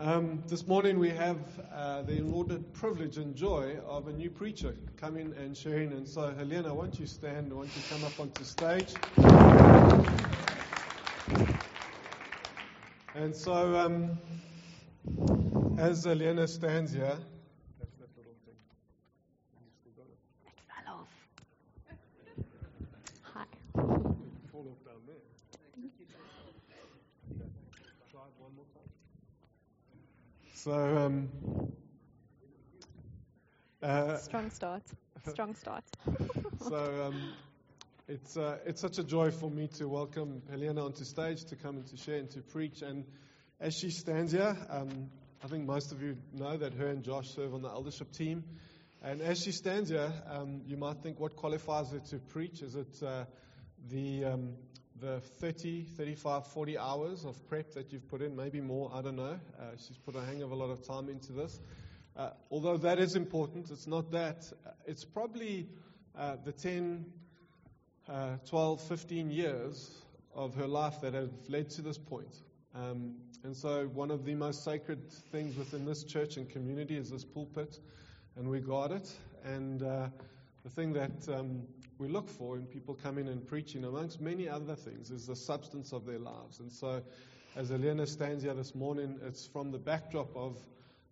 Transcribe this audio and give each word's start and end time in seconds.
Um, 0.00 0.42
this 0.48 0.66
morning 0.66 0.98
we 0.98 1.10
have 1.10 1.36
uh, 1.74 2.00
the 2.00 2.16
inordinate 2.16 2.72
privilege 2.72 3.18
and 3.18 3.36
joy 3.36 3.76
of 3.86 4.08
a 4.08 4.12
new 4.14 4.30
preacher 4.30 4.74
coming 4.96 5.34
and 5.36 5.54
sharing. 5.54 5.92
And 5.92 6.08
so, 6.08 6.32
Helena, 6.38 6.72
won't 6.72 6.98
you 6.98 7.04
stand? 7.04 7.52
Won't 7.52 7.68
you 7.76 7.82
come 7.90 8.02
up 8.04 8.18
onto 8.18 8.42
stage? 8.42 8.94
And 13.14 13.36
so, 13.36 13.76
um, 13.76 14.18
as 15.78 16.04
Helena 16.04 16.48
stands 16.48 16.94
here, 16.94 17.18
that's 17.78 17.94
that 17.98 18.08
little 18.16 18.32
thing. 18.46 18.56
You 19.60 19.68
still 19.80 19.92
got 19.98 20.06
it? 20.08 20.16
It 20.46 20.52
fell 20.66 20.94
off. 20.94 21.12
Hi. 23.34 23.42
It 23.42 24.50
fall 24.50 24.66
off 24.66 24.82
down 24.82 25.02
there. 25.06 25.16
Try 28.10 28.22
it 28.22 28.32
one 28.38 28.54
more 28.56 28.64
time. 28.72 28.90
So, 30.62 30.72
um, 30.72 31.30
uh, 33.82 34.16
Strong 34.18 34.50
start. 34.50 34.82
Strong 35.26 35.54
start. 35.54 35.84
so 36.68 37.06
um, 37.06 37.32
it's 38.06 38.36
uh, 38.36 38.58
it's 38.66 38.82
such 38.82 38.98
a 38.98 39.02
joy 39.02 39.30
for 39.30 39.50
me 39.50 39.68
to 39.78 39.88
welcome 39.88 40.42
Helena 40.50 40.84
onto 40.84 41.04
stage 41.04 41.44
to 41.46 41.56
come 41.56 41.76
and 41.76 41.86
to 41.86 41.96
share 41.96 42.18
and 42.18 42.28
to 42.32 42.42
preach. 42.42 42.82
And 42.82 43.06
as 43.58 43.74
she 43.74 43.88
stands 43.88 44.32
here, 44.32 44.54
um, 44.68 45.08
I 45.42 45.46
think 45.46 45.64
most 45.64 45.92
of 45.92 46.02
you 46.02 46.18
know 46.34 46.58
that 46.58 46.74
her 46.74 46.88
and 46.88 47.02
Josh 47.02 47.30
serve 47.30 47.54
on 47.54 47.62
the 47.62 47.70
eldership 47.70 48.12
team. 48.12 48.44
And 49.02 49.22
as 49.22 49.42
she 49.42 49.52
stands 49.52 49.88
here, 49.88 50.12
um, 50.28 50.60
you 50.66 50.76
might 50.76 50.98
think, 50.98 51.18
what 51.18 51.36
qualifies 51.36 51.90
her 51.92 52.00
to 52.10 52.18
preach? 52.18 52.60
Is 52.60 52.74
it 52.76 53.02
uh, 53.02 53.24
the 53.88 54.26
um, 54.26 54.56
the 55.00 55.20
30, 55.20 55.84
35, 55.96 56.46
40 56.46 56.78
hours 56.78 57.24
of 57.24 57.48
prep 57.48 57.72
that 57.72 57.92
you've 57.92 58.08
put 58.08 58.22
in? 58.22 58.36
Maybe 58.36 58.60
more. 58.60 58.90
I 58.94 59.02
don't 59.02 59.16
know. 59.16 59.38
Uh, 59.58 59.64
she's 59.76 59.96
put 59.96 60.14
a 60.16 60.20
hang 60.20 60.42
of 60.42 60.50
a 60.52 60.54
lot 60.54 60.70
of 60.70 60.86
time 60.86 61.08
into 61.08 61.32
this. 61.32 61.58
Uh, 62.16 62.30
although 62.50 62.76
that 62.76 62.98
is 62.98 63.14
important, 63.16 63.70
it's 63.70 63.86
not 63.86 64.10
that. 64.10 64.52
Uh, 64.66 64.70
It's 64.86 65.04
probably 65.04 65.68
uh, 66.18 66.36
the 66.44 66.52
10, 66.52 67.04
uh, 68.08 68.36
12, 68.48 68.80
15 68.82 69.30
years 69.30 69.90
of 70.34 70.54
her 70.54 70.66
life 70.66 71.00
that 71.00 71.14
have 71.14 71.30
led 71.48 71.70
to 71.70 71.82
this 71.82 71.98
point. 71.98 72.34
Um, 72.74 73.14
and 73.42 73.56
so, 73.56 73.86
one 73.94 74.10
of 74.10 74.24
the 74.24 74.34
most 74.34 74.64
sacred 74.64 75.10
things 75.32 75.56
within 75.56 75.86
this 75.86 76.04
church 76.04 76.36
and 76.36 76.48
community 76.48 76.96
is 76.96 77.10
this 77.10 77.24
pulpit, 77.24 77.78
and 78.36 78.48
we 78.48 78.60
guard 78.60 78.92
it. 78.92 79.10
And 79.44 79.82
uh, 79.82 80.08
the 80.62 80.70
thing 80.70 80.92
that 80.92 81.28
um, 81.28 81.62
we 82.00 82.08
look 82.08 82.30
for 82.30 82.56
in 82.56 82.64
people 82.64 82.94
coming 82.94 83.28
and 83.28 83.46
preaching, 83.46 83.84
amongst 83.84 84.22
many 84.22 84.48
other 84.48 84.74
things, 84.74 85.10
is 85.10 85.26
the 85.26 85.36
substance 85.36 85.92
of 85.92 86.06
their 86.06 86.18
lives. 86.18 86.58
And 86.58 86.72
so, 86.72 87.02
as 87.56 87.68
Helena 87.68 88.06
stands 88.06 88.42
here 88.42 88.54
this 88.54 88.74
morning, 88.74 89.20
it's 89.22 89.46
from 89.46 89.70
the 89.70 89.78
backdrop 89.78 90.34
of 90.34 90.56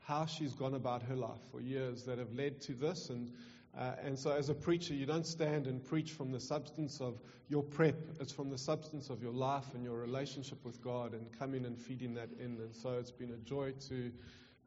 how 0.00 0.25
she's 0.25 0.55
gone 0.55 0.75
about 0.75 1.03
her 1.03 1.14
life 1.14 1.42
for 1.53 1.61
years 1.61 2.05
that 2.05 2.19
have 2.19 2.33
led 2.33 2.62
to 2.62 2.72
this. 2.72 3.11
And, 3.11 3.30
uh, 3.78 3.97
and 4.03 4.19
so, 4.19 4.30
as 4.30 4.48
a 4.48 4.55
preacher, 4.55 4.95
you 4.95 5.05
don't 5.05 5.27
stand 5.27 5.67
and 5.67 5.84
preach 5.84 6.12
from 6.12 6.33
the 6.33 6.41
substance 6.41 7.02
of 7.02 7.20
your 7.50 7.62
prep, 7.62 7.97
it's 8.19 8.33
from 8.33 8.48
the 8.48 8.58
substance 8.58 9.11
of 9.11 9.23
your 9.23 9.33
life 9.33 9.75
and 9.75 9.84
your 9.84 9.98
relationship 9.98 10.64
with 10.64 10.83
God 10.83 11.12
and 11.12 11.27
coming 11.39 11.67
and 11.67 11.78
feeding 11.78 12.14
that 12.14 12.30
in. 12.41 12.56
And 12.62 12.75
so, 12.75 12.97
it's 12.98 13.12
been 13.12 13.33
a 13.33 13.48
joy 13.48 13.73
to. 13.89 14.11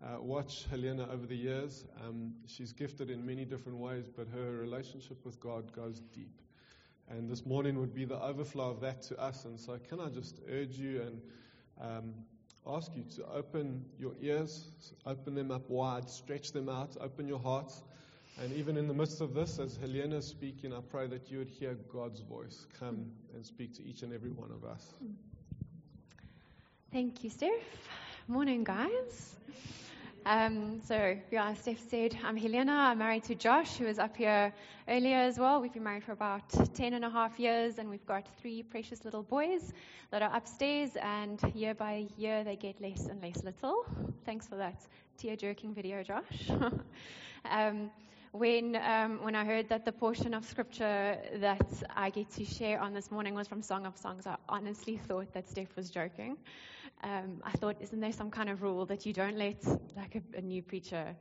Uh, 0.03 0.19
watch 0.19 0.65
Helena 0.71 1.07
over 1.11 1.27
the 1.27 1.35
years. 1.35 1.85
Um, 2.03 2.33
she's 2.47 2.73
gifted 2.73 3.11
in 3.11 3.23
many 3.23 3.45
different 3.45 3.77
ways, 3.77 4.09
but 4.09 4.27
her 4.29 4.51
relationship 4.51 5.23
with 5.23 5.39
God 5.39 5.71
goes 5.73 5.99
deep. 5.99 6.41
And 7.07 7.29
this 7.29 7.45
morning 7.45 7.79
would 7.79 7.93
be 7.93 8.05
the 8.05 8.19
overflow 8.19 8.71
of 8.71 8.81
that 8.81 9.03
to 9.03 9.19
us. 9.19 9.45
And 9.45 9.59
so, 9.59 9.77
can 9.89 9.99
I 9.99 10.09
just 10.09 10.39
urge 10.49 10.71
you 10.71 11.01
and 11.01 11.21
um, 11.79 12.13
ask 12.65 12.91
you 12.95 13.03
to 13.15 13.25
open 13.31 13.85
your 13.99 14.13
ears, 14.21 14.71
open 15.05 15.35
them 15.35 15.51
up 15.51 15.69
wide, 15.69 16.09
stretch 16.09 16.51
them 16.51 16.67
out, 16.67 16.97
open 16.99 17.27
your 17.27 17.39
hearts. 17.39 17.83
And 18.41 18.51
even 18.53 18.77
in 18.77 18.87
the 18.87 18.93
midst 18.93 19.21
of 19.21 19.35
this, 19.35 19.59
as 19.59 19.77
Helena 19.77 20.17
is 20.17 20.25
speaking, 20.25 20.73
I 20.73 20.79
pray 20.79 21.05
that 21.07 21.29
you 21.29 21.37
would 21.39 21.49
hear 21.49 21.75
God's 21.93 22.21
voice 22.21 22.65
come 22.79 23.11
and 23.35 23.45
speak 23.45 23.75
to 23.75 23.83
each 23.83 24.01
and 24.01 24.13
every 24.13 24.31
one 24.31 24.49
of 24.51 24.63
us. 24.63 24.93
Thank 26.91 27.23
you, 27.23 27.29
Steph. 27.29 27.51
Morning, 28.27 28.63
guys. 28.63 29.35
Um, 30.23 30.81
so, 30.85 31.17
yeah, 31.31 31.49
as 31.49 31.59
Steph 31.59 31.79
said, 31.89 32.15
I'm 32.23 32.37
Helena. 32.37 32.73
I'm 32.73 32.99
married 32.99 33.23
to 33.23 33.35
Josh, 33.35 33.77
who 33.77 33.85
was 33.85 33.97
up 33.97 34.15
here 34.15 34.53
earlier 34.87 35.17
as 35.17 35.39
well. 35.39 35.59
We've 35.59 35.73
been 35.73 35.83
married 35.83 36.03
for 36.03 36.11
about 36.11 36.47
10 36.75 36.93
and 36.93 37.03
a 37.03 37.09
half 37.09 37.39
years, 37.39 37.79
and 37.79 37.89
we've 37.89 38.05
got 38.05 38.27
three 38.39 38.61
precious 38.61 39.03
little 39.03 39.23
boys 39.23 39.73
that 40.11 40.21
are 40.21 40.35
upstairs, 40.35 40.91
and 41.01 41.41
year 41.55 41.73
by 41.73 42.05
year 42.17 42.43
they 42.43 42.55
get 42.55 42.79
less 42.79 43.07
and 43.07 43.19
less 43.23 43.43
little. 43.43 43.83
Thanks 44.23 44.47
for 44.47 44.57
that 44.57 44.85
tear 45.17 45.35
jerking 45.35 45.73
video, 45.73 46.03
Josh. 46.03 46.51
um, 47.45 47.89
when, 48.31 48.75
um, 48.75 49.23
when 49.23 49.35
I 49.35 49.43
heard 49.43 49.69
that 49.69 49.85
the 49.85 49.91
portion 49.91 50.35
of 50.35 50.45
scripture 50.45 51.17
that 51.37 51.67
I 51.95 52.11
get 52.11 52.29
to 52.33 52.45
share 52.45 52.79
on 52.79 52.93
this 52.93 53.09
morning 53.09 53.33
was 53.33 53.47
from 53.47 53.63
Song 53.63 53.87
of 53.87 53.97
Songs, 53.97 54.27
I 54.27 54.35
honestly 54.47 54.97
thought 54.97 55.33
that 55.33 55.49
Steph 55.49 55.75
was 55.75 55.89
joking. 55.89 56.37
Um, 57.03 57.41
I 57.43 57.51
thought, 57.51 57.77
isn't 57.79 57.99
there 57.99 58.11
some 58.11 58.29
kind 58.29 58.49
of 58.49 58.61
rule 58.61 58.85
that 58.85 59.05
you 59.05 59.13
don't 59.13 59.37
let 59.37 59.63
like 59.95 60.15
a, 60.15 60.37
a, 60.37 60.41
new 60.41 60.61
preacher 60.61 61.15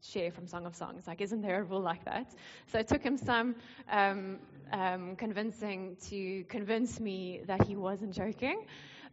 share 0.00 0.30
from 0.30 0.46
Song 0.46 0.64
of 0.64 0.74
Songs? 0.74 1.06
Like, 1.06 1.20
isn't 1.20 1.42
there 1.42 1.60
a 1.60 1.62
rule 1.62 1.80
like 1.80 2.04
that? 2.06 2.32
So 2.68 2.78
it 2.78 2.88
took 2.88 3.02
him 3.02 3.18
some 3.18 3.54
um, 3.90 4.38
um, 4.72 5.16
convincing 5.16 5.96
to 6.08 6.44
convince 6.44 7.00
me 7.00 7.42
that 7.46 7.66
he 7.66 7.76
wasn't 7.76 8.14
joking. 8.14 8.64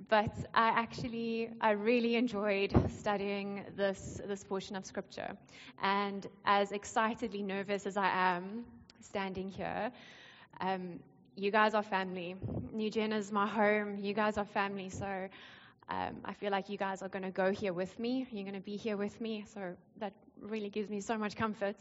But 0.09 0.33
I 0.53 0.69
actually, 0.69 1.49
I 1.61 1.71
really 1.71 2.15
enjoyed 2.15 2.73
studying 2.91 3.63
this 3.75 4.19
this 4.27 4.43
portion 4.43 4.75
of 4.75 4.85
Scripture, 4.85 5.37
and 5.81 6.25
as 6.45 6.71
excitedly 6.71 7.43
nervous 7.43 7.85
as 7.85 7.95
I 7.97 8.09
am 8.09 8.65
standing 9.01 9.49
here. 9.49 9.91
Um, 10.59 10.99
you 11.35 11.51
guys 11.51 11.73
are 11.73 11.83
family. 11.83 12.35
New 12.71 12.89
Gen 12.89 13.11
is 13.11 13.31
my 13.31 13.47
home. 13.47 13.97
You 13.99 14.13
guys 14.13 14.37
are 14.37 14.45
family. 14.45 14.89
So 14.89 15.29
um, 15.89 16.17
I 16.23 16.33
feel 16.33 16.51
like 16.51 16.69
you 16.69 16.77
guys 16.77 17.01
are 17.01 17.09
going 17.09 17.23
to 17.23 17.31
go 17.31 17.51
here 17.51 17.73
with 17.73 17.97
me. 17.99 18.27
You're 18.31 18.43
going 18.43 18.55
to 18.55 18.61
be 18.61 18.77
here 18.77 18.97
with 18.97 19.19
me. 19.19 19.45
So 19.53 19.75
that 19.99 20.13
really 20.41 20.69
gives 20.69 20.89
me 20.89 21.01
so 21.01 21.17
much 21.17 21.35
comfort. 21.35 21.75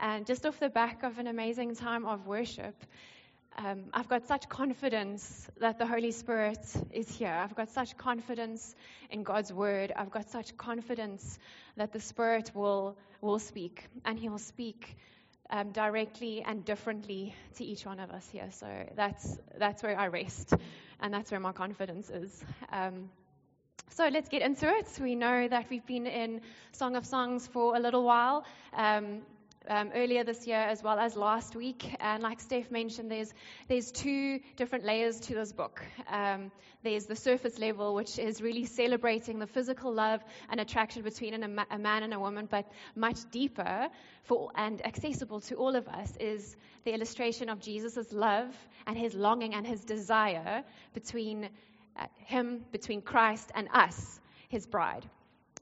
And 0.00 0.26
just 0.26 0.46
off 0.46 0.58
the 0.58 0.68
back 0.68 1.02
of 1.02 1.18
an 1.18 1.26
amazing 1.26 1.76
time 1.76 2.06
of 2.06 2.26
worship, 2.26 2.74
um, 3.58 3.84
I've 3.92 4.08
got 4.08 4.26
such 4.26 4.48
confidence 4.48 5.48
that 5.60 5.78
the 5.78 5.86
Holy 5.86 6.12
Spirit 6.12 6.64
is 6.90 7.08
here. 7.08 7.28
I've 7.28 7.54
got 7.54 7.70
such 7.70 7.96
confidence 7.98 8.74
in 9.10 9.22
God's 9.22 9.52
word. 9.52 9.92
I've 9.94 10.10
got 10.10 10.30
such 10.30 10.56
confidence 10.56 11.38
that 11.76 11.92
the 11.92 12.00
Spirit 12.00 12.50
will, 12.54 12.96
will 13.20 13.38
speak, 13.38 13.84
and 14.06 14.18
He'll 14.18 14.38
speak 14.38 14.96
um, 15.50 15.70
directly 15.70 16.42
and 16.42 16.64
differently 16.64 17.34
to 17.56 17.64
each 17.64 17.84
one 17.84 18.00
of 18.00 18.10
us 18.10 18.26
here. 18.30 18.48
So 18.52 18.66
that's, 18.96 19.38
that's 19.58 19.82
where 19.82 19.98
I 19.98 20.06
rest, 20.06 20.54
and 20.98 21.12
that's 21.12 21.30
where 21.30 21.40
my 21.40 21.52
confidence 21.52 22.08
is. 22.08 22.42
Um, 22.72 23.10
so 23.90 24.08
let's 24.08 24.28
get 24.28 24.42
into 24.42 24.68
it. 24.68 24.88
We 25.00 25.14
know 25.14 25.48
that 25.48 25.66
we've 25.70 25.86
been 25.86 26.06
in 26.06 26.40
Song 26.72 26.96
of 26.96 27.06
Songs 27.06 27.46
for 27.46 27.76
a 27.76 27.80
little 27.80 28.04
while. 28.04 28.44
Um, 28.72 29.22
um, 29.68 29.90
earlier 29.94 30.24
this 30.24 30.46
year 30.46 30.58
as 30.58 30.82
well 30.82 30.98
as 30.98 31.16
last 31.16 31.54
week. 31.54 31.94
And 32.00 32.22
like 32.22 32.40
Steph 32.40 32.70
mentioned, 32.70 33.10
there's 33.10 33.32
there's 33.68 33.90
two 33.92 34.40
different 34.56 34.84
layers 34.84 35.20
to 35.20 35.34
this 35.34 35.52
book. 35.52 35.82
Um, 36.08 36.50
there's 36.82 37.06
the 37.06 37.16
surface 37.16 37.58
level, 37.58 37.94
which 37.94 38.18
is 38.18 38.42
really 38.42 38.64
celebrating 38.64 39.38
the 39.38 39.46
physical 39.46 39.92
love 39.92 40.20
and 40.50 40.60
attraction 40.60 41.02
between 41.02 41.42
a, 41.42 41.66
a 41.70 41.78
man 41.78 42.02
and 42.02 42.12
a 42.12 42.18
woman, 42.18 42.48
but 42.50 42.66
much 42.96 43.18
deeper 43.30 43.88
for 44.24 44.50
and 44.56 44.84
accessible 44.84 45.40
to 45.40 45.54
all 45.56 45.76
of 45.76 45.86
us 45.88 46.16
is 46.18 46.56
the 46.84 46.92
illustration 46.92 47.48
of 47.48 47.60
Jesus' 47.60 48.12
love 48.12 48.52
and 48.86 48.98
his 48.98 49.14
longing 49.14 49.54
and 49.54 49.66
his 49.66 49.84
desire 49.84 50.64
between 50.92 51.48
him, 52.16 52.64
between 52.72 53.02
Christ 53.02 53.50
and 53.54 53.68
us, 53.72 54.20
his 54.48 54.66
bride. 54.66 55.04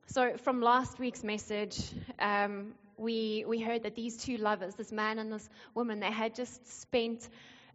So, 0.06 0.36
from 0.36 0.60
last 0.60 0.98
week's 0.98 1.22
message, 1.22 1.92
um, 2.18 2.74
we, 2.96 3.44
we 3.46 3.60
heard 3.60 3.84
that 3.84 3.94
these 3.94 4.16
two 4.16 4.36
lovers, 4.36 4.74
this 4.74 4.92
man 4.92 5.18
and 5.18 5.32
this 5.32 5.48
woman, 5.74 6.00
they 6.00 6.10
had 6.10 6.34
just 6.34 6.80
spent, 6.80 7.28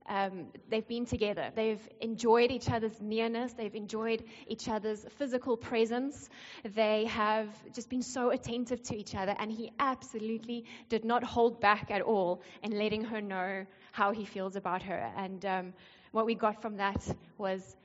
um, 0.07 0.47
they've 0.69 0.87
been 0.87 1.05
together. 1.05 1.49
They've 1.55 1.81
enjoyed 1.99 2.51
each 2.51 2.69
other's 2.69 3.01
nearness. 3.01 3.53
They've 3.53 3.73
enjoyed 3.73 4.23
each 4.47 4.67
other's 4.67 5.05
physical 5.17 5.57
presence. 5.57 6.29
They 6.63 7.05
have 7.05 7.47
just 7.73 7.89
been 7.89 8.03
so 8.03 8.29
attentive 8.29 8.83
to 8.83 8.95
each 8.95 9.15
other. 9.15 9.35
And 9.39 9.51
he 9.51 9.71
absolutely 9.79 10.65
did 10.89 11.05
not 11.05 11.23
hold 11.23 11.59
back 11.59 11.89
at 11.89 12.01
all 12.01 12.41
in 12.61 12.77
letting 12.77 13.03
her 13.05 13.21
know 13.21 13.65
how 13.93 14.11
he 14.11 14.25
feels 14.25 14.55
about 14.55 14.83
her. 14.83 15.11
And 15.17 15.43
um, 15.45 15.73
what 16.11 16.25
we 16.25 16.35
got 16.35 16.61
from 16.61 16.77
that 16.77 17.03
was 17.37 17.75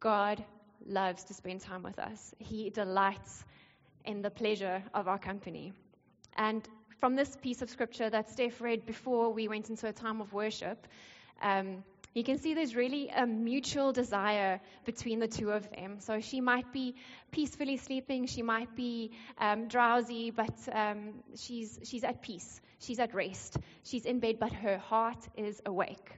God 0.00 0.44
loves 0.86 1.24
to 1.24 1.34
spend 1.34 1.60
time 1.60 1.82
with 1.82 1.98
us, 1.98 2.34
He 2.38 2.70
delights 2.70 3.44
in 4.04 4.22
the 4.22 4.30
pleasure 4.30 4.82
of 4.94 5.08
our 5.08 5.18
company. 5.18 5.72
And 6.36 6.68
from 7.00 7.16
this 7.16 7.36
piece 7.36 7.62
of 7.62 7.70
scripture 7.70 8.08
that 8.08 8.30
Steph 8.30 8.60
read 8.60 8.86
before 8.86 9.32
we 9.32 9.48
went 9.48 9.70
into 9.70 9.88
a 9.88 9.92
time 9.92 10.20
of 10.20 10.32
worship, 10.32 10.86
um, 11.42 11.82
You 12.16 12.24
can 12.24 12.38
see 12.38 12.54
there's 12.54 12.74
really 12.74 13.10
a 13.10 13.26
mutual 13.26 13.92
desire 13.92 14.58
between 14.86 15.18
the 15.18 15.28
two 15.28 15.50
of 15.50 15.70
them. 15.70 16.00
So 16.00 16.18
she 16.20 16.40
might 16.40 16.72
be 16.72 16.94
peacefully 17.30 17.76
sleeping, 17.76 18.24
she 18.26 18.40
might 18.40 18.74
be 18.74 19.10
um, 19.36 19.68
drowsy, 19.68 20.30
but 20.30 20.56
um, 20.72 21.22
she's, 21.34 21.78
she's 21.84 22.04
at 22.04 22.22
peace. 22.22 22.62
She's 22.78 23.00
at 23.00 23.12
rest. 23.12 23.58
She's 23.82 24.06
in 24.06 24.18
bed, 24.20 24.38
but 24.40 24.50
her 24.50 24.78
heart 24.78 25.28
is 25.36 25.60
awake. 25.66 26.10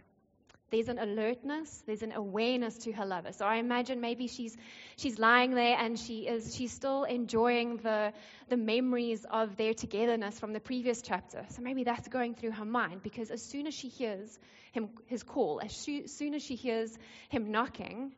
There's 0.70 0.88
an 0.88 0.98
alertness, 0.98 1.82
there's 1.86 2.02
an 2.02 2.12
awareness 2.12 2.76
to 2.78 2.92
her 2.92 3.06
lover. 3.06 3.32
So 3.32 3.46
I 3.46 3.56
imagine 3.56 4.00
maybe 4.00 4.26
she's 4.26 4.56
she's 4.96 5.18
lying 5.18 5.54
there 5.54 5.76
and 5.78 5.98
she 5.98 6.26
is 6.26 6.54
she's 6.54 6.72
still 6.72 7.04
enjoying 7.04 7.78
the 7.78 8.12
the 8.48 8.56
memories 8.56 9.24
of 9.30 9.56
their 9.56 9.72
togetherness 9.72 10.38
from 10.38 10.52
the 10.52 10.60
previous 10.60 11.00
chapter. 11.00 11.46
So 11.50 11.62
maybe 11.62 11.84
that's 11.84 12.08
going 12.08 12.34
through 12.34 12.52
her 12.52 12.66
mind 12.66 13.02
because 13.02 13.30
as 13.30 13.42
soon 13.42 13.66
as 13.66 13.74
she 13.74 13.88
hears 13.88 14.38
him 14.72 14.90
his 15.06 15.22
call, 15.22 15.60
as 15.64 15.72
she, 15.72 16.06
soon 16.06 16.34
as 16.34 16.42
she 16.42 16.54
hears 16.54 16.98
him 17.30 17.50
knocking, 17.50 18.14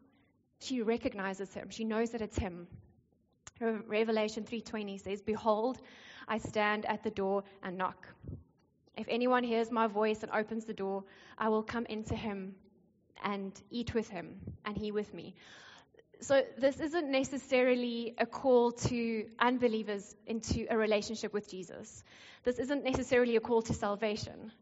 she 0.59 0.83
recognizes 0.83 1.55
him. 1.55 1.71
She 1.71 1.85
knows 1.85 2.11
that 2.11 2.21
it's 2.21 2.39
him. 2.39 2.67
Revelation 3.61 4.45
3:20 4.45 5.01
says, 5.01 5.23
"Behold, 5.23 5.79
I 6.27 6.39
stand 6.39 6.87
at 6.87 7.03
the 7.03 7.11
door 7.11 7.45
and 7.63 7.77
knock." 7.77 8.09
If 8.97 9.07
anyone 9.09 9.45
hears 9.45 9.71
my 9.71 9.87
voice 9.87 10.23
and 10.23 10.33
opens 10.33 10.65
the 10.65 10.75
door, 10.75 11.05
I 11.39 11.49
will 11.49 11.63
come 11.63 11.87
into 11.87 12.15
him 12.15 12.55
and 13.23 13.53
eat 13.71 13.95
with 13.95 14.09
him, 14.09 14.41
and 14.65 14.77
he 14.77 14.93
with 14.93 15.13
me. 15.13 15.35
So, 16.23 16.43
this 16.59 16.79
isn't 16.81 17.11
necessarily 17.11 18.15
a 18.19 18.27
call 18.27 18.73
to 18.73 19.27
unbelievers 19.39 20.15
into 20.27 20.67
a 20.69 20.77
relationship 20.77 21.33
with 21.33 21.51
Jesus. 21.51 22.05
This 22.45 22.59
isn't 22.59 22.85
necessarily 22.85 23.37
a 23.37 23.41
call 23.41 23.63
to 23.63 23.75
salvation. 23.75 24.53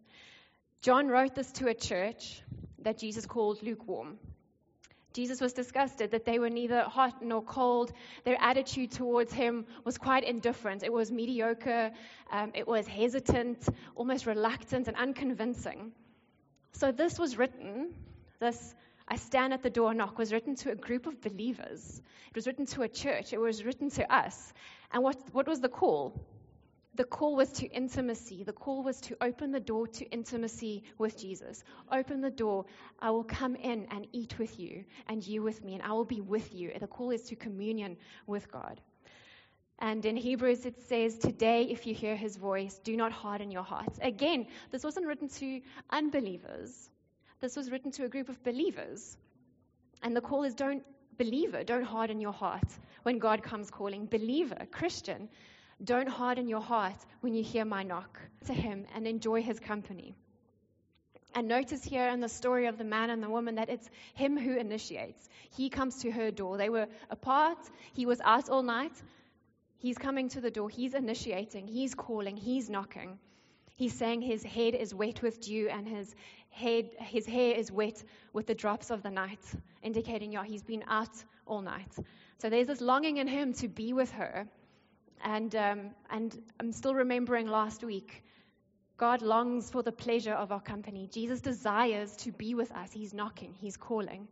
John 0.83 1.09
wrote 1.09 1.35
this 1.35 1.51
to 1.53 1.67
a 1.67 1.75
church 1.75 2.43
that 2.81 2.99
Jesus 2.99 3.27
called 3.27 3.63
lukewarm. 3.63 4.19
Jesus 5.13 5.41
was 5.41 5.53
disgusted 5.53 6.11
that 6.11 6.25
they 6.25 6.39
were 6.39 6.51
neither 6.51 6.83
hot 6.83 7.23
nor 7.23 7.43
cold. 7.43 7.93
Their 8.25 8.37
attitude 8.41 8.93
towards 8.93 9.33
him 9.33 9.67
was 9.85 9.99
quite 9.99 10.25
indifferent. 10.25 10.83
It 10.83 10.93
was 10.93 11.11
mediocre, 11.11 11.91
um, 12.31 12.53
it 12.55 12.69
was 12.69 12.87
hesitant, 12.87 13.67
almost 13.95 14.27
reluctant, 14.27 14.87
and 14.87 14.97
unconvincing. 14.97 15.93
So, 16.73 16.93
this 16.93 17.19
was 17.19 17.39
written, 17.39 17.95
this 18.39 18.75
I 19.09 19.17
stand 19.17 19.55
at 19.55 19.63
the 19.63 19.71
door 19.71 19.95
knock, 19.95 20.19
was 20.19 20.33
written 20.33 20.55
to 20.57 20.71
a 20.71 20.75
group 20.75 21.07
of 21.07 21.23
believers. 21.23 22.03
It 22.29 22.37
was 22.37 22.47
written 22.47 22.67
to 22.67 22.83
a 22.83 22.89
church. 22.89 23.33
It 23.33 23.41
was 23.41 23.65
written 23.65 23.89
to 23.93 24.15
us. 24.15 24.53
And 24.93 25.03
what, 25.03 25.17
what 25.33 25.49
was 25.49 25.61
the 25.61 25.71
call? 25.71 26.13
The 26.99 27.05
call 27.05 27.37
was 27.37 27.53
to 27.53 27.67
intimacy. 27.69 28.43
The 28.43 28.53
call 28.53 28.83
was 28.83 29.01
to 29.03 29.17
open 29.21 29.53
the 29.53 29.61
door 29.61 29.87
to 29.87 30.05
intimacy 30.07 30.83
with 30.99 31.17
Jesus. 31.17 31.63
Open 31.93 32.21
the 32.21 32.29
door. 32.29 32.65
I 32.99 33.13
will 33.13 33.23
come 33.23 33.55
in 33.55 33.87
and 33.93 34.09
eat 34.11 34.37
with 34.37 34.59
you, 34.59 34.85
and 35.07 35.25
you 35.25 35.41
with 35.41 35.63
me, 35.65 35.75
and 35.75 35.83
I 35.85 35.93
will 35.93 36.05
be 36.05 36.21
with 36.21 36.53
you. 36.53 36.73
The 36.77 36.89
call 36.89 37.13
is 37.13 37.23
to 37.29 37.37
communion 37.37 37.99
with 38.27 38.51
God. 38.51 38.81
And 39.79 40.05
in 40.05 40.17
Hebrews, 40.17 40.67
it 40.67 40.81
says, 40.89 41.17
Today, 41.17 41.69
if 41.71 41.87
you 41.87 41.95
hear 41.95 42.17
his 42.17 42.37
voice, 42.37 42.81
do 42.83 42.97
not 42.97 43.13
harden 43.13 43.53
your 43.53 43.63
hearts. 43.63 44.01
Again, 44.03 44.49
this 44.73 44.83
wasn't 44.83 45.07
written 45.07 45.29
to 45.29 45.61
unbelievers, 45.91 46.91
this 47.41 47.55
was 47.55 47.71
written 47.71 47.93
to 47.93 48.07
a 48.07 48.09
group 48.09 48.29
of 48.29 48.43
believers. 48.43 49.17
And 50.03 50.17
the 50.17 50.21
call 50.21 50.43
is 50.43 50.57
don't, 50.57 50.83
believer, 51.17 51.63
don't 51.63 51.85
harden 51.85 52.21
your 52.21 52.33
heart 52.33 52.67
when 53.05 53.21
God 53.21 53.45
comes 53.45 53.71
calling. 53.71 54.07
Believer, 54.07 54.67
Christian, 54.73 55.29
don't 55.83 56.09
harden 56.09 56.49
your 56.49 56.61
heart 56.61 56.97
when 57.21 57.35
you 57.35 57.43
hear 57.43 57.65
my 57.65 57.83
knock 57.83 58.21
to 58.47 58.53
him 58.53 58.87
and 58.95 59.07
enjoy 59.07 59.43
his 59.43 59.61
company. 59.61 60.15
And 61.35 61.47
notice 61.47 61.85
here 61.85 62.09
in 62.09 62.21
the 62.21 62.29
story 62.29 62.67
of 62.67 62.79
the 62.79 62.85
man 62.85 63.11
and 63.11 63.23
the 63.23 63.29
woman 63.29 63.57
that 63.57 63.69
it's 63.69 63.89
him 64.15 64.37
who 64.39 64.57
initiates. 64.57 65.29
He 65.51 65.69
comes 65.69 65.97
to 66.03 66.11
her 66.11 66.31
door. 66.31 66.57
They 66.57 66.71
were 66.71 66.89
apart. 67.11 67.59
He 67.93 68.07
was 68.07 68.21
out 68.21 68.49
all 68.49 68.63
night. 68.63 68.93
He's 69.77 69.99
coming 69.99 70.31
to 70.31 70.41
the 70.41 70.51
door. 70.51 70.69
He's 70.69 70.95
initiating. 70.95 71.69
He's 71.69 71.95
calling. 71.95 72.37
He's 72.37 72.69
knocking. 72.69 73.19
He's 73.77 73.95
saying 73.95 74.23
his 74.23 74.43
head 74.43 74.75
is 74.75 74.93
wet 74.93 75.23
with 75.23 75.41
dew 75.41 75.69
and 75.69 75.87
his 75.87 76.13
head, 76.51 76.91
his 76.99 77.27
hair 77.27 77.55
is 77.55 77.71
wet 77.71 78.03
with 78.33 78.49
the 78.49 78.55
drops 78.55 78.91
of 78.91 79.05
the 79.05 79.11
night, 79.11 79.39
indicating, 79.83 80.33
yeah, 80.33 80.43
he's 80.43 80.65
been 80.65 80.83
out 80.89 81.15
all 81.47 81.63
night. 81.63 81.95
So 82.39 82.51
there's 82.51 82.67
this 82.67 82.81
longing 82.81 83.19
in 83.19 83.29
him 83.29 83.53
to 83.55 83.69
be 83.69 83.93
with 83.93 84.11
her. 84.13 84.49
And, 85.25 85.55
um, 85.55 85.81
and 86.11 86.41
I'm 86.61 86.73
still 86.73 86.95
remembering 86.95 87.47
last 87.47 87.85
week, 87.85 88.23
God 88.97 89.23
longs 89.23 89.71
for 89.71 89.83
the 89.83 89.93
pleasure 89.93 90.35
of 90.35 90.51
our 90.51 90.61
company. 90.61 91.09
Jesus 91.13 91.41
desires 91.41 92.17
to 92.17 92.33
be 92.33 92.55
with 92.55 92.73
us. 92.73 92.93
He's 92.93 93.15
knocking, 93.15 93.55
He's 93.61 93.77
calling. 93.77 94.29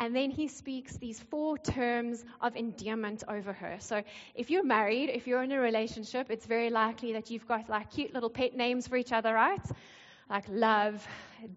And 0.00 0.14
then 0.14 0.30
he 0.30 0.48
speaks 0.48 0.96
these 0.96 1.20
four 1.20 1.56
terms 1.56 2.24
of 2.40 2.56
endearment 2.56 3.22
over 3.28 3.52
her. 3.52 3.76
So 3.78 4.02
if 4.34 4.50
you're 4.50 4.64
married, 4.64 5.08
if 5.08 5.28
you're 5.28 5.42
in 5.42 5.52
a 5.52 5.60
relationship, 5.60 6.30
it's 6.30 6.46
very 6.46 6.68
likely 6.70 7.12
that 7.12 7.30
you've 7.30 7.46
got 7.46 7.68
like 7.68 7.92
cute 7.92 8.12
little 8.12 8.30
pet 8.30 8.56
names 8.56 8.88
for 8.88 8.96
each 8.96 9.12
other, 9.12 9.32
right? 9.32 9.64
Like 10.28 10.46
love, 10.48 11.06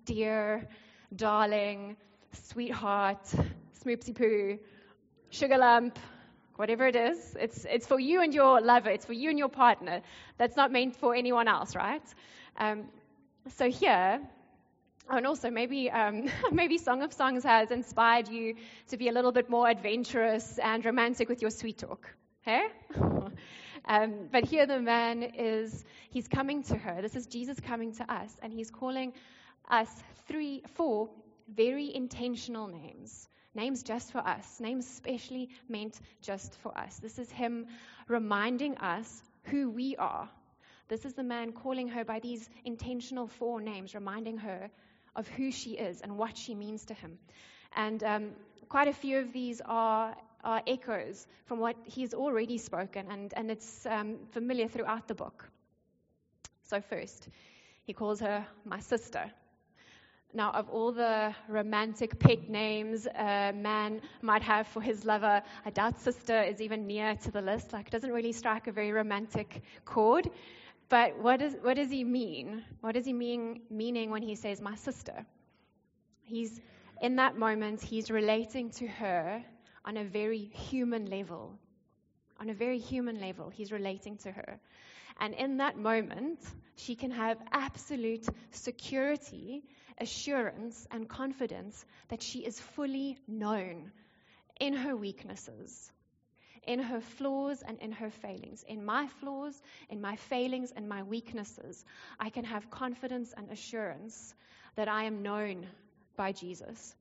dear, 0.06 0.68
darling, 1.16 1.98
sweetheart, 2.32 3.26
smoopsy 3.84 4.14
poo, 4.14 4.60
sugar 5.32 5.58
lump, 5.58 5.98
whatever 6.58 6.86
it 6.86 6.96
is, 6.96 7.36
it's, 7.40 7.66
it's 7.66 7.88
for 7.88 8.00
you 8.00 8.22
and 8.22 8.34
your 8.34 8.60
lover, 8.60 8.90
it's 8.90 9.06
for 9.06 9.14
you 9.14 9.30
and 9.30 9.40
your 9.40 9.48
partner. 9.48 10.02
That's 10.38 10.58
not 10.58 10.72
meant 10.72 10.98
for 10.98 11.16
anyone 11.16 11.48
else, 11.48 11.76
right? 11.76 12.04
Um, 12.58 12.86
so 13.56 13.70
here, 13.70 14.20
and 15.10 15.26
also 15.26 15.50
maybe 15.50 15.90
um, 15.90 16.30
maybe 16.52 16.78
Song 16.78 17.02
of 17.02 17.14
Songs 17.14 17.44
has 17.44 17.72
inspired 17.72 18.28
you 18.28 18.56
to 18.90 18.98
be 18.98 19.08
a 19.08 19.12
little 19.12 19.32
bit 19.32 19.50
more 19.50 19.70
adventurous 19.70 20.58
and 20.58 20.84
romantic 20.84 21.30
with 21.30 21.42
your 21.42 21.52
sweet 21.52 21.78
talk. 21.78 22.10
Hey? 22.42 22.66
um, 23.86 24.28
but 24.32 24.44
here 24.44 24.66
the 24.66 24.80
man 24.80 25.24
is 25.24 25.86
he's 26.10 26.28
coming 26.28 26.64
to 26.64 26.76
her. 26.76 27.02
This 27.02 27.16
is 27.16 27.28
Jesus 27.28 27.60
coming 27.60 27.94
to 27.94 28.14
us, 28.14 28.36
and 28.42 28.52
he's 28.52 28.72
calling 28.72 29.14
us 29.70 29.90
three, 30.28 30.64
four 30.76 31.10
very 31.48 31.94
intentional 31.96 32.68
names 32.68 33.30
names 33.56 33.84
just 33.84 34.12
for 34.12 34.20
us, 34.20 34.60
names 34.60 34.88
specially 34.88 35.50
meant 35.70 36.00
just 36.22 36.56
for 36.60 36.78
us. 36.78 37.00
This 37.00 37.20
is 37.20 37.32
him 37.32 37.68
reminding 38.08 38.78
us 38.78 39.24
who 39.44 39.70
we 39.70 39.96
are. 39.98 40.30
This 40.88 41.06
is 41.06 41.14
the 41.14 41.24
man 41.24 41.52
calling 41.52 41.88
her 41.90 42.06
by 42.06 42.20
these 42.20 42.50
intentional 42.66 43.28
four 43.28 43.60
names, 43.60 43.94
reminding 43.94 44.38
her 44.38 44.70
of 45.16 45.28
who 45.30 45.52
she 45.52 45.72
is 45.72 46.02
and 46.02 46.18
what 46.18 46.38
she 46.38 46.56
means 46.56 46.86
to 46.86 46.94
him. 46.94 47.18
And 47.76 48.04
um, 48.04 48.30
quite 48.70 48.88
a 48.88 48.94
few 48.94 49.18
of 49.18 49.34
these 49.34 49.62
are, 49.66 50.16
are 50.44 50.62
echoes 50.68 51.28
from 51.46 51.60
what 51.60 51.76
he's 51.84 52.14
already 52.14 52.58
spoken, 52.58 53.08
and, 53.10 53.34
and 53.36 53.52
it's 53.52 53.86
um, 53.86 54.18
familiar 54.32 54.68
throughout 54.68 55.08
the 55.08 55.16
book. 55.16 55.50
So, 56.64 56.80
first, 56.82 57.30
he 57.84 57.94
calls 57.94 58.20
her 58.20 58.46
my 58.66 58.80
sister. 58.80 59.32
Now, 60.34 60.52
of 60.52 60.70
all 60.70 60.92
the 60.92 61.34
romantic 61.48 62.20
pet 62.20 62.50
names 62.50 63.08
a 63.08 63.54
man 63.56 64.02
might 64.22 64.42
have 64.42 64.68
for 64.68 64.82
his 64.82 65.06
lover, 65.06 65.42
I 65.66 65.70
doubt 65.70 66.00
sister 66.00 66.42
is 66.44 66.62
even 66.62 66.86
near 66.86 67.16
to 67.16 67.32
the 67.32 67.42
list. 67.42 67.74
Like, 67.74 67.88
it 67.88 67.92
doesn't 67.92 68.12
really 68.12 68.34
strike 68.34 68.68
a 68.68 68.72
very 68.72 68.92
romantic 68.92 69.64
chord. 69.86 70.30
But 70.90 71.18
what, 71.20 71.42
is, 71.42 71.56
what 71.62 71.76
does 71.76 71.90
he 71.90 72.04
mean? 72.04 72.64
What 72.82 72.94
does 72.94 73.06
he 73.06 73.14
mean 73.14 73.62
meaning 73.70 74.10
when 74.10 74.22
he 74.22 74.36
says 74.36 74.62
my 74.62 74.76
sister? 74.76 75.26
He's 76.24 76.62
in 77.02 77.16
that 77.18 77.38
moment, 77.38 77.82
he's 77.82 78.10
relating 78.10 78.70
to 78.72 78.88
her 78.88 79.44
on 79.86 79.98
a 79.98 80.04
very 80.04 80.40
human 80.40 81.06
level. 81.06 81.58
On 82.40 82.50
a 82.50 82.54
very 82.54 82.78
human 82.78 83.20
level, 83.20 83.50
he's 83.50 83.72
relating 83.72 84.18
to 84.18 84.32
her. 84.32 84.60
And 85.20 85.34
in 85.34 85.58
that 85.58 85.78
moment, 85.78 86.40
she 86.76 86.96
can 86.96 87.12
have 87.12 87.38
absolute 87.52 88.26
security 88.52 89.64
assurance 90.00 90.88
and 90.92 91.10
confidence 91.10 91.84
that 92.10 92.22
she 92.22 92.40
is 92.40 92.60
fully 92.60 93.18
known 93.28 93.92
in 94.60 94.74
her 94.74 94.96
weaknesses, 94.96 95.92
in 96.64 96.80
her 96.80 97.02
flaws 97.02 97.64
and 97.68 97.80
in 97.80 97.92
her 97.94 98.10
failings. 98.10 98.64
In 98.68 98.86
my 98.86 99.08
flaws, 99.20 99.60
in 99.90 100.02
my 100.02 100.16
failings, 100.16 100.72
and 100.76 100.88
my 100.88 101.04
weaknesses, 101.04 101.84
I 102.20 102.30
can 102.30 102.46
have 102.46 102.70
confidence 102.70 103.34
and 103.36 103.50
assurance 103.52 104.34
that 104.76 104.88
I 104.88 105.06
am 105.06 105.24
known 105.24 105.66
by 106.16 106.32
Jesus. 106.32 106.96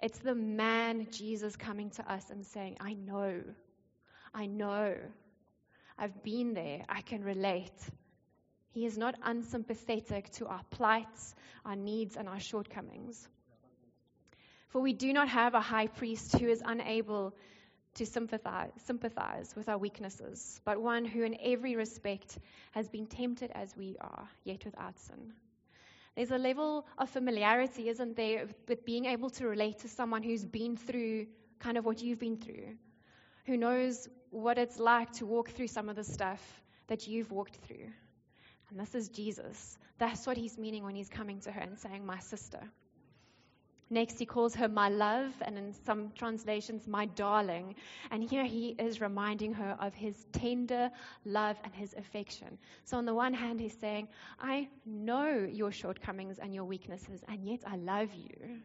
It's 0.00 0.18
the 0.18 0.34
man 0.34 1.08
Jesus 1.10 1.56
coming 1.56 1.90
to 1.90 2.12
us 2.12 2.30
and 2.30 2.46
saying, 2.46 2.76
I 2.80 2.94
know, 2.94 3.42
I 4.34 4.46
know, 4.46 4.94
I've 5.98 6.22
been 6.22 6.54
there, 6.54 6.84
I 6.88 7.00
can 7.00 7.24
relate. 7.24 7.72
He 8.70 8.86
is 8.86 8.96
not 8.96 9.16
unsympathetic 9.22 10.30
to 10.32 10.46
our 10.46 10.62
plights, 10.70 11.34
our 11.64 11.74
needs, 11.74 12.16
and 12.16 12.28
our 12.28 12.38
shortcomings. 12.38 13.26
For 14.68 14.80
we 14.80 14.92
do 14.92 15.12
not 15.12 15.28
have 15.28 15.54
a 15.54 15.60
high 15.60 15.88
priest 15.88 16.38
who 16.38 16.48
is 16.48 16.62
unable 16.64 17.34
to 17.94 18.06
sympathize, 18.06 18.70
sympathize 18.86 19.56
with 19.56 19.68
our 19.68 19.78
weaknesses, 19.78 20.60
but 20.64 20.80
one 20.80 21.04
who 21.04 21.24
in 21.24 21.36
every 21.42 21.74
respect 21.74 22.38
has 22.72 22.88
been 22.88 23.06
tempted 23.06 23.50
as 23.54 23.76
we 23.76 23.96
are, 24.00 24.28
yet 24.44 24.64
without 24.64 24.98
sin. 25.00 25.32
There's 26.14 26.30
a 26.30 26.38
level 26.38 26.86
of 26.98 27.08
familiarity, 27.10 27.88
isn't 27.88 28.14
there, 28.16 28.46
with 28.68 28.84
being 28.84 29.06
able 29.06 29.30
to 29.30 29.46
relate 29.46 29.80
to 29.80 29.88
someone 29.88 30.22
who's 30.22 30.44
been 30.44 30.76
through 30.76 31.26
kind 31.58 31.76
of 31.76 31.84
what 31.84 32.00
you've 32.00 32.20
been 32.20 32.36
through, 32.36 32.76
who 33.46 33.56
knows 33.56 34.08
what 34.30 34.58
it's 34.58 34.78
like 34.78 35.12
to 35.14 35.26
walk 35.26 35.50
through 35.50 35.68
some 35.68 35.88
of 35.88 35.96
the 35.96 36.04
stuff 36.04 36.40
that 36.88 37.06
you've 37.06 37.30
walked 37.30 37.56
through. 37.66 37.88
And 38.70 38.78
this 38.78 38.94
is 38.94 39.08
Jesus. 39.08 39.78
That's 39.98 40.26
what 40.26 40.36
he's 40.36 40.58
meaning 40.58 40.84
when 40.84 40.94
he's 40.94 41.08
coming 41.08 41.40
to 41.40 41.52
her 41.52 41.60
and 41.60 41.78
saying, 41.78 42.04
My 42.04 42.18
sister. 42.18 42.60
Next, 43.90 44.18
he 44.18 44.26
calls 44.26 44.54
her 44.56 44.68
my 44.68 44.90
love, 44.90 45.32
and 45.40 45.56
in 45.56 45.72
some 45.72 46.12
translations, 46.14 46.86
my 46.86 47.06
darling. 47.06 47.74
And 48.10 48.22
here 48.22 48.44
he 48.44 48.76
is 48.78 49.00
reminding 49.00 49.54
her 49.54 49.78
of 49.80 49.94
his 49.94 50.26
tender 50.32 50.90
love 51.24 51.56
and 51.64 51.74
his 51.74 51.94
affection. 51.94 52.58
So, 52.84 52.98
on 52.98 53.06
the 53.06 53.14
one 53.14 53.32
hand, 53.32 53.60
he's 53.60 53.78
saying, 53.80 54.08
I 54.38 54.68
know 54.84 55.48
your 55.50 55.72
shortcomings 55.72 56.38
and 56.38 56.54
your 56.54 56.64
weaknesses, 56.64 57.24
and 57.28 57.48
yet 57.48 57.60
I 57.66 57.76
love 57.76 58.12
you. 58.12 58.58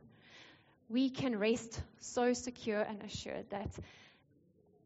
We 0.89 1.09
can 1.09 1.39
rest 1.39 1.81
so 1.99 2.33
secure 2.33 2.81
and 2.81 3.01
assured 3.01 3.49
that 3.49 3.71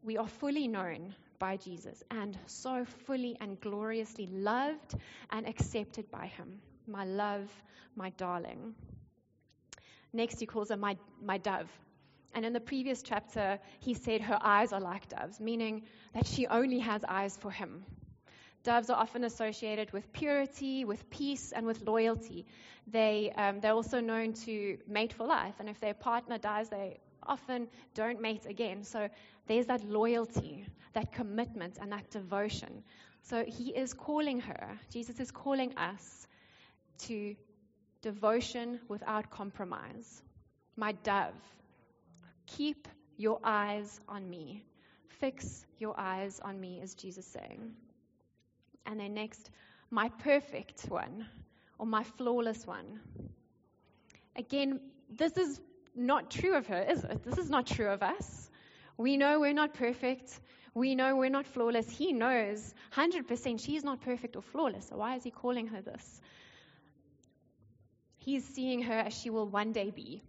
we 0.02 0.16
are 0.16 0.28
fully 0.28 0.68
known 0.68 1.14
by 1.38 1.56
Jesus 1.56 2.02
and 2.10 2.36
so 2.46 2.84
fully 3.06 3.36
and 3.40 3.60
gloriously 3.60 4.26
loved 4.26 4.94
and 5.30 5.46
accepted 5.46 6.10
by 6.10 6.26
him. 6.26 6.60
My 6.86 7.04
love, 7.04 7.50
my 7.96 8.10
darling. 8.10 8.74
Next, 10.12 10.40
he 10.40 10.46
calls 10.46 10.70
her 10.70 10.76
my, 10.76 10.96
my 11.22 11.38
dove. 11.38 11.70
And 12.34 12.44
in 12.44 12.52
the 12.52 12.60
previous 12.60 13.02
chapter, 13.02 13.58
he 13.80 13.94
said 13.94 14.20
her 14.20 14.38
eyes 14.40 14.72
are 14.72 14.80
like 14.80 15.08
doves, 15.08 15.40
meaning 15.40 15.82
that 16.14 16.26
she 16.26 16.46
only 16.46 16.78
has 16.78 17.02
eyes 17.06 17.36
for 17.36 17.50
him. 17.50 17.84
Doves 18.64 18.90
are 18.90 19.00
often 19.00 19.24
associated 19.24 19.92
with 19.92 20.12
purity, 20.12 20.84
with 20.84 21.08
peace, 21.10 21.52
and 21.52 21.66
with 21.66 21.82
loyalty. 21.82 22.46
They, 22.86 23.32
um, 23.36 23.60
they're 23.60 23.72
also 23.72 24.00
known 24.00 24.32
to 24.44 24.78
mate 24.86 25.12
for 25.12 25.26
life, 25.26 25.54
and 25.58 25.68
if 25.68 25.80
their 25.80 25.94
partner 25.94 26.38
dies, 26.38 26.68
they 26.68 26.98
often 27.22 27.68
don't 27.94 28.20
mate 28.20 28.46
again. 28.46 28.84
So 28.84 29.08
there's 29.48 29.66
that 29.66 29.84
loyalty, 29.84 30.66
that 30.94 31.12
commitment, 31.12 31.78
and 31.80 31.92
that 31.92 32.10
devotion. 32.10 32.82
So 33.22 33.44
he 33.44 33.70
is 33.70 33.92
calling 33.92 34.40
her, 34.40 34.78
Jesus 34.90 35.20
is 35.20 35.30
calling 35.30 35.76
us 35.76 36.26
to 37.06 37.34
devotion 38.02 38.80
without 38.88 39.30
compromise. 39.30 40.22
My 40.76 40.92
dove, 40.92 41.34
keep 42.46 42.88
your 43.16 43.40
eyes 43.42 44.00
on 44.08 44.28
me. 44.28 44.64
Fix 45.20 45.66
your 45.78 45.98
eyes 45.98 46.40
on 46.40 46.60
me, 46.60 46.80
is 46.80 46.94
Jesus 46.94 47.26
saying. 47.26 47.72
And 48.86 49.00
then 49.00 49.14
next, 49.14 49.50
my 49.90 50.08
perfect 50.20 50.82
one, 50.88 51.26
or 51.78 51.86
my 51.86 52.04
flawless 52.04 52.66
one. 52.66 53.00
Again, 54.36 54.80
this 55.10 55.36
is 55.36 55.60
not 55.96 56.30
true 56.30 56.56
of 56.56 56.66
her, 56.68 56.80
is 56.80 57.02
it? 57.02 57.24
This 57.24 57.38
is 57.38 57.50
not 57.50 57.66
true 57.66 57.88
of 57.88 58.02
us. 58.02 58.47
We 58.98 59.16
know 59.16 59.40
we're 59.40 59.54
not 59.54 59.74
perfect. 59.74 60.40
We 60.74 60.94
know 60.94 61.16
we're 61.16 61.30
not 61.30 61.46
flawless. 61.46 61.88
He 61.88 62.12
knows 62.12 62.74
100% 62.94 63.60
she's 63.64 63.84
not 63.84 64.00
perfect 64.00 64.36
or 64.36 64.42
flawless. 64.42 64.88
So 64.88 64.96
why 64.96 65.16
is 65.16 65.24
he 65.24 65.30
calling 65.30 65.68
her 65.68 65.80
this? 65.80 66.20
He 68.18 68.36
is 68.36 68.44
seeing 68.44 68.82
her 68.82 68.98
as 68.98 69.14
she 69.14 69.30
will 69.30 69.46
one 69.46 69.72
day 69.72 69.90
be. 69.90 70.22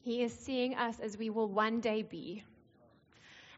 He 0.00 0.22
is 0.22 0.32
seeing 0.32 0.74
us 0.76 0.98
as 1.00 1.18
we 1.18 1.28
will 1.30 1.48
one 1.48 1.80
day 1.80 2.02
be. 2.02 2.44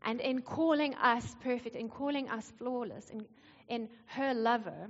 And 0.02 0.20
in 0.20 0.42
calling 0.42 0.94
us 0.96 1.36
perfect, 1.40 1.76
in 1.76 1.88
calling 1.88 2.28
us 2.28 2.50
flawless, 2.58 3.10
in, 3.10 3.24
in 3.68 3.88
her 4.06 4.34
lover, 4.34 4.88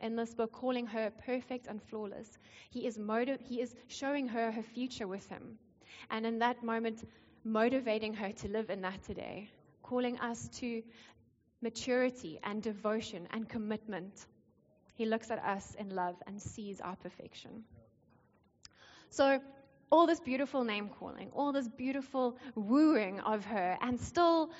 in 0.00 0.16
this 0.16 0.34
book, 0.34 0.52
calling 0.52 0.86
her 0.86 1.10
perfect 1.26 1.66
and 1.66 1.82
flawless, 1.82 2.38
he 2.70 2.86
is, 2.86 2.98
motiv- 2.98 3.40
he 3.42 3.60
is 3.60 3.74
showing 3.88 4.28
her 4.28 4.50
her 4.52 4.62
future 4.62 5.06
with 5.06 5.28
him. 5.28 5.58
And 6.10 6.24
in 6.24 6.38
that 6.38 6.62
moment, 6.62 7.06
motivating 7.52 8.14
her 8.14 8.32
to 8.32 8.48
live 8.48 8.70
in 8.70 8.82
that 8.82 9.02
today, 9.04 9.48
calling 9.82 10.18
us 10.18 10.48
to 10.60 10.82
maturity 11.62 12.38
and 12.44 12.62
devotion 12.62 13.26
and 13.32 13.48
commitment. 13.48 14.26
He 14.94 15.06
looks 15.06 15.30
at 15.30 15.38
us 15.38 15.76
in 15.78 15.90
love 15.90 16.16
and 16.26 16.40
sees 16.40 16.80
our 16.80 16.96
perfection. 16.96 17.64
So, 19.10 19.40
all 19.90 20.06
this 20.06 20.20
beautiful 20.20 20.64
name 20.64 20.90
calling, 20.90 21.30
all 21.34 21.52
this 21.52 21.66
beautiful 21.66 22.36
wooing 22.54 23.20
of 23.20 23.44
her, 23.46 23.78
and 23.80 23.98
still 23.98 24.50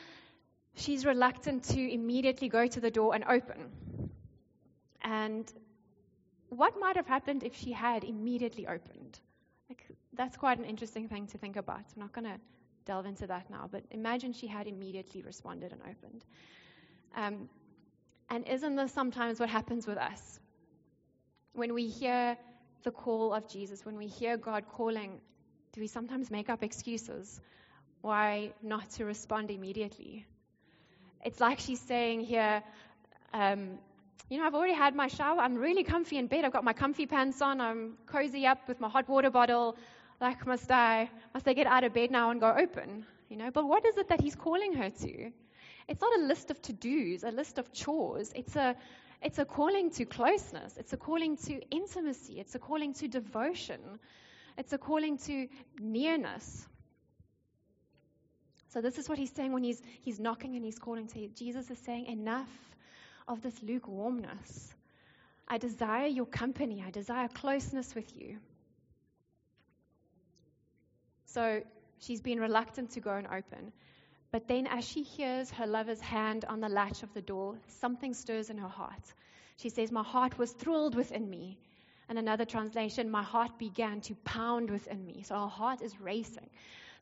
she's 0.75 1.05
reluctant 1.05 1.65
to 1.65 1.93
immediately 1.93 2.49
go 2.49 2.67
to 2.67 2.81
the 2.81 2.91
door 2.91 3.15
and 3.15 3.25
open. 3.25 4.11
And 5.03 5.53
what 6.49 6.81
might 6.81 6.97
have 6.97 7.07
happened 7.07 7.43
if 7.43 7.57
she 7.57 7.73
had 7.73 8.05
immediately 8.05 8.67
opened? 8.67 9.21
Like, 9.69 9.85
that's 10.15 10.37
quite 10.37 10.59
an 10.59 10.65
interesting 10.65 11.09
thing 11.09 11.27
to 11.29 11.39
think 11.39 11.57
about. 11.57 11.85
I'm 11.95 12.01
not 12.01 12.13
going 12.13 12.25
to 12.25 12.41
delve 12.89 13.07
into 13.07 13.27
that 13.27 13.49
now, 13.51 13.69
but 13.71 13.83
imagine 13.91 14.33
she 14.33 14.49
had 14.57 14.67
immediately 14.67 15.23
responded 15.23 15.73
and 15.73 15.81
opened. 15.83 16.25
Um, 17.15 17.49
and 18.31 18.49
isn't 18.49 18.77
this 18.77 18.93
sometimes 18.93 19.39
what 19.39 19.51
happens 19.51 19.87
with 19.87 19.99
us? 19.99 20.41
When 21.53 21.75
we 21.75 21.87
hear 21.87 22.37
the 22.85 22.91
call 22.91 23.35
of 23.35 23.47
Jesus, 23.47 23.85
when 23.85 23.97
we 23.97 24.07
hear 24.07 24.37
God 24.37 24.65
calling, 24.69 25.21
do 25.73 25.81
we 25.83 25.87
sometimes 25.87 26.31
make 26.31 26.49
up 26.49 26.63
excuses 26.63 27.41
why 28.01 28.53
not 28.63 28.89
to 28.97 29.05
respond 29.05 29.51
immediately? 29.51 30.25
It's 31.25 31.41
like 31.41 31.59
she's 31.59 31.81
saying 31.81 32.21
here, 32.21 32.63
um, 33.35 33.79
you 34.31 34.39
know, 34.39 34.47
I've 34.47 34.55
already 34.55 34.79
had 34.85 34.95
my 34.95 35.09
shower. 35.09 35.41
I'm 35.41 35.57
really 35.57 35.85
comfy 35.85 36.17
in 36.17 36.27
bed. 36.27 36.45
I've 36.45 36.53
got 36.53 36.65
my 36.65 36.73
comfy 36.73 37.07
pants 37.07 37.43
on. 37.43 37.61
I'm 37.61 37.99
cozy 38.07 38.47
up 38.47 38.67
with 38.69 38.81
my 38.81 38.89
hot 38.89 39.09
water 39.09 39.31
bottle. 39.31 39.77
Like, 40.21 40.47
must 40.47 40.71
I, 40.71 41.11
must 41.33 41.47
I 41.47 41.53
get 41.53 41.67
out 41.67 41.85
of 41.85 41.95
bed 41.95 42.11
now 42.11 42.31
and 42.31 42.41
go 42.41 42.53
open? 42.53 43.07
You 43.29 43.37
know, 43.37 43.51
but 43.51 43.67
what 43.67 43.85
is 43.87 43.97
it 43.97 44.09
that 44.09 44.21
he's 44.21 44.35
calling 44.35 44.73
her 44.75 44.91
to? 44.91 45.31
It's 45.87 46.01
not 46.01 46.19
a 46.19 46.23
list 46.23 46.51
of 46.51 46.61
to-dos, 46.63 47.23
a 47.23 47.31
list 47.31 47.59
of 47.59 47.73
chores. 47.73 48.33
It's 48.35 48.57
a, 48.57 48.75
it's 49.23 49.39
a 49.39 49.45
calling 49.45 49.91
to 49.93 50.05
closeness. 50.05 50.77
It's 50.77 50.93
a 50.93 50.97
calling 50.97 51.37
to 51.39 51.61
intimacy. 51.71 52.41
It's 52.41 52.55
a 52.55 52.59
calling 52.59 52.95
to 52.95 53.09
devotion. 53.09 53.81
It's 54.57 54.73
a 54.73 54.79
calling 54.79 55.19
to 55.19 55.49
nearness. 55.79 56.67
So 58.71 58.81
this 58.81 58.99
is 58.99 59.09
what 59.09 59.19
he's 59.19 59.33
saying 59.33 59.53
when 59.53 59.63
he's, 59.63 59.81
he's 60.03 60.21
knocking 60.21 60.57
and 60.57 60.65
he's 60.65 60.79
calling 60.79 61.07
to 61.09 61.21
you. 61.21 61.29
Jesus 61.29 61.71
is 61.71 61.79
saying, 61.79 62.07
enough 62.07 62.51
of 63.27 63.41
this 63.41 63.55
lukewarmness. 63.63 64.75
I 65.47 65.59
desire 65.59 66.07
your 66.07 66.27
company. 66.27 66.85
I 66.87 66.91
desire 66.91 67.29
closeness 67.29 67.95
with 67.95 68.15
you. 68.15 68.39
So 71.35 71.63
she's 72.01 72.21
been 72.21 72.41
reluctant 72.41 72.93
to 72.93 73.01
go 73.01 73.13
and 73.13 73.27
open. 73.27 73.73
But 74.31 74.49
then, 74.49 74.67
as 74.67 74.87
she 74.87 75.03
hears 75.03 75.51
her 75.53 75.67
lover's 75.67 76.01
hand 76.01 76.45
on 76.47 76.61
the 76.61 76.69
latch 76.69 77.03
of 77.03 77.13
the 77.15 77.23
door, 77.23 77.57
something 77.81 78.15
stirs 78.15 78.51
in 78.51 78.59
her 78.59 78.69
heart. 78.69 79.13
She 79.57 79.69
says, 79.69 79.91
My 79.91 80.03
heart 80.03 80.39
was 80.39 80.53
thrilled 80.53 80.95
within 80.95 81.29
me. 81.29 81.59
And 82.09 82.19
another 82.19 82.47
translation, 82.47 83.11
my 83.11 83.23
heart 83.23 83.59
began 83.59 84.01
to 84.03 84.15
pound 84.25 84.71
within 84.71 85.05
me. 85.05 85.23
So 85.23 85.35
her 85.35 85.47
heart 85.47 85.83
is 85.83 86.01
racing. 86.01 86.49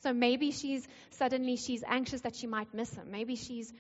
So 0.01 0.13
maybe 0.13 0.51
she's 0.51 0.87
suddenly 1.11 1.57
she's 1.57 1.85
anxious 1.87 2.23
that 2.23 2.35
she 2.35 2.47
might 2.49 2.73
miss 2.75 2.93
him. 2.93 3.11
Maybe 3.11 3.37
she's 3.37 3.73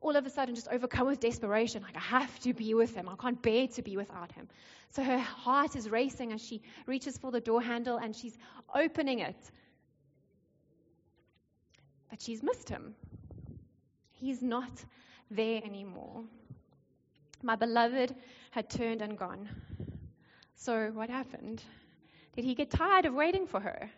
all 0.00 0.14
of 0.16 0.26
a 0.26 0.30
sudden 0.30 0.54
just 0.54 0.68
overcome 0.68 1.06
with 1.06 1.20
desperation, 1.20 1.82
like 1.82 1.96
I 1.96 2.00
have 2.00 2.38
to 2.40 2.52
be 2.52 2.74
with 2.74 2.94
him. 2.94 3.08
I 3.08 3.16
can't 3.16 3.40
bear 3.40 3.66
to 3.68 3.82
be 3.82 3.96
without 3.96 4.32
him. 4.32 4.48
So 4.90 5.02
her 5.02 5.18
heart 5.18 5.74
is 5.74 5.88
racing 5.88 6.32
as 6.32 6.44
she 6.44 6.62
reaches 6.86 7.16
for 7.16 7.30
the 7.30 7.40
door 7.40 7.62
handle 7.62 7.96
and 7.96 8.14
she's 8.14 8.36
opening 8.74 9.20
it 9.20 9.36
but 12.10 12.22
she's 12.22 12.42
missed 12.42 12.68
him. 12.68 12.94
He's 14.12 14.42
not 14.42 14.70
there 15.30 15.60
anymore. 15.64 16.24
My 17.42 17.56
beloved 17.56 18.14
had 18.50 18.68
turned 18.68 19.02
and 19.02 19.16
gone. 19.16 19.48
So, 20.56 20.90
what 20.92 21.08
happened? 21.08 21.62
Did 22.34 22.44
he 22.44 22.54
get 22.54 22.70
tired 22.70 23.04
of 23.04 23.14
waiting 23.14 23.46
for 23.46 23.60
her? 23.60 23.90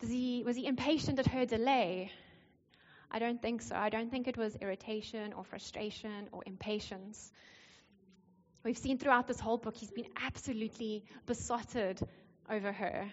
He, 0.00 0.42
was 0.44 0.56
he 0.56 0.66
impatient 0.66 1.18
at 1.18 1.26
her 1.26 1.46
delay? 1.46 2.10
I 3.10 3.18
don't 3.18 3.40
think 3.40 3.62
so. 3.62 3.74
I 3.74 3.88
don't 3.88 4.10
think 4.10 4.26
it 4.26 4.36
was 4.36 4.56
irritation 4.56 5.32
or 5.32 5.44
frustration 5.44 6.28
or 6.32 6.42
impatience. 6.46 7.30
We've 8.64 8.78
seen 8.78 8.98
throughout 8.98 9.26
this 9.26 9.40
whole 9.40 9.58
book, 9.58 9.76
he's 9.76 9.90
been 9.90 10.08
absolutely 10.16 11.04
besotted 11.26 12.00
over 12.50 12.72
her. 12.72 13.10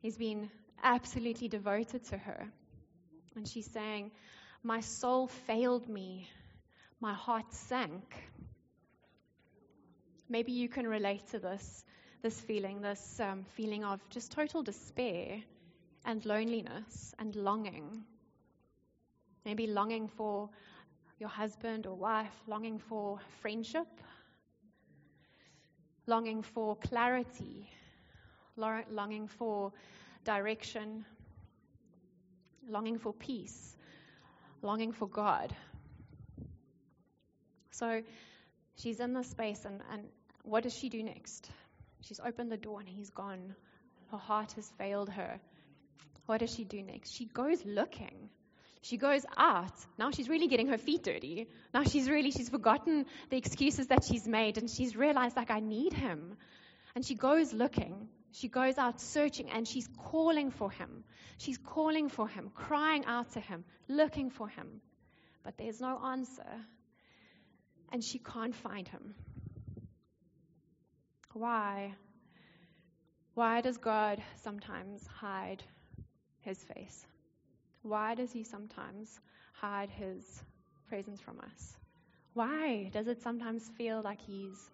He's 0.00 0.16
been 0.16 0.50
absolutely 0.82 1.48
devoted 1.48 2.04
to 2.04 2.18
her. 2.18 2.48
And 3.36 3.46
she's 3.46 3.70
saying, 3.70 4.10
My 4.62 4.80
soul 4.80 5.28
failed 5.28 5.88
me, 5.88 6.28
my 7.00 7.14
heart 7.14 7.52
sank. 7.52 8.14
Maybe 10.28 10.52
you 10.52 10.68
can 10.68 10.86
relate 10.86 11.26
to 11.30 11.38
this, 11.38 11.84
this 12.22 12.40
feeling, 12.40 12.80
this 12.80 13.20
um, 13.20 13.44
feeling 13.54 13.84
of 13.84 14.00
just 14.10 14.32
total 14.32 14.62
despair 14.62 15.42
and 16.04 16.24
loneliness 16.24 17.14
and 17.18 17.34
longing. 17.36 18.04
Maybe 19.44 19.66
longing 19.66 20.08
for 20.08 20.48
your 21.18 21.28
husband 21.28 21.86
or 21.86 21.94
wife, 21.94 22.32
longing 22.46 22.78
for 22.78 23.18
friendship, 23.40 23.88
longing 26.06 26.42
for 26.42 26.76
clarity, 26.76 27.68
longing 28.56 29.28
for 29.28 29.72
direction, 30.24 31.04
longing 32.68 32.98
for 32.98 33.12
peace, 33.12 33.76
longing 34.62 34.92
for 34.92 35.08
God. 35.08 35.54
So 37.70 38.02
she's 38.76 39.00
in 39.00 39.14
this 39.14 39.28
space, 39.28 39.64
and, 39.64 39.80
and 39.90 40.04
what 40.44 40.62
does 40.62 40.74
she 40.74 40.88
do 40.88 41.02
next? 41.02 41.50
She's 42.02 42.20
opened 42.20 42.50
the 42.50 42.56
door 42.56 42.80
and 42.80 42.88
he's 42.88 43.10
gone. 43.10 43.54
Her 44.10 44.18
heart 44.18 44.52
has 44.52 44.70
failed 44.76 45.08
her. 45.10 45.40
What 46.26 46.38
does 46.40 46.54
she 46.54 46.64
do 46.64 46.82
next? 46.82 47.14
She 47.14 47.26
goes 47.26 47.64
looking. 47.64 48.28
She 48.82 48.96
goes 48.96 49.24
out. 49.36 49.72
Now 49.96 50.10
she's 50.10 50.28
really 50.28 50.48
getting 50.48 50.68
her 50.68 50.78
feet 50.78 51.04
dirty. 51.04 51.46
Now 51.72 51.84
she's 51.84 52.10
really, 52.10 52.32
she's 52.32 52.48
forgotten 52.48 53.06
the 53.30 53.36
excuses 53.36 53.86
that 53.88 54.04
she's 54.04 54.26
made 54.26 54.58
and 54.58 54.68
she's 54.68 54.96
realized, 54.96 55.36
like, 55.36 55.50
I 55.50 55.60
need 55.60 55.92
him. 55.92 56.36
And 56.94 57.04
she 57.04 57.14
goes 57.14 57.52
looking. 57.52 58.08
She 58.32 58.48
goes 58.48 58.78
out 58.78 59.00
searching 59.00 59.50
and 59.50 59.68
she's 59.68 59.88
calling 60.10 60.50
for 60.50 60.70
him. 60.70 61.04
She's 61.38 61.58
calling 61.58 62.08
for 62.08 62.28
him, 62.28 62.50
crying 62.54 63.04
out 63.04 63.32
to 63.32 63.40
him, 63.40 63.64
looking 63.88 64.30
for 64.30 64.48
him. 64.48 64.80
But 65.44 65.58
there's 65.58 65.80
no 65.80 65.98
answer. 66.04 66.46
And 67.92 68.02
she 68.02 68.18
can't 68.18 68.54
find 68.54 68.88
him. 68.88 69.14
Why? 71.34 71.94
Why 73.34 73.60
does 73.60 73.78
God 73.78 74.22
sometimes 74.42 75.06
hide 75.06 75.62
his 76.40 76.62
face? 76.62 77.06
Why 77.82 78.14
does 78.14 78.30
he 78.32 78.44
sometimes 78.44 79.20
hide 79.54 79.90
his 79.90 80.24
presence 80.88 81.20
from 81.20 81.40
us? 81.40 81.76
Why 82.34 82.90
does 82.92 83.08
it 83.08 83.22
sometimes 83.22 83.68
feel 83.76 84.00
like 84.02 84.20
he's 84.20 84.70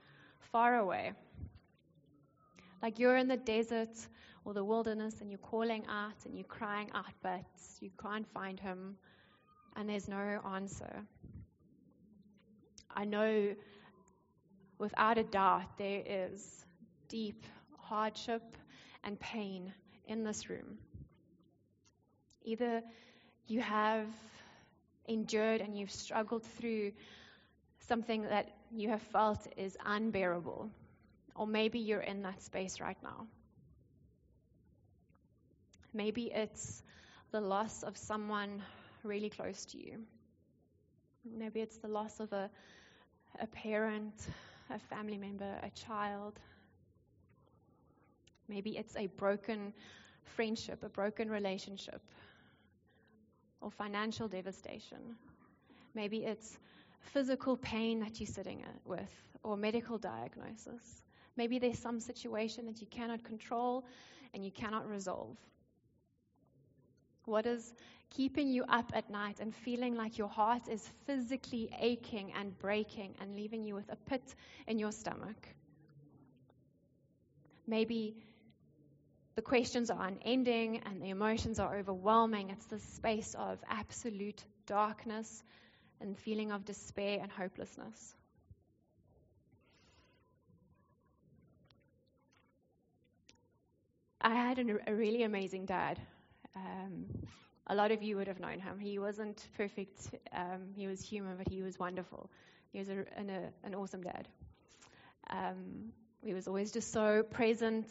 far 0.52 0.76
away? 0.76 1.12
Like 2.82 2.98
you're 2.98 3.16
in 3.16 3.28
the 3.28 3.36
desert 3.36 3.96
or 4.44 4.54
the 4.54 4.64
wilderness 4.64 5.20
and 5.20 5.30
you're 5.30 5.38
calling 5.38 5.84
out 5.88 6.24
and 6.24 6.34
you're 6.36 6.44
crying 6.44 6.90
out, 6.94 7.12
but 7.22 7.44
you 7.80 7.90
can't 8.00 8.26
find 8.32 8.58
him 8.58 8.96
and 9.76 9.88
there's 9.88 10.08
no 10.08 10.40
answer. 10.54 11.02
I 12.94 13.04
know 13.04 13.54
without 14.78 15.18
a 15.18 15.24
doubt 15.24 15.76
there 15.76 16.02
is 16.06 16.64
deep 17.08 17.44
hardship 17.78 18.42
and 19.04 19.18
pain 19.18 19.72
in 20.06 20.24
this 20.24 20.48
room. 20.48 20.78
Either 22.44 22.82
you 23.46 23.60
have 23.60 24.06
endured 25.06 25.60
and 25.60 25.76
you've 25.76 25.90
struggled 25.90 26.42
through 26.42 26.92
something 27.88 28.22
that 28.22 28.50
you 28.70 28.88
have 28.88 29.02
felt 29.02 29.46
is 29.56 29.76
unbearable, 29.84 30.70
or 31.38 31.46
maybe 31.46 31.78
you're 31.78 32.00
in 32.00 32.22
that 32.22 32.42
space 32.42 32.80
right 32.80 32.96
now. 33.02 33.26
Maybe 35.94 36.30
it's 36.34 36.82
the 37.30 37.40
loss 37.40 37.82
of 37.84 37.96
someone 37.96 38.62
really 39.04 39.30
close 39.30 39.64
to 39.66 39.78
you. 39.78 40.00
Maybe 41.24 41.60
it's 41.60 41.78
the 41.78 41.88
loss 41.88 42.20
of 42.20 42.32
a, 42.32 42.50
a 43.40 43.46
parent, 43.46 44.14
a 44.70 44.78
family 44.78 45.16
member, 45.16 45.58
a 45.62 45.70
child. 45.70 46.34
Maybe 48.48 48.76
it's 48.76 48.96
a 48.96 49.06
broken 49.06 49.72
friendship, 50.24 50.82
a 50.82 50.88
broken 50.88 51.30
relationship, 51.30 52.00
or 53.60 53.70
financial 53.70 54.26
devastation. 54.26 55.16
Maybe 55.94 56.24
it's 56.24 56.58
physical 57.12 57.56
pain 57.56 58.00
that 58.00 58.18
you're 58.18 58.26
sitting 58.26 58.64
with, 58.84 59.10
or 59.42 59.56
medical 59.56 59.98
diagnosis. 59.98 61.07
Maybe 61.38 61.60
there's 61.60 61.78
some 61.78 62.00
situation 62.00 62.66
that 62.66 62.80
you 62.80 62.88
cannot 62.88 63.22
control 63.22 63.84
and 64.34 64.44
you 64.44 64.50
cannot 64.50 64.88
resolve. 64.88 65.36
What 67.26 67.46
is 67.46 67.72
keeping 68.10 68.48
you 68.48 68.64
up 68.68 68.90
at 68.92 69.08
night 69.08 69.38
and 69.38 69.54
feeling 69.54 69.94
like 69.94 70.18
your 70.18 70.28
heart 70.28 70.68
is 70.68 70.90
physically 71.06 71.70
aching 71.78 72.32
and 72.32 72.58
breaking 72.58 73.14
and 73.20 73.36
leaving 73.36 73.64
you 73.64 73.76
with 73.76 73.88
a 73.88 73.96
pit 74.10 74.34
in 74.66 74.80
your 74.80 74.90
stomach? 74.90 75.36
Maybe 77.68 78.16
the 79.36 79.42
questions 79.42 79.90
are 79.90 80.08
unending 80.08 80.78
and 80.86 81.00
the 81.00 81.10
emotions 81.10 81.60
are 81.60 81.76
overwhelming. 81.76 82.50
It's 82.50 82.66
this 82.66 82.82
space 82.82 83.36
of 83.38 83.60
absolute 83.68 84.42
darkness 84.66 85.44
and 86.00 86.18
feeling 86.18 86.50
of 86.50 86.64
despair 86.64 87.20
and 87.22 87.30
hopelessness. 87.30 88.17
I 94.28 94.34
had 94.34 94.58
a, 94.58 94.94
really 94.94 95.22
amazing 95.22 95.64
dad. 95.64 95.98
Um, 96.54 97.06
a 97.66 97.74
lot 97.74 97.92
of 97.92 98.02
you 98.02 98.16
would 98.16 98.28
have 98.28 98.38
known 98.38 98.60
him. 98.60 98.78
He 98.78 98.98
wasn't 98.98 99.42
perfect, 99.56 100.10
um, 100.34 100.74
he 100.76 100.86
was 100.86 101.00
human, 101.00 101.38
but 101.38 101.48
he 101.48 101.62
was 101.62 101.78
wonderful. 101.78 102.28
He 102.70 102.78
was 102.78 102.90
a, 102.90 103.06
an, 103.16 103.30
a, 103.30 103.66
an 103.66 103.74
awesome 103.74 104.02
dad. 104.02 104.28
Um, 105.30 105.92
he 106.22 106.34
was 106.34 106.46
always 106.46 106.72
just 106.72 106.92
so 106.92 107.22
present 107.22 107.86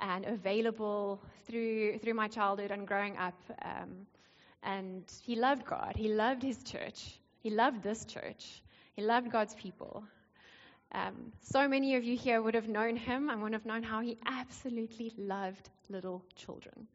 and 0.00 0.24
available 0.24 1.20
through 1.46 1.98
through 1.98 2.14
my 2.14 2.28
childhood 2.28 2.70
and 2.70 2.88
growing 2.88 3.18
up. 3.18 3.38
Um, 3.60 4.06
and 4.62 5.04
he 5.22 5.36
loved 5.36 5.66
God. 5.66 5.96
He 5.96 6.08
loved 6.08 6.42
his 6.42 6.62
church. 6.64 7.18
He 7.42 7.50
loved 7.50 7.82
this 7.82 8.06
church. 8.06 8.62
He 8.96 9.02
loved 9.02 9.30
God's 9.30 9.54
people. 9.54 10.04
Um, 10.94 11.32
so 11.40 11.66
many 11.66 11.96
of 11.96 12.04
you 12.04 12.16
here 12.16 12.40
would 12.40 12.54
have 12.54 12.68
known 12.68 12.94
him 12.96 13.28
and 13.28 13.42
would 13.42 13.52
have 13.52 13.66
known 13.66 13.82
how 13.82 14.00
he 14.00 14.16
absolutely 14.26 15.12
loved 15.18 15.68
little 15.88 16.22
children. 16.36 16.86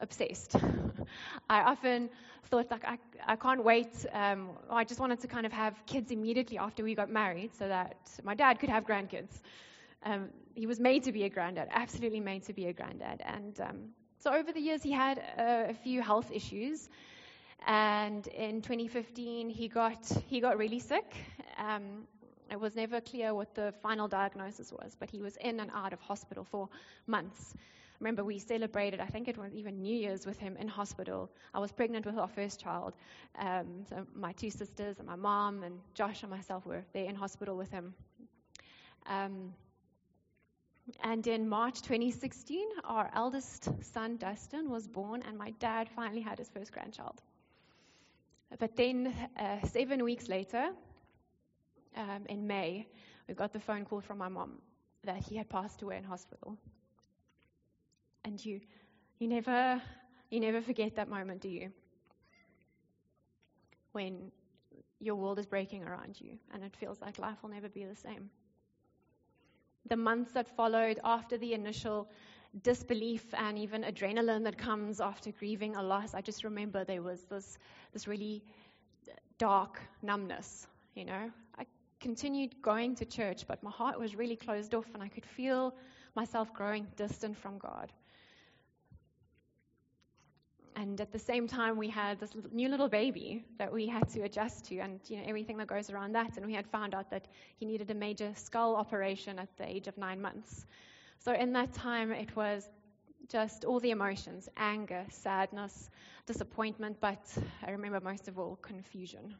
Obsessed. 0.00 0.54
I 1.50 1.62
often 1.62 2.10
thought, 2.44 2.70
like, 2.70 2.84
I, 2.84 2.98
I 3.26 3.34
can't 3.34 3.64
wait. 3.64 4.06
Um, 4.12 4.50
I 4.70 4.84
just 4.84 5.00
wanted 5.00 5.20
to 5.20 5.26
kind 5.26 5.46
of 5.46 5.52
have 5.52 5.74
kids 5.86 6.12
immediately 6.12 6.58
after 6.58 6.84
we 6.84 6.94
got 6.94 7.10
married 7.10 7.50
so 7.56 7.66
that 7.66 7.96
my 8.22 8.34
dad 8.34 8.60
could 8.60 8.68
have 8.70 8.86
grandkids. 8.86 9.40
Um, 10.04 10.28
he 10.54 10.66
was 10.66 10.78
made 10.78 11.02
to 11.04 11.12
be 11.12 11.24
a 11.24 11.28
granddad, 11.28 11.68
absolutely 11.72 12.20
made 12.20 12.44
to 12.44 12.52
be 12.52 12.66
a 12.66 12.72
granddad. 12.72 13.20
And 13.24 13.60
um, 13.60 13.76
so 14.20 14.32
over 14.32 14.52
the 14.52 14.60
years, 14.60 14.82
he 14.82 14.92
had 14.92 15.18
a, 15.18 15.70
a, 15.70 15.74
few 15.74 16.02
health 16.02 16.30
issues. 16.32 16.88
And 17.66 18.26
in 18.28 18.62
2015, 18.62 19.48
he 19.48 19.68
got, 19.68 20.06
he 20.28 20.40
got 20.40 20.56
really 20.58 20.78
sick. 20.78 21.16
Um, 21.58 22.06
it 22.54 22.60
was 22.60 22.76
never 22.76 23.00
clear 23.00 23.34
what 23.34 23.52
the 23.56 23.74
final 23.82 24.06
diagnosis 24.06 24.70
was, 24.70 24.96
but 25.00 25.10
he 25.10 25.20
was 25.20 25.36
in 25.38 25.58
and 25.58 25.72
out 25.74 25.92
of 25.92 26.00
hospital 26.00 26.44
for 26.44 26.68
months. 27.08 27.52
Remember, 27.98 28.22
we 28.22 28.38
celebrated, 28.38 29.00
I 29.00 29.06
think 29.06 29.26
it 29.26 29.36
was 29.36 29.52
even 29.54 29.82
New 29.82 29.96
Year's 29.96 30.24
with 30.24 30.38
him 30.38 30.56
in 30.56 30.68
hospital. 30.68 31.32
I 31.52 31.58
was 31.58 31.72
pregnant 31.72 32.06
with 32.06 32.16
our 32.16 32.28
first 32.28 32.60
child. 32.60 32.94
Um, 33.40 33.84
so 33.88 34.06
my 34.14 34.32
two 34.32 34.50
sisters 34.50 35.00
and 35.00 35.08
my 35.08 35.16
mom 35.16 35.64
and 35.64 35.80
Josh 35.94 36.22
and 36.22 36.30
myself 36.30 36.64
were 36.64 36.84
there 36.92 37.06
in 37.06 37.16
hospital 37.16 37.56
with 37.56 37.72
him. 37.72 37.92
Um, 39.06 39.52
and 41.02 41.26
in 41.26 41.48
March 41.48 41.82
2016, 41.82 42.68
our 42.84 43.10
eldest 43.14 43.68
son, 43.82 44.16
Dustin, 44.16 44.70
was 44.70 44.86
born, 44.86 45.24
and 45.26 45.36
my 45.36 45.50
dad 45.58 45.88
finally 45.96 46.20
had 46.20 46.38
his 46.38 46.50
first 46.50 46.70
grandchild. 46.70 47.20
But 48.60 48.76
then, 48.76 49.12
uh, 49.36 49.66
seven 49.66 50.04
weeks 50.04 50.28
later, 50.28 50.70
um, 51.96 52.26
in 52.28 52.46
May, 52.46 52.86
we 53.28 53.34
got 53.34 53.52
the 53.52 53.60
phone 53.60 53.84
call 53.84 54.00
from 54.00 54.18
my 54.18 54.28
mom 54.28 54.60
that 55.04 55.18
he 55.18 55.36
had 55.36 55.48
passed 55.48 55.82
away 55.82 55.96
in 55.96 56.04
hospital. 56.04 56.56
And 58.24 58.44
you, 58.44 58.60
you 59.18 59.28
never, 59.28 59.80
you 60.30 60.40
never 60.40 60.60
forget 60.60 60.96
that 60.96 61.08
moment, 61.08 61.40
do 61.40 61.48
you? 61.48 61.70
When 63.92 64.32
your 65.00 65.16
world 65.16 65.38
is 65.38 65.46
breaking 65.46 65.84
around 65.84 66.20
you, 66.20 66.38
and 66.52 66.62
it 66.64 66.76
feels 66.76 67.00
like 67.00 67.18
life 67.18 67.42
will 67.42 67.50
never 67.50 67.68
be 67.68 67.84
the 67.84 67.94
same 67.96 68.30
the 69.86 69.96
months 69.96 70.32
that 70.32 70.48
followed 70.48 70.98
after 71.04 71.36
the 71.38 71.52
initial 71.54 72.08
disbelief 72.62 73.34
and 73.34 73.58
even 73.58 73.82
adrenaline 73.82 74.44
that 74.44 74.56
comes 74.56 75.00
after 75.00 75.30
grieving 75.32 75.76
a 75.76 75.82
loss, 75.82 76.14
I 76.14 76.20
just 76.20 76.44
remember 76.44 76.84
there 76.84 77.02
was 77.02 77.24
this, 77.24 77.58
this 77.92 78.06
really 78.06 78.42
dark 79.38 79.80
numbness, 80.02 80.66
you 80.94 81.04
know. 81.04 81.30
Continued 82.04 82.60
going 82.60 82.94
to 82.96 83.06
church, 83.06 83.46
but 83.48 83.62
my 83.62 83.70
heart 83.70 83.98
was 83.98 84.14
really 84.14 84.36
closed 84.36 84.74
off 84.74 84.84
and 84.92 85.02
I 85.02 85.08
could 85.08 85.24
feel 85.24 85.74
myself 86.14 86.52
growing 86.52 86.86
distant 86.96 87.38
from 87.38 87.56
God. 87.56 87.90
And 90.76 91.00
at 91.00 91.12
the 91.12 91.18
same 91.18 91.48
time, 91.48 91.78
we 91.78 91.88
had 91.88 92.20
this 92.20 92.32
new 92.52 92.68
little 92.68 92.90
baby 92.90 93.42
that 93.56 93.72
we 93.72 93.86
had 93.86 94.06
to 94.10 94.20
adjust 94.20 94.66
to, 94.66 94.80
and 94.80 95.00
you 95.08 95.16
know 95.16 95.22
everything 95.26 95.56
that 95.56 95.66
goes 95.66 95.88
around 95.88 96.12
that. 96.12 96.36
And 96.36 96.44
we 96.44 96.52
had 96.52 96.66
found 96.66 96.94
out 96.94 97.08
that 97.08 97.26
he 97.56 97.64
needed 97.64 97.90
a 97.90 97.94
major 97.94 98.32
skull 98.34 98.76
operation 98.76 99.38
at 99.38 99.48
the 99.56 99.66
age 99.66 99.88
of 99.88 99.96
nine 99.96 100.20
months. 100.20 100.66
So 101.20 101.32
in 101.32 101.54
that 101.54 101.72
time, 101.72 102.12
it 102.12 102.36
was 102.36 102.68
just 103.30 103.64
all 103.64 103.80
the 103.80 103.92
emotions: 103.92 104.46
anger, 104.58 105.06
sadness, 105.08 105.88
disappointment, 106.26 106.98
but 107.00 107.24
I 107.66 107.70
remember 107.70 108.00
most 108.00 108.28
of 108.28 108.38
all, 108.38 108.56
confusion. 108.56 109.36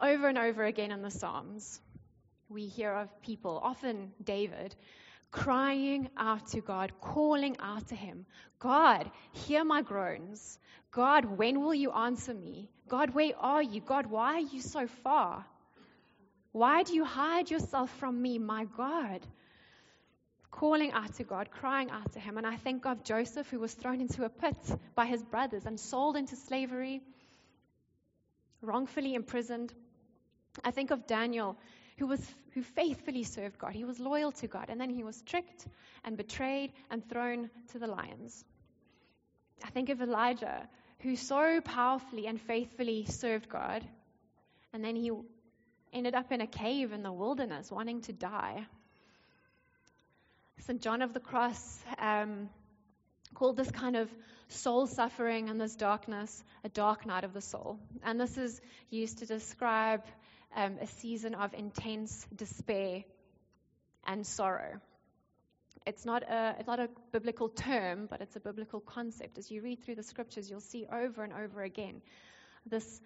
Over 0.00 0.28
and 0.28 0.38
over 0.38 0.64
again 0.64 0.92
in 0.92 1.02
the 1.02 1.10
Psalms, 1.10 1.80
we 2.48 2.66
hear 2.66 2.92
of 2.92 3.22
people, 3.22 3.60
often 3.62 4.12
David, 4.22 4.74
crying 5.30 6.08
out 6.16 6.46
to 6.48 6.60
God, 6.60 6.92
calling 7.00 7.56
out 7.60 7.88
to 7.88 7.94
Him 7.94 8.26
God, 8.58 9.10
hear 9.32 9.64
my 9.64 9.82
groans. 9.82 10.58
God, 10.90 11.24
when 11.24 11.60
will 11.60 11.74
you 11.74 11.92
answer 11.92 12.34
me? 12.34 12.68
God, 12.88 13.10
where 13.14 13.32
are 13.38 13.62
you? 13.62 13.80
God, 13.80 14.06
why 14.06 14.34
are 14.34 14.40
you 14.40 14.60
so 14.60 14.86
far? 15.04 15.44
Why 16.52 16.82
do 16.82 16.94
you 16.94 17.04
hide 17.04 17.50
yourself 17.50 17.90
from 17.98 18.20
me, 18.20 18.38
my 18.38 18.64
God? 18.76 19.20
Calling 20.50 20.92
out 20.92 21.14
to 21.16 21.24
God, 21.24 21.50
crying 21.50 21.90
out 21.90 22.12
to 22.14 22.20
Him. 22.20 22.38
And 22.38 22.46
I 22.46 22.56
think 22.56 22.86
of 22.86 23.04
Joseph, 23.04 23.48
who 23.48 23.60
was 23.60 23.72
thrown 23.74 24.00
into 24.00 24.24
a 24.24 24.28
pit 24.28 24.56
by 24.94 25.06
his 25.06 25.22
brothers 25.22 25.66
and 25.66 25.78
sold 25.78 26.16
into 26.16 26.34
slavery, 26.34 27.00
wrongfully 28.60 29.14
imprisoned. 29.14 29.72
I 30.64 30.70
think 30.70 30.90
of 30.90 31.06
Daniel, 31.06 31.56
who, 31.98 32.06
was, 32.06 32.20
who 32.54 32.62
faithfully 32.62 33.24
served 33.24 33.58
God. 33.58 33.72
He 33.72 33.84
was 33.84 33.98
loyal 33.98 34.32
to 34.32 34.46
God. 34.46 34.66
And 34.68 34.80
then 34.80 34.90
he 34.90 35.04
was 35.04 35.20
tricked 35.22 35.66
and 36.04 36.16
betrayed 36.16 36.72
and 36.90 37.06
thrown 37.08 37.50
to 37.72 37.78
the 37.78 37.86
lions. 37.86 38.44
I 39.64 39.70
think 39.70 39.88
of 39.88 40.00
Elijah, 40.00 40.68
who 41.00 41.16
so 41.16 41.60
powerfully 41.60 42.26
and 42.26 42.40
faithfully 42.40 43.06
served 43.06 43.48
God. 43.48 43.84
And 44.72 44.84
then 44.84 44.96
he 44.96 45.10
ended 45.92 46.14
up 46.14 46.30
in 46.32 46.40
a 46.40 46.46
cave 46.46 46.92
in 46.92 47.02
the 47.02 47.12
wilderness 47.12 47.70
wanting 47.70 48.02
to 48.02 48.12
die. 48.12 48.66
St. 50.60 50.80
John 50.80 51.02
of 51.02 51.14
the 51.14 51.20
Cross 51.20 51.80
um, 51.98 52.50
called 53.34 53.56
this 53.56 53.70
kind 53.70 53.96
of 53.96 54.10
soul 54.48 54.86
suffering 54.86 55.48
and 55.48 55.60
this 55.60 55.74
darkness 55.76 56.42
a 56.64 56.68
dark 56.68 57.06
night 57.06 57.24
of 57.24 57.32
the 57.32 57.40
soul. 57.40 57.78
And 58.02 58.20
this 58.20 58.36
is 58.36 58.60
used 58.90 59.18
to 59.18 59.26
describe 59.26 60.02
um, 60.56 60.78
a 60.80 60.86
season 60.86 61.34
of 61.34 61.54
intense 61.54 62.26
despair 62.34 63.04
and 64.06 64.26
sorrow. 64.26 64.80
It's 65.86 66.04
not, 66.04 66.22
a, 66.22 66.56
it's 66.58 66.66
not 66.66 66.80
a 66.80 66.88
biblical 67.12 67.48
term, 67.48 68.08
but 68.10 68.20
it's 68.20 68.36
a 68.36 68.40
biblical 68.40 68.80
concept. 68.80 69.38
As 69.38 69.50
you 69.50 69.62
read 69.62 69.82
through 69.82 69.94
the 69.94 70.02
scriptures, 70.02 70.50
you'll 70.50 70.60
see 70.60 70.86
over 70.92 71.22
and 71.22 71.32
over 71.32 71.62
again 71.62 72.02
this 72.66 73.00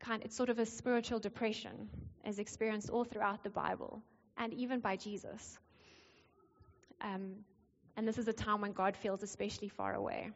kind, 0.00 0.22
it's 0.24 0.36
sort 0.36 0.50
of 0.50 0.58
a 0.58 0.66
spiritual 0.66 1.18
depression 1.18 1.88
is 2.26 2.38
experienced 2.38 2.90
all 2.90 3.04
throughout 3.04 3.42
the 3.42 3.50
Bible 3.50 4.02
and 4.36 4.52
even 4.54 4.80
by 4.80 4.96
Jesus. 4.96 5.58
Um, 7.00 7.36
and 7.96 8.06
this 8.06 8.18
is 8.18 8.28
a 8.28 8.32
time 8.32 8.60
when 8.60 8.72
God 8.72 8.96
feels 8.96 9.22
especially 9.22 9.68
far 9.68 9.94
away. 9.94 10.30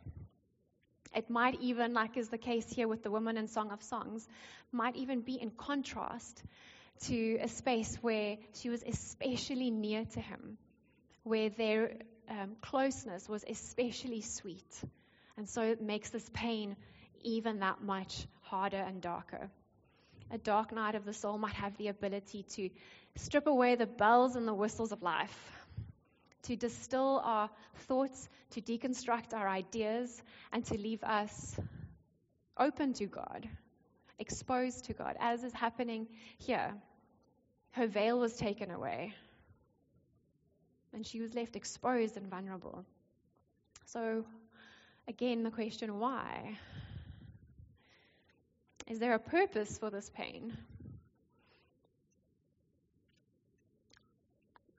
It 1.15 1.31
might 1.31 1.61
even, 1.61 1.95
like 1.95 2.17
is 2.17 2.29
the 2.29 2.39
case 2.39 2.69
here 2.69 2.89
with 2.89 3.03
the 3.03 3.11
woman 3.11 3.37
in 3.37 3.47
Song 3.49 3.71
of 3.71 3.83
Songs, 3.83 4.27
might 4.73 4.97
even 4.97 5.21
be 5.21 5.35
in 5.35 5.51
contrast 5.51 6.43
to 7.07 7.39
a 7.41 7.49
space 7.49 7.97
where 8.03 8.37
she 8.55 8.69
was 8.69 8.83
especially 8.83 9.71
near 9.71 10.05
to 10.05 10.21
him, 10.21 10.59
where 11.23 11.51
their 11.51 11.93
um, 12.29 12.57
closeness 12.61 13.29
was 13.29 13.45
especially 13.49 14.23
sweet. 14.23 14.83
And 15.37 15.49
so 15.49 15.63
it 15.63 15.81
makes 15.81 16.11
this 16.11 16.29
pain 16.33 16.77
even 17.23 17.61
that 17.61 17.83
much 17.83 18.27
harder 18.43 18.77
and 18.77 19.01
darker. 19.01 19.51
A 20.31 20.39
dark 20.39 20.73
night 20.73 20.95
of 20.95 21.05
the 21.05 21.13
soul 21.13 21.39
might 21.39 21.55
have 21.55 21.77
the 21.77 21.89
ability 21.89 22.45
to 22.55 22.71
strip 23.17 23.47
away 23.47 23.77
the 23.77 23.87
bells 23.87 24.37
and 24.37 24.49
the 24.49 24.55
whistles 24.55 24.93
of 24.93 25.03
life, 25.03 25.64
to 26.45 26.57
distill 26.57 27.21
our 27.25 27.51
thoughts, 27.87 28.29
to 28.51 28.61
deconstruct 28.61 29.35
our 29.35 29.49
ideas, 29.49 30.23
and 30.53 30.65
to 30.67 30.79
leave 30.79 31.03
us 31.03 31.57
open 32.59 32.93
to 32.95 33.07
God, 33.07 33.49
exposed 34.19 34.85
to 34.87 34.93
God, 34.93 35.17
as 35.21 35.43
is 35.43 35.53
happening 35.53 36.07
here. 36.39 36.75
Her 37.73 37.87
veil 37.87 38.19
was 38.19 38.37
taken 38.37 38.71
away, 38.71 39.15
and 40.93 41.05
she 41.05 41.21
was 41.21 41.35
left 41.35 41.57
exposed 41.57 42.17
and 42.17 42.29
vulnerable. 42.29 42.85
So, 43.87 44.25
again, 45.09 45.43
the 45.43 45.51
question 45.51 45.99
why? 45.99 46.59
Is 48.87 48.99
there 48.99 49.15
a 49.15 49.19
purpose 49.19 49.79
for 49.79 49.91
this 49.91 50.11
pain? 50.11 50.57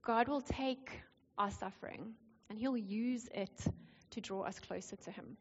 God 0.03 0.27
will 0.27 0.41
take 0.41 0.91
our 1.37 1.51
suffering 1.51 2.13
and 2.49 2.59
He'll 2.59 2.77
use 2.77 3.27
it 3.33 3.65
to 4.11 4.21
draw 4.21 4.43
us 4.43 4.59
closer 4.59 4.95
to 4.95 5.11
Him. 5.11 5.37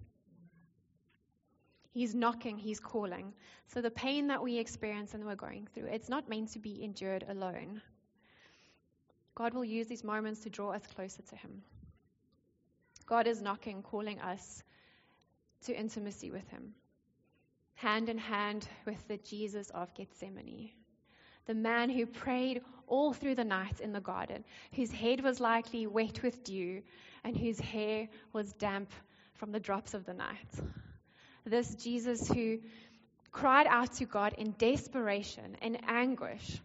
He's 1.92 2.14
knocking, 2.14 2.58
He's 2.58 2.80
calling. 2.80 3.32
So 3.68 3.80
the 3.80 3.90
pain 3.90 4.28
that 4.28 4.42
we 4.42 4.58
experience 4.58 5.14
and 5.14 5.24
we're 5.24 5.36
going 5.36 5.68
through, 5.74 5.86
it's 5.86 6.08
not 6.08 6.28
meant 6.28 6.52
to 6.52 6.58
be 6.58 6.82
endured 6.82 7.24
alone. 7.28 7.80
God 9.34 9.54
will 9.54 9.64
use 9.64 9.86
these 9.86 10.04
moments 10.04 10.40
to 10.40 10.50
draw 10.50 10.72
us 10.72 10.86
closer 10.94 11.22
to 11.22 11.36
Him. 11.36 11.62
God 13.06 13.26
is 13.26 13.42
knocking, 13.42 13.82
calling 13.82 14.20
us 14.20 14.62
to 15.66 15.78
intimacy 15.78 16.30
with 16.30 16.48
Him 16.48 16.74
hand 17.74 18.08
in 18.08 18.18
hand 18.18 18.68
with 18.86 19.06
the 19.08 19.18
Jesus 19.18 19.70
of 19.70 19.92
Gethsemane. 19.94 20.70
The 21.46 21.54
man 21.54 21.90
who 21.90 22.06
prayed 22.06 22.62
all 22.86 23.12
through 23.12 23.34
the 23.34 23.44
night 23.44 23.80
in 23.80 23.92
the 23.92 24.00
garden, 24.00 24.44
whose 24.74 24.90
head 24.90 25.22
was 25.22 25.40
likely 25.40 25.86
wet 25.86 26.22
with 26.22 26.44
dew, 26.44 26.82
and 27.22 27.36
whose 27.36 27.58
hair 27.58 28.08
was 28.32 28.52
damp 28.54 28.90
from 29.34 29.52
the 29.52 29.60
drops 29.60 29.94
of 29.94 30.04
the 30.04 30.14
night. 30.14 30.48
This 31.44 31.74
Jesus 31.74 32.28
who 32.28 32.58
cried 33.32 33.66
out 33.66 33.92
to 33.94 34.06
God 34.06 34.34
in 34.38 34.54
desperation, 34.56 35.56
in 35.60 35.76
anguish. 35.86 36.60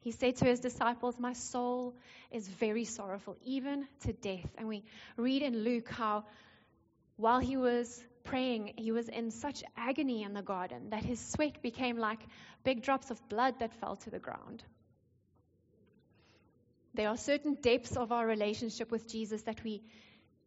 He 0.00 0.12
said 0.12 0.36
to 0.36 0.44
his 0.44 0.60
disciples, 0.60 1.18
My 1.18 1.32
soul 1.32 1.94
is 2.30 2.46
very 2.46 2.84
sorrowful, 2.84 3.36
even 3.44 3.88
to 4.02 4.12
death. 4.12 4.48
And 4.56 4.68
we 4.68 4.84
read 5.16 5.42
in 5.42 5.64
Luke 5.64 5.88
how 5.88 6.24
while 7.16 7.40
he 7.40 7.56
was 7.56 8.00
praying, 8.24 8.74
he 8.76 8.92
was 8.92 9.08
in 9.08 9.30
such 9.30 9.64
agony 9.76 10.22
in 10.22 10.34
the 10.34 10.42
garden 10.42 10.90
that 10.90 11.04
his 11.04 11.20
sweat 11.20 11.62
became 11.62 11.96
like 11.98 12.20
big 12.64 12.82
drops 12.82 13.10
of 13.10 13.28
blood 13.28 13.54
that 13.60 13.74
fell 13.74 13.96
to 13.96 14.10
the 14.10 14.18
ground. 14.18 14.62
There 16.94 17.08
are 17.08 17.16
certain 17.16 17.54
depths 17.54 17.96
of 17.96 18.12
our 18.12 18.26
relationship 18.26 18.90
with 18.90 19.08
Jesus 19.08 19.42
that 19.42 19.62
we 19.62 19.82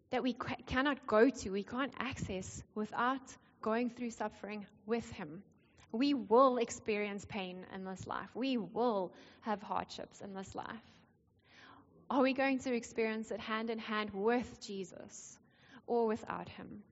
that 0.10 0.24
we 0.24 0.36
cannot 0.68 1.08
go 1.08 1.30
to, 1.30 1.52
we 1.52 1.64
can't 1.64 1.94
access 1.98 2.62
without 2.76 3.22
going 3.62 3.90
through 3.90 4.12
suffering 4.12 4.66
with 4.86 5.10
him. 5.12 5.42
We 5.94 6.14
will 6.14 6.58
experience 6.58 7.26
pain 7.26 7.66
in 7.74 7.86
this 7.86 8.06
life. 8.06 8.30
We 8.34 8.58
will 8.58 9.14
have 9.42 9.62
hardships 9.62 10.20
in 10.22 10.34
this 10.34 10.54
life. 10.54 10.68
Are 12.10 12.22
we 12.22 12.34
going 12.34 12.60
to 12.60 12.74
experience 12.74 13.32
it 13.32 13.40
hand 13.40 13.70
in 13.70 13.80
hand 13.80 14.10
with 14.14 14.60
Jesus 14.60 15.38
or 15.88 16.08
without 16.08 16.50
him? 16.50 16.84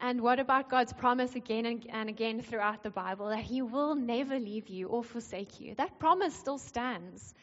And 0.00 0.20
what 0.20 0.38
about 0.38 0.68
God's 0.68 0.92
promise 0.92 1.34
again 1.34 1.82
and 1.90 2.08
again 2.08 2.42
throughout 2.42 2.82
the 2.82 2.90
Bible 2.90 3.28
that 3.28 3.38
He 3.38 3.62
will 3.62 3.94
never 3.94 4.38
leave 4.38 4.68
you 4.68 4.88
or 4.88 5.02
forsake 5.02 5.58
you? 5.58 5.74
That 5.74 5.98
promise 5.98 6.34
still 6.34 6.58
stands. 6.58 7.34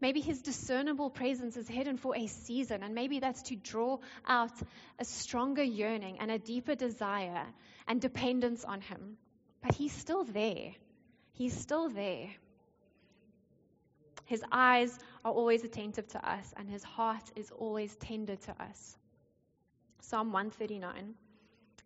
Maybe 0.00 0.20
His 0.20 0.42
discernible 0.42 1.10
presence 1.10 1.56
is 1.56 1.68
hidden 1.68 1.98
for 1.98 2.16
a 2.16 2.26
season, 2.26 2.82
and 2.82 2.94
maybe 2.94 3.20
that's 3.20 3.42
to 3.42 3.56
draw 3.56 3.98
out 4.26 4.52
a 4.98 5.04
stronger 5.04 5.62
yearning 5.62 6.18
and 6.18 6.30
a 6.30 6.38
deeper 6.38 6.74
desire 6.74 7.46
and 7.86 8.00
dependence 8.00 8.64
on 8.64 8.80
Him. 8.80 9.16
But 9.62 9.74
He's 9.74 9.92
still 9.92 10.24
there. 10.24 10.72
He's 11.34 11.56
still 11.56 11.90
there. 11.90 12.28
His 14.24 14.42
eyes 14.50 14.98
are 15.24 15.32
always 15.32 15.64
attentive 15.64 16.08
to 16.08 16.28
us, 16.28 16.54
and 16.56 16.68
His 16.68 16.82
heart 16.82 17.30
is 17.36 17.50
always 17.50 17.94
tender 17.96 18.36
to 18.36 18.62
us. 18.62 18.96
Psalm 20.00 20.32
139. 20.32 21.14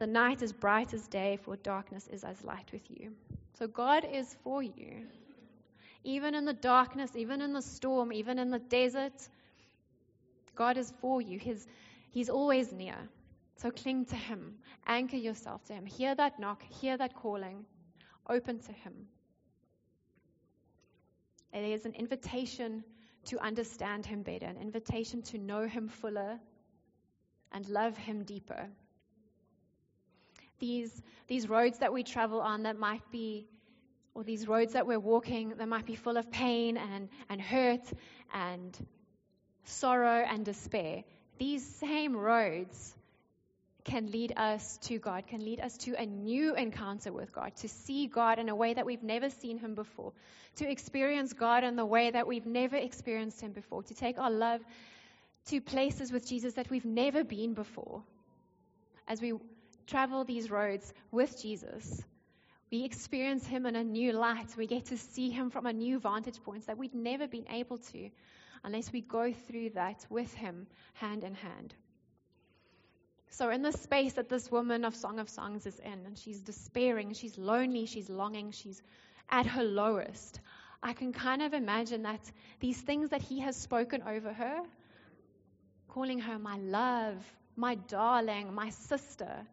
The 0.00 0.06
night 0.06 0.40
is 0.40 0.50
bright 0.50 0.94
as 0.94 1.06
day, 1.08 1.38
for 1.44 1.56
darkness 1.56 2.08
is 2.08 2.24
as 2.24 2.42
light 2.42 2.70
with 2.72 2.80
you. 2.88 3.12
So 3.58 3.66
God 3.66 4.06
is 4.10 4.34
for 4.42 4.62
you. 4.62 5.06
Even 6.04 6.34
in 6.34 6.46
the 6.46 6.54
darkness, 6.54 7.14
even 7.14 7.42
in 7.42 7.52
the 7.52 7.60
storm, 7.60 8.10
even 8.10 8.38
in 8.38 8.50
the 8.50 8.58
desert, 8.58 9.12
God 10.54 10.78
is 10.78 10.90
for 11.02 11.20
you. 11.20 11.38
His, 11.38 11.66
he's 12.12 12.30
always 12.30 12.72
near. 12.72 12.96
So 13.56 13.70
cling 13.70 14.06
to 14.06 14.16
Him. 14.16 14.54
Anchor 14.86 15.18
yourself 15.18 15.66
to 15.66 15.74
Him. 15.74 15.84
Hear 15.84 16.14
that 16.14 16.40
knock. 16.40 16.62
Hear 16.62 16.96
that 16.96 17.14
calling. 17.14 17.66
Open 18.26 18.58
to 18.58 18.72
Him. 18.72 18.94
It 21.52 21.64
is 21.64 21.84
an 21.84 21.92
invitation 21.92 22.84
to 23.26 23.38
understand 23.38 24.06
Him 24.06 24.22
better, 24.22 24.46
an 24.46 24.56
invitation 24.56 25.20
to 25.24 25.36
know 25.36 25.66
Him 25.66 25.88
fuller 25.88 26.38
and 27.52 27.68
love 27.68 27.98
Him 27.98 28.22
deeper. 28.24 28.66
These, 30.60 31.02
these 31.26 31.48
roads 31.48 31.78
that 31.78 31.92
we 31.92 32.04
travel 32.04 32.40
on 32.40 32.62
that 32.62 32.78
might 32.78 33.02
be, 33.10 33.46
or 34.14 34.22
these 34.22 34.46
roads 34.46 34.74
that 34.74 34.86
we're 34.86 35.00
walking 35.00 35.54
that 35.56 35.68
might 35.68 35.86
be 35.86 35.96
full 35.96 36.16
of 36.16 36.30
pain 36.30 36.76
and, 36.76 37.08
and 37.28 37.40
hurt 37.40 37.90
and 38.32 38.76
sorrow 39.64 40.24
and 40.28 40.44
despair, 40.44 41.02
these 41.38 41.66
same 41.76 42.16
roads 42.16 42.94
can 43.84 44.10
lead 44.10 44.32
us 44.36 44.78
to 44.82 44.98
God, 44.98 45.26
can 45.26 45.44
lead 45.44 45.60
us 45.60 45.76
to 45.78 45.94
a 45.94 46.04
new 46.04 46.54
encounter 46.54 47.12
with 47.12 47.32
God, 47.32 47.56
to 47.56 47.68
see 47.68 48.06
God 48.06 48.38
in 48.38 48.48
a 48.48 48.54
way 48.54 48.74
that 48.74 48.84
we've 48.84 49.02
never 49.02 49.30
seen 49.30 49.58
Him 49.58 49.74
before, 49.74 50.12
to 50.56 50.70
experience 50.70 51.32
God 51.32 51.64
in 51.64 51.76
the 51.76 51.86
way 51.86 52.10
that 52.10 52.26
we've 52.26 52.46
never 52.46 52.76
experienced 52.76 53.40
Him 53.40 53.52
before, 53.52 53.82
to 53.84 53.94
take 53.94 54.18
our 54.18 54.30
love 54.30 54.60
to 55.46 55.60
places 55.60 56.12
with 56.12 56.26
Jesus 56.26 56.54
that 56.54 56.68
we've 56.70 56.84
never 56.84 57.24
been 57.24 57.54
before. 57.54 58.02
As 59.08 59.20
we 59.20 59.32
travel 59.90 60.24
these 60.24 60.50
roads 60.50 60.92
with 61.10 61.40
Jesus, 61.42 62.04
we 62.70 62.84
experience 62.84 63.46
Him 63.46 63.66
in 63.66 63.74
a 63.74 63.82
new 63.82 64.12
light. 64.12 64.56
We 64.56 64.66
get 64.66 64.86
to 64.86 64.96
see 64.96 65.30
Him 65.30 65.50
from 65.50 65.66
a 65.66 65.72
new 65.72 65.98
vantage 65.98 66.42
point 66.42 66.66
that 66.66 66.78
we'd 66.78 66.94
never 66.94 67.26
been 67.26 67.46
able 67.50 67.78
to 67.78 68.10
unless 68.62 68.92
we 68.92 69.00
go 69.00 69.32
through 69.32 69.70
that 69.70 70.06
with 70.08 70.32
Him 70.34 70.66
hand 70.94 71.24
in 71.24 71.34
hand. 71.34 71.74
So, 73.30 73.50
in 73.50 73.62
the 73.62 73.72
space 73.72 74.14
that 74.14 74.28
this 74.28 74.50
woman 74.50 74.84
of 74.84 74.94
Song 74.94 75.18
of 75.18 75.28
Songs 75.28 75.66
is 75.66 75.78
in, 75.78 76.06
and 76.06 76.18
she's 76.18 76.40
despairing, 76.40 77.12
she's 77.12 77.38
lonely, 77.38 77.86
she's 77.86 78.10
longing, 78.10 78.50
she's 78.50 78.82
at 79.28 79.46
her 79.46 79.62
lowest, 79.62 80.40
I 80.82 80.94
can 80.94 81.12
kind 81.12 81.42
of 81.42 81.52
imagine 81.52 82.02
that 82.02 82.20
these 82.58 82.80
things 82.80 83.10
that 83.10 83.22
he 83.22 83.40
has 83.40 83.56
spoken 83.56 84.02
over 84.02 84.32
her, 84.32 84.62
calling 85.88 86.20
her 86.20 86.38
my 86.38 86.56
love, 86.56 87.16
my 87.54 87.74
darling, 87.74 88.54
my 88.54 88.70
sister, 88.70 89.46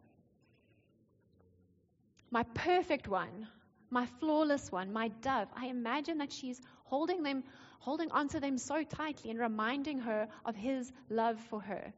my 2.30 2.42
perfect 2.54 3.08
one, 3.08 3.48
my 3.90 4.06
flawless 4.20 4.70
one, 4.70 4.92
my 4.92 5.08
dove, 5.08 5.48
I 5.56 5.66
imagine 5.66 6.18
that 6.18 6.32
she's 6.32 6.60
holding 6.84 7.22
them, 7.22 7.44
holding 7.80 8.10
onto 8.10 8.40
them 8.40 8.58
so 8.58 8.82
tightly 8.82 9.30
and 9.30 9.38
reminding 9.38 9.98
her 10.00 10.28
of 10.44 10.54
his 10.56 10.92
love 11.08 11.38
for 11.48 11.60
her 11.60 11.92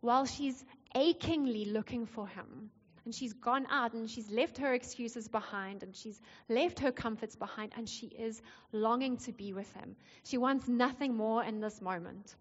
while 0.00 0.24
she's 0.24 0.64
achingly 0.94 1.66
looking 1.66 2.06
for 2.06 2.26
him. 2.26 2.70
And 3.04 3.14
she's 3.14 3.32
gone 3.32 3.66
out 3.70 3.94
and 3.94 4.08
she's 4.08 4.30
left 4.30 4.58
her 4.58 4.74
excuses 4.74 5.26
behind 5.28 5.82
and 5.82 5.96
she's 5.96 6.20
left 6.48 6.78
her 6.80 6.92
comforts 6.92 7.34
behind 7.34 7.72
and 7.76 7.88
she 7.88 8.06
is 8.06 8.40
longing 8.72 9.16
to 9.18 9.32
be 9.32 9.52
with 9.52 9.72
him. 9.72 9.96
She 10.24 10.38
wants 10.38 10.68
nothing 10.68 11.16
more 11.16 11.42
in 11.42 11.60
this 11.60 11.80
moment. 11.80 12.34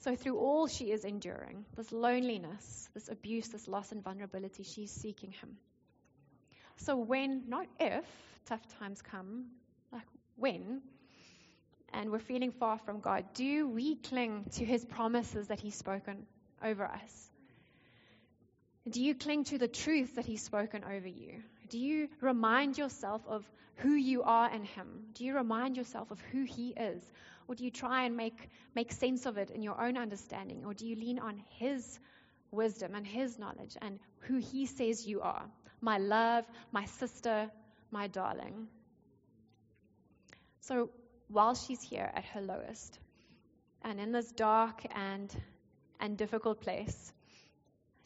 So, 0.00 0.16
through 0.16 0.38
all 0.38 0.66
she 0.66 0.92
is 0.92 1.04
enduring, 1.04 1.66
this 1.76 1.92
loneliness, 1.92 2.88
this 2.94 3.08
abuse, 3.08 3.48
this 3.48 3.68
loss 3.68 3.92
and 3.92 4.02
vulnerability, 4.02 4.62
she's 4.62 4.90
seeking 4.90 5.30
him. 5.32 5.58
So, 6.78 6.96
when, 6.96 7.44
not 7.48 7.66
if, 7.78 8.04
tough 8.46 8.62
times 8.78 9.02
come, 9.02 9.46
like 9.92 10.06
when, 10.36 10.80
and 11.92 12.10
we're 12.10 12.18
feeling 12.18 12.50
far 12.52 12.78
from 12.78 13.00
God, 13.00 13.24
do 13.34 13.68
we 13.68 13.96
cling 13.96 14.46
to 14.52 14.64
his 14.64 14.84
promises 14.86 15.48
that 15.48 15.60
he's 15.60 15.74
spoken 15.74 16.26
over 16.64 16.84
us? 16.84 17.30
Do 18.88 19.02
you 19.02 19.14
cling 19.14 19.44
to 19.44 19.58
the 19.58 19.68
truth 19.68 20.14
that 20.16 20.24
he's 20.24 20.42
spoken 20.42 20.82
over 20.84 21.08
you? 21.08 21.42
Do 21.68 21.78
you 21.78 22.08
remind 22.22 22.78
yourself 22.78 23.20
of 23.28 23.44
who 23.76 23.92
you 23.92 24.22
are 24.22 24.50
in 24.50 24.64
him? 24.64 25.04
Do 25.14 25.24
you 25.24 25.34
remind 25.34 25.76
yourself 25.76 26.10
of 26.10 26.20
who 26.32 26.44
he 26.44 26.70
is? 26.70 27.02
Or 27.50 27.56
do 27.56 27.64
you 27.64 27.72
try 27.72 28.04
and 28.04 28.16
make, 28.16 28.48
make 28.76 28.92
sense 28.92 29.26
of 29.26 29.36
it 29.36 29.50
in 29.50 29.60
your 29.60 29.80
own 29.80 29.98
understanding? 29.98 30.62
Or 30.64 30.72
do 30.72 30.86
you 30.86 30.94
lean 30.94 31.18
on 31.18 31.42
his 31.48 31.98
wisdom 32.52 32.94
and 32.94 33.04
his 33.04 33.40
knowledge 33.40 33.76
and 33.82 33.98
who 34.20 34.36
he 34.36 34.66
says 34.66 35.04
you 35.04 35.20
are? 35.22 35.42
My 35.80 35.98
love, 35.98 36.44
my 36.70 36.84
sister, 36.84 37.50
my 37.90 38.06
darling. 38.06 38.68
So, 40.60 40.90
while 41.26 41.56
she's 41.56 41.82
here 41.82 42.08
at 42.14 42.24
her 42.26 42.40
lowest 42.40 43.00
and 43.82 43.98
in 43.98 44.12
this 44.12 44.30
dark 44.30 44.84
and, 44.94 45.34
and 45.98 46.16
difficult 46.16 46.60
place. 46.60 47.12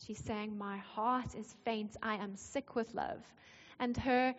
She's 0.07 0.24
saying, 0.24 0.57
My 0.57 0.78
heart 0.78 1.35
is 1.35 1.54
faint. 1.66 1.98
I 2.02 2.14
am 2.14 2.37
sick 2.37 2.74
with 2.74 2.94
love. 2.94 3.20
And 3.78 3.94
her, 3.98 4.35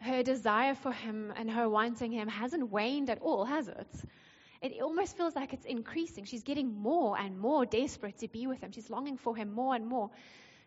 her 0.00 0.22
desire 0.22 0.74
for 0.74 0.92
him 0.92 1.32
and 1.36 1.50
her 1.50 1.68
wanting 1.68 2.12
him 2.12 2.28
hasn't 2.28 2.70
waned 2.70 3.10
at 3.10 3.20
all, 3.20 3.44
has 3.44 3.68
it? 3.68 3.88
It 4.60 4.80
almost 4.82 5.16
feels 5.16 5.36
like 5.36 5.52
it's 5.52 5.66
increasing. 5.66 6.24
She's 6.24 6.42
getting 6.42 6.72
more 6.80 7.18
and 7.18 7.38
more 7.38 7.64
desperate 7.64 8.18
to 8.18 8.28
be 8.28 8.46
with 8.46 8.60
him. 8.60 8.72
She's 8.72 8.90
longing 8.90 9.16
for 9.16 9.36
him 9.36 9.52
more 9.52 9.74
and 9.74 9.86
more. 9.86 10.10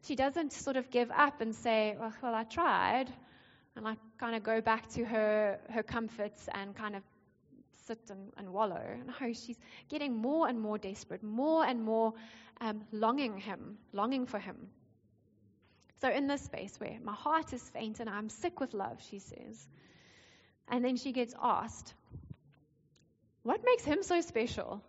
She 0.04 0.16
doesn't 0.16 0.54
sort 0.54 0.78
of 0.78 0.90
give 0.90 1.12
up 1.12 1.42
and 1.42 1.54
say, 1.54 1.96
Well, 2.00 2.34
I 2.36 2.44
tried 2.44 3.08
and 3.76 3.88
I 3.88 3.96
kind 4.18 4.36
of 4.36 4.44
go 4.44 4.62
back 4.62 4.90
to 4.94 5.06
her, 5.06 5.60
her 5.70 5.84
comforts 5.84 6.48
and 6.54 6.76
kind 6.76 6.96
of 6.96 7.04
sit 7.88 8.00
and, 8.10 8.32
and 8.38 8.52
wallow. 8.52 8.82
No, 9.06 9.34
she's 9.34 9.60
getting 9.90 10.16
more 10.16 10.48
and 10.48 10.60
more 10.60 10.78
desperate, 10.78 11.24
more 11.24 11.66
and 11.66 11.84
more 11.84 12.14
um, 12.62 12.82
longing 12.92 13.38
him, 13.38 13.78
longing 13.94 14.26
for 14.26 14.40
him. 14.40 14.56
So, 16.02 16.10
in 16.10 16.26
this 16.26 16.42
space 16.42 16.80
where 16.80 16.98
my 17.04 17.14
heart 17.14 17.54
is 17.54 17.62
faint 17.70 18.00
and 18.00 18.10
I'm 18.10 18.30
sick 18.30 18.60
with 18.60 18.74
love, 18.74 19.00
she 19.10 19.20
says. 19.20 19.68
And 20.68 20.84
then 20.84 20.98
she 20.98 21.12
gets 21.12 21.36
asked, 21.40 21.94
What 23.44 23.62
makes 23.64 23.84
him 23.84 24.02
so 24.02 24.20
special? 24.22 24.82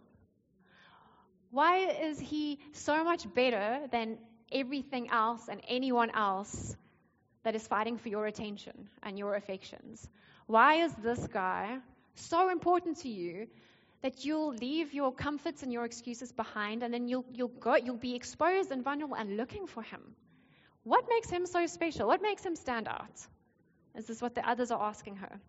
Why 1.50 1.80
is 2.08 2.18
he 2.18 2.60
so 2.72 3.04
much 3.04 3.26
better 3.34 3.80
than 3.90 4.16
everything 4.50 5.10
else 5.10 5.48
and 5.48 5.60
anyone 5.68 6.10
else 6.10 6.74
that 7.42 7.54
is 7.54 7.66
fighting 7.66 7.98
for 7.98 8.08
your 8.08 8.24
attention 8.26 8.88
and 9.02 9.18
your 9.18 9.34
affections? 9.34 10.08
Why 10.46 10.84
is 10.84 10.94
this 10.94 11.26
guy 11.26 11.76
so 12.14 12.48
important 12.48 13.00
to 13.00 13.10
you 13.10 13.48
that 14.00 14.24
you'll 14.24 14.54
leave 14.54 14.94
your 14.94 15.12
comforts 15.12 15.62
and 15.62 15.70
your 15.70 15.84
excuses 15.84 16.32
behind 16.32 16.82
and 16.82 16.92
then 16.92 17.06
you'll, 17.06 17.26
you'll, 17.34 17.48
go, 17.48 17.76
you'll 17.76 17.96
be 17.96 18.14
exposed 18.14 18.70
and 18.70 18.82
vulnerable 18.82 19.16
and 19.16 19.36
looking 19.36 19.66
for 19.66 19.82
him? 19.82 20.00
What 20.84 21.04
makes 21.08 21.30
him 21.30 21.46
so 21.46 21.66
special? 21.66 22.06
What 22.06 22.22
makes 22.22 22.44
him 22.44 22.56
stand 22.56 22.88
out? 22.88 23.26
Is 23.96 24.06
this 24.06 24.20
what 24.20 24.34
the 24.34 24.48
others 24.48 24.70
are 24.70 24.82
asking 24.82 25.16
her? 25.16 25.40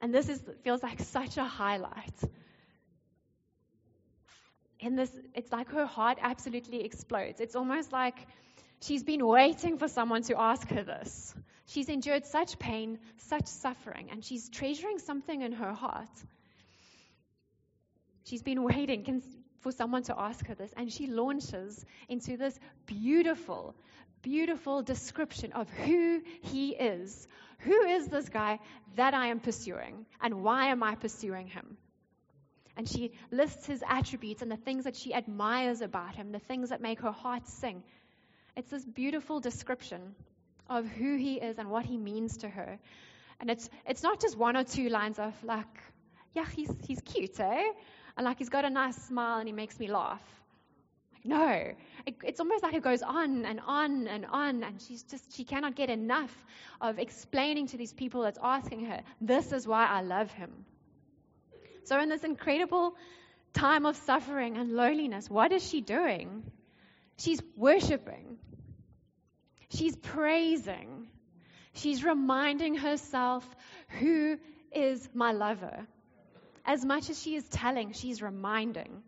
And 0.00 0.12
this 0.12 0.28
is, 0.28 0.42
feels 0.62 0.82
like 0.82 1.00
such 1.16 1.36
a 1.36 1.44
highlight. 1.44 2.14
In 4.80 4.96
this, 4.96 5.10
it's 5.34 5.50
like 5.50 5.70
her 5.70 5.86
heart 5.86 6.18
absolutely 6.20 6.84
explodes. 6.84 7.40
It's 7.40 7.56
almost 7.56 7.92
like 7.92 8.26
She's 8.86 9.02
been 9.02 9.26
waiting 9.26 9.78
for 9.78 9.88
someone 9.88 10.22
to 10.24 10.38
ask 10.38 10.68
her 10.68 10.82
this. 10.82 11.34
She's 11.66 11.88
endured 11.88 12.26
such 12.26 12.58
pain, 12.58 12.98
such 13.16 13.46
suffering, 13.46 14.10
and 14.10 14.22
she's 14.22 14.50
treasuring 14.50 14.98
something 14.98 15.40
in 15.40 15.52
her 15.52 15.72
heart. 15.72 16.10
She's 18.24 18.42
been 18.42 18.62
waiting 18.62 19.22
for 19.64 19.72
someone 19.72 20.02
to 20.04 20.14
ask 20.16 20.46
her 20.46 20.54
this, 20.54 20.72
and 20.76 20.92
she 20.92 21.06
launches 21.06 21.84
into 22.08 22.36
this 22.36 22.56
beautiful, 22.86 23.74
beautiful 24.22 24.82
description 24.82 25.52
of 25.52 25.68
who 25.70 26.20
he 26.42 26.70
is. 26.70 27.26
Who 27.60 27.86
is 27.86 28.08
this 28.08 28.28
guy 28.28 28.60
that 28.96 29.14
I 29.14 29.28
am 29.28 29.40
pursuing, 29.40 30.04
and 30.20 30.44
why 30.44 30.66
am 30.66 30.82
I 30.82 30.94
pursuing 30.96 31.48
him? 31.48 31.78
And 32.76 32.86
she 32.86 33.12
lists 33.30 33.66
his 33.66 33.82
attributes 33.88 34.42
and 34.42 34.50
the 34.52 34.56
things 34.56 34.84
that 34.84 34.96
she 34.96 35.14
admires 35.14 35.80
about 35.80 36.14
him, 36.14 36.30
the 36.32 36.38
things 36.40 36.68
that 36.68 36.82
make 36.82 37.00
her 37.00 37.12
heart 37.12 37.48
sing. 37.48 37.82
It's 38.56 38.70
this 38.70 38.84
beautiful 38.84 39.40
description 39.40 40.14
of 40.68 40.86
who 40.86 41.16
he 41.16 41.36
is 41.36 41.58
and 41.58 41.70
what 41.70 41.86
he 41.86 41.96
means 41.96 42.38
to 42.38 42.48
her. 42.48 42.78
And 43.40 43.48
it's, 43.48 43.70
it's 43.86 44.02
not 44.02 44.20
just 44.20 44.36
one 44.36 44.56
or 44.56 44.64
two 44.64 44.88
lines 44.88 45.18
of 45.18 45.32
like, 45.42 45.66
yeah, 46.34 46.46
he's, 46.54 46.70
he's 46.86 47.00
cute, 47.00 47.40
eh? 47.40 47.62
And 48.16 48.24
like 48.24 48.38
he's 48.38 48.48
got 48.48 48.64
a 48.64 48.70
nice 48.70 48.96
smile 48.96 49.38
and 49.38 49.48
he 49.48 49.52
makes 49.52 49.78
me 49.78 49.88
laugh. 49.88 50.22
Like, 51.12 51.24
no, 51.24 51.74
it, 52.06 52.14
it's 52.22 52.40
almost 52.40 52.62
like 52.62 52.74
it 52.74 52.82
goes 52.82 53.02
on 53.02 53.44
and 53.44 53.60
on 53.66 54.06
and 54.06 54.26
on. 54.26 54.62
And 54.62 54.80
she's 54.80 55.02
just, 55.02 55.36
she 55.36 55.44
cannot 55.44 55.74
get 55.74 55.90
enough 55.90 56.34
of 56.80 56.98
explaining 56.98 57.68
to 57.68 57.76
these 57.76 57.92
people 57.92 58.22
that's 58.22 58.38
asking 58.42 58.86
her, 58.86 59.00
this 59.20 59.52
is 59.52 59.66
why 59.66 59.86
I 59.86 60.02
love 60.02 60.30
him. 60.32 60.64
So 61.84 61.98
in 62.00 62.08
this 62.08 62.24
incredible 62.24 62.94
time 63.52 63.86
of 63.86 63.96
suffering 63.96 64.56
and 64.56 64.72
loneliness, 64.72 65.28
what 65.28 65.52
is 65.52 65.66
she 65.66 65.80
doing? 65.80 66.42
She's 67.18 67.40
worshiping. 67.56 68.38
She's 69.70 69.96
praising. 69.96 71.08
She's 71.74 72.04
reminding 72.04 72.76
herself 72.76 73.44
who 74.00 74.38
is 74.72 75.08
my 75.14 75.32
lover. 75.32 75.86
As 76.64 76.84
much 76.84 77.10
as 77.10 77.20
she 77.20 77.36
is 77.36 77.48
telling, 77.48 77.92
she's 77.92 78.22
reminding. 78.22 79.02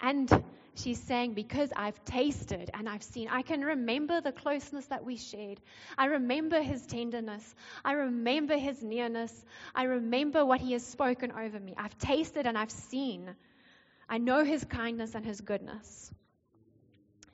And 0.00 0.30
She's 0.74 1.00
saying, 1.00 1.34
Because 1.34 1.72
I've 1.76 2.02
tasted 2.04 2.70
and 2.72 2.88
I've 2.88 3.02
seen, 3.02 3.28
I 3.28 3.42
can 3.42 3.62
remember 3.62 4.20
the 4.20 4.32
closeness 4.32 4.86
that 4.86 5.04
we 5.04 5.16
shared. 5.16 5.60
I 5.98 6.06
remember 6.06 6.62
his 6.62 6.86
tenderness. 6.86 7.54
I 7.84 7.92
remember 7.92 8.56
his 8.56 8.82
nearness. 8.82 9.44
I 9.74 9.84
remember 9.84 10.44
what 10.44 10.60
he 10.60 10.72
has 10.72 10.84
spoken 10.84 11.32
over 11.32 11.58
me. 11.58 11.74
I've 11.76 11.98
tasted 11.98 12.46
and 12.46 12.56
I've 12.56 12.70
seen. 12.70 13.34
I 14.08 14.18
know 14.18 14.44
his 14.44 14.64
kindness 14.64 15.14
and 15.14 15.24
his 15.24 15.40
goodness. 15.40 16.12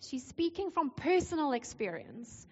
She's 0.01 0.27
speaking 0.27 0.71
from 0.71 0.91
personal 0.91 1.53
experience. 1.53 2.47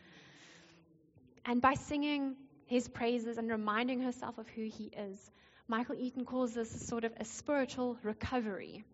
And 1.45 1.61
by 1.61 1.75
singing 1.75 2.37
his 2.67 2.89
praises 2.89 3.37
and 3.37 3.51
reminding 3.51 4.01
herself 4.01 4.39
of 4.39 4.49
who 4.49 4.63
he 4.63 4.85
is, 4.97 5.31
Michael 5.67 5.97
Eaton 5.97 6.25
calls 6.25 6.55
this 6.55 6.75
a 6.75 6.79
sort 6.79 7.05
of 7.05 7.13
a 7.19 7.25
spiritual 7.25 7.97
recovery 8.03 8.85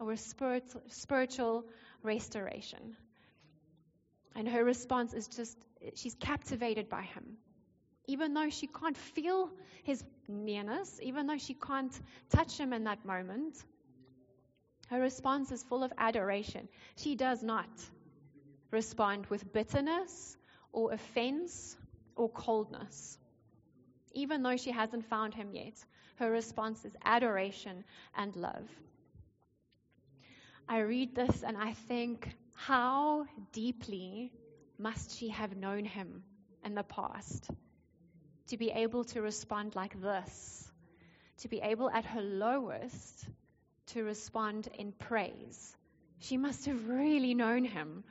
or 0.00 0.12
a 0.12 0.16
spirit, 0.16 0.64
spiritual 0.88 1.64
restoration. 2.02 2.96
And 4.34 4.48
her 4.48 4.64
response 4.64 5.14
is 5.14 5.28
just, 5.28 5.56
she's 5.94 6.14
captivated 6.16 6.88
by 6.88 7.02
him. 7.02 7.36
Even 8.06 8.34
though 8.34 8.50
she 8.50 8.66
can't 8.66 8.96
feel 8.96 9.50
his 9.84 10.04
nearness, 10.28 11.00
even 11.02 11.26
though 11.26 11.38
she 11.38 11.54
can't 11.54 11.92
touch 12.30 12.58
him 12.58 12.72
in 12.72 12.84
that 12.84 13.04
moment, 13.04 13.56
her 14.88 15.00
response 15.00 15.50
is 15.50 15.62
full 15.62 15.82
of 15.82 15.92
adoration. 15.96 16.68
She 16.96 17.16
does 17.16 17.42
not 17.42 17.68
respond 18.70 19.26
with 19.26 19.52
bitterness 19.52 20.36
or 20.72 20.92
offense 20.92 21.76
or 22.14 22.28
coldness. 22.28 23.18
Even 24.12 24.42
though 24.42 24.56
she 24.56 24.70
hasn't 24.70 25.06
found 25.06 25.34
him 25.34 25.50
yet, 25.52 25.74
her 26.18 26.30
response 26.30 26.84
is 26.84 26.92
adoration 27.04 27.84
and 28.16 28.34
love. 28.36 28.68
I 30.68 30.80
read 30.80 31.14
this 31.14 31.42
and 31.42 31.56
I 31.56 31.72
think, 31.72 32.28
how 32.54 33.26
deeply 33.52 34.32
must 34.78 35.16
she 35.18 35.28
have 35.28 35.56
known 35.56 35.84
him 35.84 36.22
in 36.64 36.74
the 36.74 36.82
past 36.82 37.50
to 38.48 38.56
be 38.56 38.70
able 38.70 39.04
to 39.04 39.22
respond 39.22 39.74
like 39.76 40.00
this, 40.00 40.68
to 41.38 41.48
be 41.48 41.60
able 41.60 41.90
at 41.90 42.04
her 42.06 42.22
lowest 42.22 43.26
to 43.88 44.02
respond 44.02 44.68
in 44.78 44.92
praise? 44.92 45.76
She 46.18 46.36
must 46.36 46.66
have 46.66 46.88
really 46.88 47.34
known 47.34 47.64
him. 47.64 48.02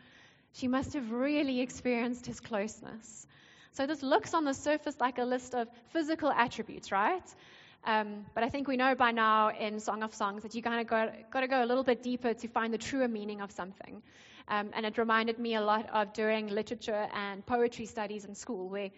She 0.54 0.68
must 0.68 0.94
have 0.94 1.12
really 1.12 1.60
experienced 1.62 2.26
his 2.28 2.40
closeness. 2.40 3.28
So 3.72 3.88
this 3.88 4.02
looks 4.02 4.34
on 4.34 4.46
the 4.46 4.54
surface 4.54 4.96
like 5.02 5.18
a 5.18 5.26
list 5.26 5.54
of 5.54 5.68
physical 5.92 6.32
attributes, 6.32 6.92
right? 6.92 7.24
Um, 7.86 8.26
but 8.34 8.44
I 8.44 8.50
think 8.50 8.68
we 8.68 8.78
know 8.78 8.96
by 8.96 9.12
now 9.12 9.50
in 9.50 9.80
Song 9.80 10.02
of 10.02 10.14
Songs 10.16 10.42
that 10.42 10.56
you 10.56 10.64
kind 10.64 10.82
of 10.82 10.88
got, 10.88 11.30
got 11.30 11.42
to 11.42 11.48
go 11.48 11.64
a 11.64 11.68
little 11.68 11.84
bit 11.84 12.02
deeper 12.02 12.34
to 12.34 12.48
find 12.48 12.74
the 12.74 12.80
truer 12.80 13.08
meaning 13.08 13.42
of 13.42 13.52
something. 13.52 14.02
Um, 14.48 14.72
and 14.74 14.86
it 14.88 14.98
reminded 14.98 15.38
me 15.38 15.54
a 15.54 15.62
lot 15.62 15.88
of 15.94 16.14
doing 16.14 16.48
literature 16.48 17.08
and 17.14 17.46
poetry 17.46 17.86
studies 17.86 18.26
in 18.26 18.34
school, 18.34 18.70
where 18.70 18.90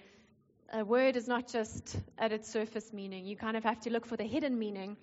a 0.73 0.85
word 0.85 1.17
is 1.17 1.27
not 1.27 1.47
just 1.47 1.97
at 2.17 2.31
its 2.31 2.49
surface 2.49 2.93
meaning. 2.93 3.25
You 3.25 3.35
kind 3.35 3.57
of 3.57 3.63
have 3.63 3.79
to 3.81 3.89
look 3.89 4.05
for 4.05 4.15
the 4.15 4.23
hidden 4.23 4.57
meaning. 4.57 4.95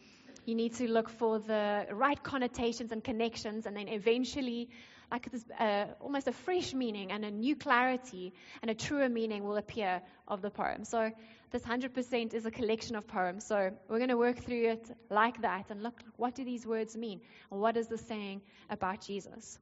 You 0.47 0.55
need 0.55 0.75
to 0.77 0.91
look 0.91 1.11
for 1.11 1.39
the 1.39 1.87
right 1.93 2.23
connotations 2.23 2.91
and 2.93 3.05
connections, 3.05 3.67
and 3.67 3.77
then 3.77 3.89
eventually, 3.89 4.69
like 5.11 5.31
this, 5.31 5.45
uh, 5.59 5.87
almost 6.01 6.29
a 6.29 6.33
fresh 6.33 6.75
meaning 6.75 7.13
and 7.13 7.25
a 7.25 7.31
new 7.31 7.57
clarity 7.57 8.33
and 8.63 8.71
a 8.71 8.75
truer 8.75 9.09
meaning 9.09 9.45
will 9.45 9.57
appear 9.57 10.03
of 10.29 10.43
the 10.43 10.51
poem. 10.51 10.85
So 10.85 11.11
this 11.55 11.63
100% 11.63 12.35
is 12.35 12.47
a 12.47 12.51
collection 12.51 12.97
of 12.97 13.07
poems. 13.07 13.47
So 13.47 13.71
we're 13.89 13.99
going 13.99 14.09
to 14.09 14.17
work 14.17 14.39
through 14.39 14.71
it 14.71 14.91
like 15.09 15.41
that 15.43 15.71
and 15.71 15.85
look, 15.85 16.03
what 16.17 16.35
do 16.35 16.45
these 16.45 16.67
words 16.67 16.97
mean? 16.97 17.21
And 17.53 17.61
what 17.61 17.77
is 17.77 17.87
the 17.87 17.97
saying 17.97 18.43
about 18.71 19.03
Jesus? 19.03 19.61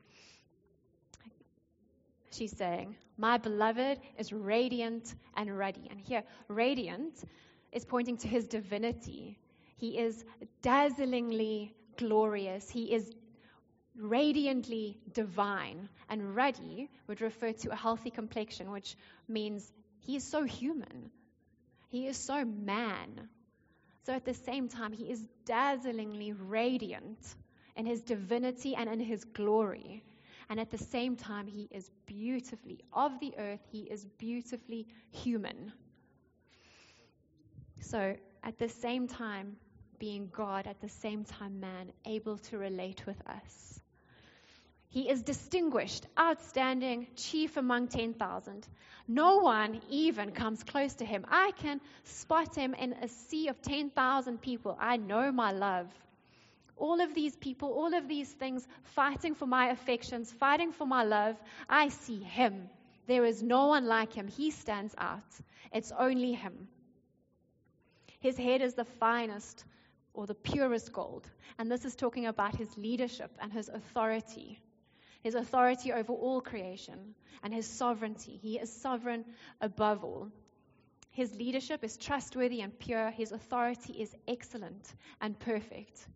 She's 2.31 2.57
saying, 2.57 2.97
My 3.19 3.37
beloved 3.37 3.99
is 4.17 4.33
radiant 4.33 5.15
and 5.37 5.59
ruddy. 5.59 5.87
And 5.91 6.01
here, 6.01 6.23
radiant 6.49 7.13
is 7.73 7.85
pointing 7.85 8.17
to 8.19 8.27
his 8.27 8.49
divinity. 8.49 9.39
He 9.77 9.99
is 9.99 10.25
dazzlingly 10.63 11.75
glorious. 11.99 12.71
He 12.71 12.85
is 12.85 13.13
radiantly 13.95 14.97
divine. 15.13 15.91
And 16.09 16.35
ruddy 16.35 16.89
would 17.07 17.21
refer 17.21 17.53
to 17.53 17.73
a 17.73 17.77
healthy 17.77 18.09
complexion, 18.09 18.71
which 18.71 18.97
means 19.29 19.71
he 20.01 20.17
is 20.17 20.25
so 20.25 20.45
human. 20.45 21.11
He 21.93 22.07
is 22.07 22.17
so 22.17 22.43
man. 22.47 23.29
So 24.07 24.15
at 24.15 24.25
the 24.25 24.33
same 24.33 24.69
time, 24.69 24.95
he 24.95 25.11
is 25.11 25.23
dazzlingly 25.45 26.33
radiant 26.33 27.19
in 27.77 27.85
his 27.85 28.01
divinity 28.01 28.75
and 28.75 28.89
in 28.89 28.99
his 28.99 29.25
glory. 29.25 30.03
And 30.49 30.59
at 30.59 30.71
the 30.71 30.79
same 30.79 31.17
time, 31.17 31.47
he 31.47 31.69
is 31.71 31.91
beautifully, 32.07 32.81
of 32.95 33.21
the 33.21 33.35
earth, 33.37 33.61
he 33.71 33.81
is 33.81 34.07
beautifully 34.17 34.87
human. 35.11 35.71
So 37.81 38.17
at 38.43 38.59
the 38.59 38.71
same 38.71 39.07
time, 39.07 39.57
being 39.99 40.31
God, 40.33 40.67
at 40.67 40.81
the 40.81 40.89
same 40.89 41.25
time, 41.25 41.61
man, 41.61 41.93
able 42.07 42.39
to 42.39 42.57
relate 42.57 43.05
with 43.05 43.21
us. 43.29 43.82
He 44.93 45.09
is 45.09 45.23
distinguished, 45.23 46.07
outstanding, 46.21 47.07
chief 47.17 47.57
among 47.57 47.89
10,000. 47.89 48.69
No 49.09 49.39
one 49.39 49.81
even 49.89 50.33
comes 50.33 50.63
close 50.63 50.93
to 50.97 51.07
him. 51.07 51.25
I 51.31 51.53
can 51.53 51.81
spot 52.05 52.55
him 52.55 52.75
in 52.75 52.93
a 52.93 53.09
sea 53.09 53.49
of 53.49 53.63
10,000 53.63 54.43
people. 54.43 54.77
I 54.79 54.99
know 54.99 55.33
my 55.33 55.53
love. 55.53 55.87
All 56.77 57.01
of 57.01 57.15
these 57.15 57.35
people, 57.35 57.73
all 57.73 57.95
of 57.95 58.07
these 58.07 58.31
things 58.31 58.69
fighting 58.83 59.35
for 59.35 59.47
my 59.47 59.71
affections, 59.71 60.31
fighting 60.31 60.73
for 60.73 60.87
my 60.87 61.05
love, 61.05 61.37
I 61.71 61.89
see 61.89 62.23
him. 62.23 62.69
There 63.07 63.25
is 63.25 63.43
no 63.43 63.69
one 63.69 63.87
like 63.87 64.13
him. 64.13 64.29
He 64.29 64.51
stands 64.51 64.95
out. 64.99 65.41
It's 65.73 65.91
only 65.99 66.35
him. 66.35 66.69
His 68.21 68.37
head 68.37 68.61
is 68.61 68.75
the 68.75 68.85
finest 68.85 69.65
or 70.13 70.27
the 70.27 70.35
purest 70.35 70.93
gold. 70.93 71.27
And 71.59 71.71
this 71.71 71.87
is 71.87 71.97
talking 71.97 72.27
about 72.27 72.57
his 72.57 72.77
leadership 72.77 73.31
and 73.41 73.51
his 73.51 73.71
authority 73.71 74.61
his 75.23 75.35
authority 75.35 75.93
over 75.93 76.13
all 76.13 76.41
creation, 76.41 77.15
and 77.43 77.53
his 77.53 77.67
sovereignty. 77.67 78.39
He 78.41 78.59
is 78.59 78.73
sovereign 78.73 79.25
above 79.61 80.05
all. 80.05 80.31
His 81.11 81.35
leadership 81.35 81.85
is 81.85 81.97
trustworthy 81.97 82.61
and 82.63 82.77
pure. 82.79 83.11
His 83.11 83.33
authority 83.33 83.95
is 83.95 84.15
excellent 84.27 84.95
and 85.21 85.39
perfect. 85.39 86.07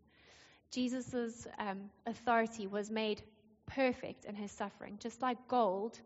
Jesus' 0.71 1.47
um, 1.59 1.91
authority 2.07 2.67
was 2.67 2.91
made 2.91 3.23
perfect 3.67 4.25
in 4.25 4.35
his 4.35 4.51
suffering, 4.51 4.97
just 4.99 5.21
like 5.21 5.37
gold 5.49 6.01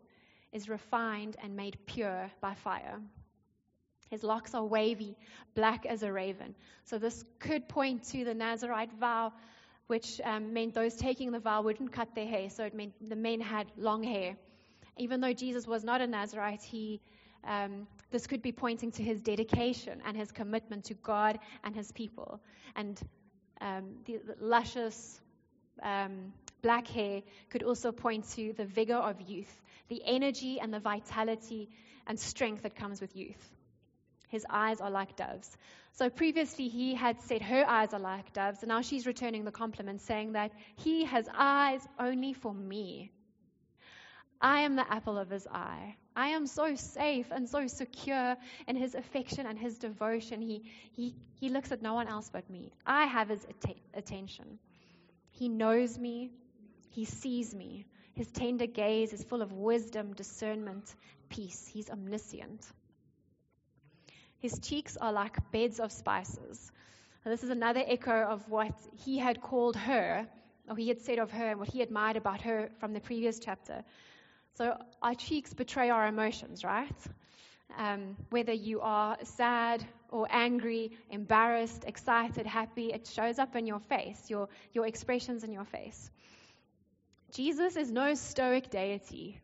is 0.51 0.67
refined 0.67 1.37
and 1.41 1.55
made 1.55 1.77
pure 1.85 2.29
by 2.41 2.53
fire. 2.53 2.99
His 4.09 4.23
locks 4.23 4.53
are 4.53 4.65
wavy, 4.65 5.15
black 5.55 5.85
as 5.85 6.03
a 6.03 6.11
raven. 6.11 6.53
So, 6.83 6.97
this 6.97 7.23
could 7.39 7.69
point 7.69 8.03
to 8.09 8.25
the 8.25 8.33
Nazarite 8.33 8.91
vow 8.99 9.31
which 9.87 10.21
um, 10.23 10.53
meant 10.53 10.73
those 10.73 10.95
taking 10.95 11.31
the 11.31 11.39
vow 11.39 11.61
wouldn't 11.61 11.91
cut 11.91 12.13
their 12.15 12.27
hair, 12.27 12.49
so 12.49 12.63
it 12.63 12.73
meant 12.73 12.93
the 13.09 13.15
men 13.15 13.41
had 13.41 13.67
long 13.77 14.03
hair. 14.03 14.35
Even 14.97 15.21
though 15.21 15.33
Jesus 15.33 15.67
was 15.67 15.83
not 15.83 16.01
a 16.01 16.07
Nazarite, 16.07 16.61
he, 16.61 17.01
um, 17.45 17.87
this 18.11 18.27
could 18.27 18.41
be 18.41 18.51
pointing 18.51 18.91
to 18.91 19.03
his 19.03 19.21
dedication 19.21 20.01
and 20.05 20.15
his 20.15 20.31
commitment 20.31 20.85
to 20.85 20.93
God 20.95 21.39
and 21.63 21.75
his 21.75 21.91
people. 21.91 22.39
And 22.75 23.01
um, 23.61 23.95
the, 24.05 24.19
the, 24.25 24.35
luscious 24.39 25.19
um, 25.81 26.33
black 26.61 26.87
hair 26.87 27.21
could 27.49 27.63
also 27.63 27.91
point 27.91 28.29
to 28.35 28.53
the 28.53 28.65
vigor 28.65 28.95
of 28.95 29.21
youth, 29.21 29.61
the 29.87 30.01
energy 30.05 30.59
and 30.59 30.73
the 30.73 30.79
vitality 30.79 31.69
and 32.07 32.19
strength 32.19 32.63
that 32.63 32.75
comes 32.75 33.01
with 33.01 33.15
youth. 33.15 33.51
His 34.31 34.45
eyes 34.49 34.79
are 34.79 34.89
like 34.89 35.17
doves. 35.17 35.57
So 35.91 36.09
previously 36.09 36.69
he 36.69 36.95
had 36.95 37.21
said 37.21 37.41
her 37.41 37.65
eyes 37.67 37.93
are 37.93 37.99
like 37.99 38.31
doves, 38.31 38.59
and 38.61 38.69
now 38.69 38.81
she's 38.81 39.05
returning 39.05 39.43
the 39.43 39.51
compliment, 39.51 39.99
saying 40.01 40.31
that 40.33 40.51
he 40.77 41.03
has 41.03 41.27
eyes 41.37 41.85
only 41.99 42.31
for 42.33 42.53
me. 42.53 43.11
I 44.39 44.61
am 44.61 44.77
the 44.77 44.89
apple 44.89 45.17
of 45.17 45.29
his 45.29 45.45
eye. 45.47 45.97
I 46.15 46.29
am 46.29 46.47
so 46.47 46.75
safe 46.75 47.27
and 47.29 47.47
so 47.49 47.67
secure 47.67 48.37
in 48.67 48.77
his 48.77 48.95
affection 48.95 49.45
and 49.45 49.59
his 49.59 49.77
devotion. 49.77 50.41
He, 50.41 50.63
he, 50.93 51.13
he 51.41 51.49
looks 51.49 51.73
at 51.73 51.81
no 51.81 51.93
one 51.93 52.07
else 52.07 52.29
but 52.31 52.49
me. 52.49 52.71
I 52.85 53.05
have 53.05 53.27
his 53.27 53.45
att- 53.45 53.83
attention. 53.93 54.59
He 55.31 55.49
knows 55.49 55.99
me. 55.99 56.31
He 56.91 57.03
sees 57.03 57.53
me. 57.53 57.85
His 58.13 58.31
tender 58.31 58.65
gaze 58.65 59.11
is 59.11 59.23
full 59.23 59.41
of 59.41 59.51
wisdom, 59.51 60.13
discernment, 60.13 60.95
peace. 61.29 61.67
He's 61.67 61.89
omniscient. 61.89 62.65
His 64.41 64.59
cheeks 64.59 64.97
are 64.97 65.13
like 65.13 65.51
beds 65.51 65.79
of 65.79 65.91
spices. 65.91 66.71
This 67.23 67.43
is 67.43 67.51
another 67.51 67.83
echo 67.85 68.23
of 68.23 68.49
what 68.49 68.73
he 69.05 69.19
had 69.19 69.41
called 69.41 69.75
her, 69.75 70.27
or 70.67 70.75
he 70.75 70.87
had 70.87 71.01
said 71.01 71.19
of 71.19 71.29
her, 71.31 71.51
and 71.51 71.59
what 71.59 71.69
he 71.69 71.83
admired 71.83 72.17
about 72.17 72.41
her 72.41 72.69
from 72.79 72.93
the 72.93 72.99
previous 72.99 73.39
chapter. 73.39 73.83
So 74.55 74.75
our 75.01 75.13
cheeks 75.13 75.53
betray 75.53 75.91
our 75.91 76.07
emotions, 76.07 76.63
right? 76.63 76.95
Um, 77.77 78.17
whether 78.31 78.51
you 78.51 78.81
are 78.81 79.17
sad 79.23 79.85
or 80.09 80.27
angry, 80.29 80.91
embarrassed, 81.11 81.83
excited, 81.85 82.47
happy, 82.47 82.91
it 82.91 83.07
shows 83.07 83.37
up 83.37 83.55
in 83.55 83.67
your 83.67 83.79
face, 83.79 84.19
your, 84.27 84.49
your 84.73 84.87
expressions 84.87 85.43
in 85.43 85.53
your 85.53 85.65
face. 85.65 86.09
Jesus 87.31 87.75
is 87.77 87.91
no 87.91 88.15
stoic 88.15 88.71
deity. 88.71 89.39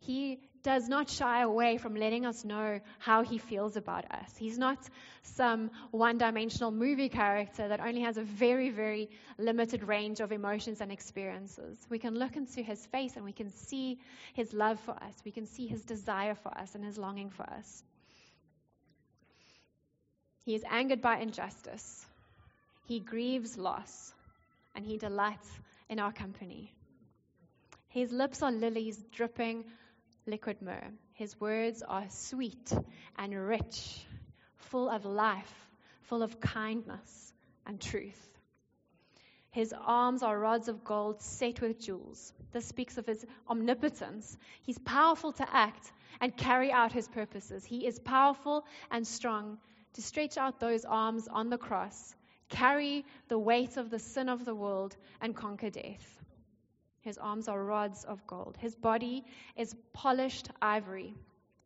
He 0.00 0.40
does 0.62 0.88
not 0.88 1.08
shy 1.08 1.42
away 1.42 1.78
from 1.78 1.94
letting 1.94 2.26
us 2.26 2.44
know 2.44 2.80
how 2.98 3.22
he 3.22 3.38
feels 3.38 3.76
about 3.76 4.10
us. 4.10 4.36
He's 4.36 4.58
not 4.58 4.78
some 5.22 5.70
one 5.90 6.18
dimensional 6.18 6.70
movie 6.70 7.08
character 7.08 7.68
that 7.68 7.80
only 7.80 8.02
has 8.02 8.16
a 8.16 8.22
very, 8.22 8.70
very 8.70 9.08
limited 9.38 9.84
range 9.84 10.20
of 10.20 10.32
emotions 10.32 10.80
and 10.80 10.90
experiences. 10.92 11.78
We 11.88 11.98
can 11.98 12.18
look 12.18 12.36
into 12.36 12.62
his 12.62 12.84
face 12.86 13.16
and 13.16 13.24
we 13.24 13.32
can 13.32 13.50
see 13.50 13.98
his 14.34 14.52
love 14.52 14.80
for 14.80 14.92
us. 14.92 15.14
We 15.24 15.30
can 15.32 15.46
see 15.46 15.66
his 15.66 15.84
desire 15.84 16.34
for 16.34 16.56
us 16.56 16.74
and 16.74 16.84
his 16.84 16.98
longing 16.98 17.30
for 17.30 17.44
us. 17.44 17.82
He 20.44 20.54
is 20.54 20.64
angered 20.68 21.00
by 21.00 21.18
injustice, 21.18 22.06
he 22.86 22.98
grieves 22.98 23.56
loss, 23.56 24.12
and 24.74 24.84
he 24.84 24.96
delights 24.96 25.48
in 25.88 26.00
our 26.00 26.12
company. 26.12 26.72
His 27.88 28.10
lips 28.10 28.42
are 28.42 28.50
lilies 28.50 28.96
dripping 29.12 29.64
liquid 30.26 30.60
myrrh. 30.62 30.90
His 31.12 31.38
words 31.40 31.82
are 31.82 32.06
sweet 32.08 32.72
and 33.16 33.34
rich, 33.34 34.04
full 34.56 34.88
of 34.88 35.04
life, 35.04 35.68
full 36.02 36.22
of 36.22 36.40
kindness 36.40 37.32
and 37.66 37.80
truth. 37.80 38.26
His 39.50 39.74
arms 39.84 40.22
are 40.22 40.38
rods 40.38 40.68
of 40.68 40.84
gold 40.84 41.20
set 41.22 41.60
with 41.60 41.80
jewels. 41.80 42.32
This 42.52 42.66
speaks 42.66 42.98
of 42.98 43.06
his 43.06 43.26
omnipotence. 43.48 44.38
He's 44.62 44.78
powerful 44.78 45.32
to 45.32 45.54
act 45.54 45.92
and 46.20 46.36
carry 46.36 46.70
out 46.70 46.92
his 46.92 47.08
purposes. 47.08 47.64
He 47.64 47.86
is 47.86 47.98
powerful 47.98 48.64
and 48.90 49.06
strong 49.06 49.58
to 49.94 50.02
stretch 50.02 50.38
out 50.38 50.60
those 50.60 50.84
arms 50.84 51.26
on 51.26 51.50
the 51.50 51.58
cross, 51.58 52.14
carry 52.48 53.04
the 53.28 53.38
weight 53.38 53.76
of 53.76 53.90
the 53.90 53.98
sin 53.98 54.28
of 54.28 54.44
the 54.44 54.54
world, 54.54 54.96
and 55.20 55.34
conquer 55.34 55.70
death. 55.70 56.19
His 57.00 57.16
arms 57.16 57.48
are 57.48 57.62
rods 57.62 58.04
of 58.04 58.26
gold. 58.26 58.56
His 58.58 58.74
body 58.74 59.24
is 59.56 59.74
polished 59.94 60.50
ivory, 60.60 61.14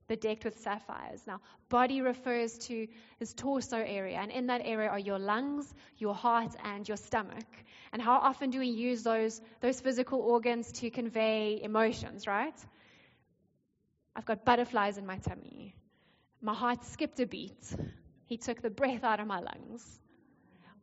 bedecked 0.07 0.45
with 0.45 0.61
sapphires. 0.61 1.23
Now, 1.27 1.41
body 1.69 2.01
refers 2.01 2.57
to 2.69 2.87
his 3.19 3.35
torso 3.35 3.79
area, 3.79 4.19
and 4.19 4.31
in 4.31 4.47
that 4.47 4.61
area 4.65 4.89
are 4.89 4.99
your 4.99 5.19
lungs, 5.19 5.73
your 5.99 6.15
heart, 6.15 6.55
and 6.63 6.87
your 6.87 6.97
stomach. 6.97 7.47
And 7.93 8.01
how 8.01 8.19
often 8.19 8.51
do 8.51 8.61
we 8.61 8.69
use 8.69 9.03
those, 9.03 9.41
those 9.61 9.81
physical 9.81 10.21
organs 10.21 10.71
to 10.73 10.91
convey 10.91 11.61
emotions, 11.63 12.27
right? 12.29 12.59
I've 14.15 14.27
got 14.27 14.45
butterflies 14.45 14.99
in 14.99 15.07
my 15.07 15.19
tummy. 15.19 15.75
My 16.41 16.55
heart 16.55 16.85
skipped 16.85 17.19
a 17.19 17.27
beat. 17.27 17.75
He 18.27 18.37
took 18.37 18.63
the 18.63 18.71
breath 18.71 19.03
out 19.03 19.19
of 19.19 19.27
my 19.27 19.41
lungs. 19.41 20.01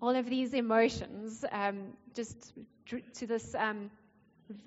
All 0.02 0.16
of 0.16 0.30
these 0.30 0.54
emotions, 0.54 1.46
um, 1.52 1.94
just 2.14 2.54
to 3.14 3.28
this 3.28 3.56
um, 3.56 3.92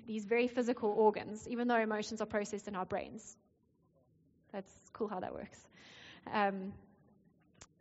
these 0.07 0.25
very 0.25 0.47
physical 0.47 0.89
organs, 0.89 1.47
even 1.47 1.67
though 1.67 1.75
emotions 1.79 2.21
are 2.21 2.25
processed 2.25 2.67
in 2.67 2.75
our 2.75 2.85
brains. 2.85 3.35
That's 4.51 4.71
cool 4.93 5.07
how 5.07 5.19
that 5.19 5.33
works. 5.33 5.59
Um, 6.33 6.73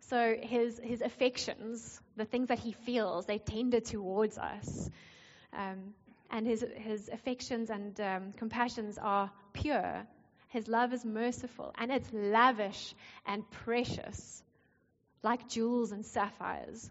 so 0.00 0.36
his 0.40 0.78
his 0.82 1.00
affections, 1.00 2.00
the 2.16 2.24
things 2.24 2.48
that 2.48 2.58
he 2.58 2.72
feels, 2.72 3.26
they 3.26 3.38
tender 3.38 3.80
towards 3.80 4.38
us, 4.38 4.90
um, 5.52 5.94
and 6.30 6.46
his 6.46 6.64
his 6.76 7.08
affections 7.08 7.70
and 7.70 7.98
um, 8.00 8.32
compassions 8.36 8.98
are 8.98 9.30
pure. 9.52 10.06
His 10.48 10.68
love 10.68 10.92
is 10.92 11.04
merciful 11.04 11.72
and 11.76 11.90
it's 11.90 12.08
lavish 12.12 12.94
and 13.26 13.48
precious, 13.50 14.42
like 15.22 15.48
jewels 15.48 15.90
and 15.90 16.04
sapphires. 16.06 16.90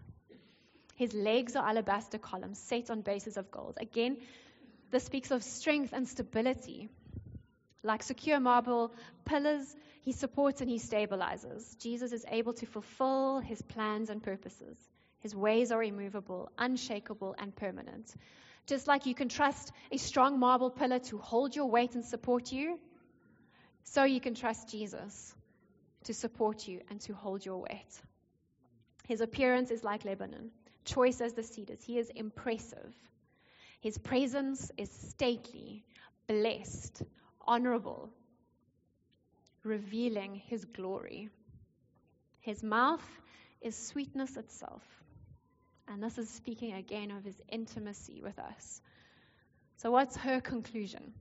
His 0.96 1.14
legs 1.14 1.56
are 1.56 1.66
alabaster 1.66 2.18
columns 2.18 2.58
set 2.58 2.90
on 2.90 3.00
bases 3.00 3.36
of 3.36 3.50
gold. 3.50 3.78
Again, 3.80 4.18
this 4.94 5.04
speaks 5.04 5.32
of 5.32 5.42
strength 5.42 5.92
and 5.92 6.06
stability. 6.06 6.88
Like 7.82 8.04
secure 8.04 8.38
marble 8.38 8.92
pillars, 9.24 9.74
he 10.02 10.12
supports 10.12 10.60
and 10.60 10.70
he 10.70 10.78
stabilizes. 10.78 11.76
Jesus 11.78 12.12
is 12.12 12.24
able 12.30 12.52
to 12.52 12.66
fulfill 12.66 13.40
his 13.40 13.60
plans 13.60 14.08
and 14.08 14.22
purposes. 14.22 14.76
His 15.18 15.34
ways 15.34 15.72
are 15.72 15.82
immovable, 15.82 16.48
unshakable, 16.56 17.34
and 17.38 17.56
permanent. 17.56 18.14
Just 18.66 18.86
like 18.86 19.06
you 19.06 19.16
can 19.16 19.28
trust 19.28 19.72
a 19.90 19.96
strong 19.96 20.38
marble 20.38 20.70
pillar 20.70 21.00
to 21.10 21.18
hold 21.18 21.56
your 21.56 21.66
weight 21.66 21.96
and 21.96 22.04
support 22.04 22.52
you, 22.52 22.78
so 23.82 24.04
you 24.04 24.20
can 24.20 24.34
trust 24.34 24.68
Jesus 24.68 25.34
to 26.04 26.14
support 26.14 26.68
you 26.68 26.82
and 26.88 27.00
to 27.00 27.14
hold 27.14 27.44
your 27.44 27.58
weight. 27.58 28.00
His 29.08 29.20
appearance 29.20 29.72
is 29.72 29.82
like 29.82 30.04
Lebanon, 30.04 30.52
choice 30.84 31.20
as 31.20 31.32
the 31.32 31.42
cedars. 31.42 31.82
He 31.82 31.98
is 31.98 32.10
impressive. 32.10 32.94
His 33.84 33.98
presence 33.98 34.72
is 34.78 34.90
stately, 34.90 35.84
blessed, 36.26 37.02
honorable, 37.46 38.08
revealing 39.62 40.36
his 40.46 40.64
glory. 40.64 41.28
His 42.40 42.62
mouth 42.62 43.04
is 43.60 43.76
sweetness 43.76 44.38
itself. 44.38 44.80
And 45.86 46.02
this 46.02 46.16
is 46.16 46.30
speaking 46.30 46.72
again 46.72 47.10
of 47.10 47.24
his 47.24 47.36
intimacy 47.50 48.22
with 48.22 48.38
us. 48.38 48.80
So, 49.76 49.90
what's 49.90 50.16
her 50.16 50.40
conclusion? 50.40 51.12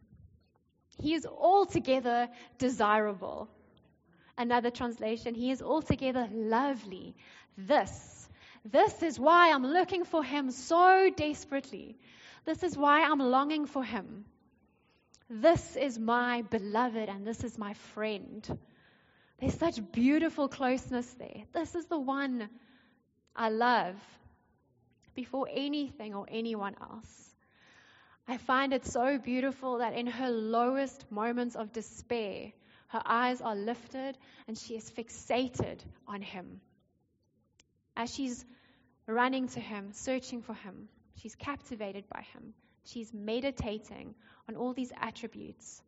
He 0.97 1.15
is 1.15 1.25
altogether 1.25 2.29
desirable. 2.59 3.49
Another 4.37 4.69
translation, 4.69 5.35
he 5.35 5.51
is 5.51 5.61
altogether 5.61 6.29
lovely. 6.31 7.13
This, 7.57 8.29
this 8.63 9.03
is 9.03 9.19
why 9.19 9.51
I'm 9.51 9.65
looking 9.65 10.05
for 10.05 10.23
him 10.23 10.49
so 10.49 11.09
desperately. 11.13 11.97
This 12.45 12.63
is 12.63 12.77
why 12.77 13.03
I'm 13.03 13.19
longing 13.19 13.65
for 13.65 13.83
him. 13.83 14.25
This 15.29 15.75
is 15.75 15.97
my 15.97 16.41
beloved 16.43 17.09
and 17.09 17.25
this 17.25 17.43
is 17.43 17.57
my 17.57 17.73
friend. 17.73 18.59
There's 19.39 19.57
such 19.57 19.79
beautiful 19.91 20.47
closeness 20.47 21.11
there. 21.13 21.43
This 21.53 21.75
is 21.75 21.85
the 21.85 21.99
one 21.99 22.49
I 23.35 23.49
love 23.49 23.95
before 25.15 25.47
anything 25.51 26.13
or 26.13 26.25
anyone 26.29 26.75
else. 26.81 27.35
I 28.27 28.37
find 28.37 28.73
it 28.73 28.85
so 28.85 29.17
beautiful 29.17 29.79
that 29.79 29.93
in 29.93 30.07
her 30.07 30.29
lowest 30.29 31.11
moments 31.11 31.55
of 31.55 31.73
despair, 31.73 32.51
her 32.87 33.01
eyes 33.05 33.41
are 33.41 33.55
lifted 33.55 34.17
and 34.47 34.57
she 34.57 34.75
is 34.75 34.89
fixated 34.91 35.79
on 36.07 36.21
him. 36.21 36.61
As 37.97 38.13
she's 38.13 38.45
running 39.07 39.47
to 39.49 39.59
him, 39.59 39.91
searching 39.93 40.41
for 40.41 40.53
him, 40.53 40.87
She's 41.15 41.35
captivated 41.35 42.05
by 42.09 42.21
him. 42.33 42.53
She's 42.85 43.13
meditating 43.13 44.15
on 44.49 44.55
all 44.55 44.73
these 44.73 44.91
attributes 44.99 45.81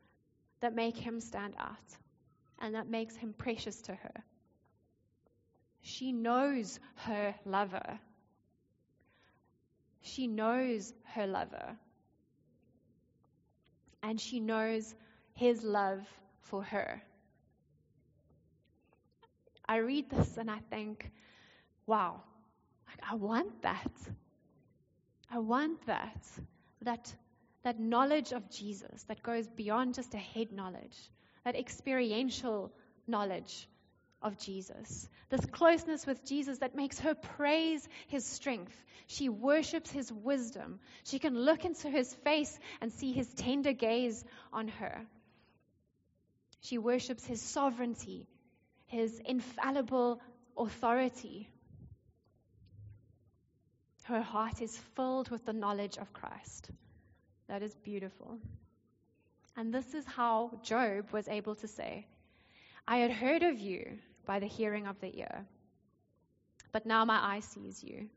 that 0.62 0.74
make 0.74 0.96
him 0.98 1.20
stand 1.20 1.56
out 1.60 1.98
and 2.60 2.76
that 2.76 2.88
makes 2.88 3.16
him 3.16 3.34
precious 3.38 3.82
to 3.84 3.96
her. 3.96 4.24
She 5.82 6.12
knows 6.12 6.80
her 6.96 7.36
lover. 7.46 8.00
She 10.02 10.28
knows 10.28 10.94
her 11.04 11.28
lover. 11.28 11.76
And 14.02 14.20
she 14.20 14.40
knows 14.40 14.96
his 15.34 15.64
love 15.64 16.08
for 16.42 16.64
her. 16.64 17.02
I 19.68 19.78
read 19.78 20.10
this 20.10 20.38
and 20.38 20.50
I 20.50 20.60
think, 20.70 21.12
wow, 21.88 22.22
I 23.08 23.16
want 23.16 23.64
that. 23.64 23.92
I 25.30 25.40
want 25.40 25.86
that, 25.88 26.26
that, 26.82 27.14
that 27.64 27.80
knowledge 27.80 28.32
of 28.32 28.50
Jesus 28.50 29.04
that 29.04 29.24
goes 29.24 29.48
beyond 29.48 29.96
just 29.96 30.14
a 30.14 30.18
head 30.20 30.52
knowledge, 30.52 30.98
that 31.44 31.56
experiential 31.56 32.72
knowledge 33.08 33.68
of 34.22 34.38
Jesus. 34.38 35.08
This 35.30 35.46
closeness 35.46 36.06
with 36.06 36.26
Jesus 36.26 36.60
that 36.60 36.76
makes 36.76 37.00
her 37.00 37.14
praise 37.14 37.88
his 38.08 38.26
strength. 38.26 38.76
She 39.08 39.30
worships 39.30 39.92
his 39.92 40.12
wisdom. 40.12 40.80
She 41.04 41.20
can 41.20 41.38
look 41.38 41.66
into 41.66 41.90
his 41.90 42.14
face 42.14 42.58
and 42.82 42.92
see 42.92 43.12
his 43.12 43.32
tender 43.34 43.74
gaze 43.74 44.24
on 44.52 44.68
her. 44.68 45.06
She 46.62 46.80
worships 46.80 47.24
his 47.24 47.42
sovereignty, 47.42 48.28
his 48.88 49.22
infallible 49.24 50.22
authority. 50.58 51.48
Her 54.06 54.22
heart 54.22 54.62
is 54.62 54.78
filled 54.96 55.30
with 55.32 55.46
the 55.46 55.54
knowledge 55.54 55.98
of 55.98 56.14
Christ. 56.14 56.70
That 57.48 57.64
is 57.64 57.74
beautiful. 57.74 58.38
And 59.58 59.74
this 59.74 59.96
is 59.96 60.06
how 60.06 60.60
Job 60.62 61.10
was 61.12 61.28
able 61.28 61.56
to 61.56 61.68
say, 61.68 62.06
I 62.88 62.98
had 62.98 63.10
heard 63.10 63.42
of 63.42 63.58
you 63.58 63.98
by 64.28 64.38
the 64.38 64.46
hearing 64.46 64.86
of 64.86 65.00
the 65.02 65.18
ear, 65.18 65.48
but 66.72 66.86
now 66.86 67.04
my 67.04 67.36
eye 67.36 67.40
sees 67.40 67.84
you. 67.84 68.08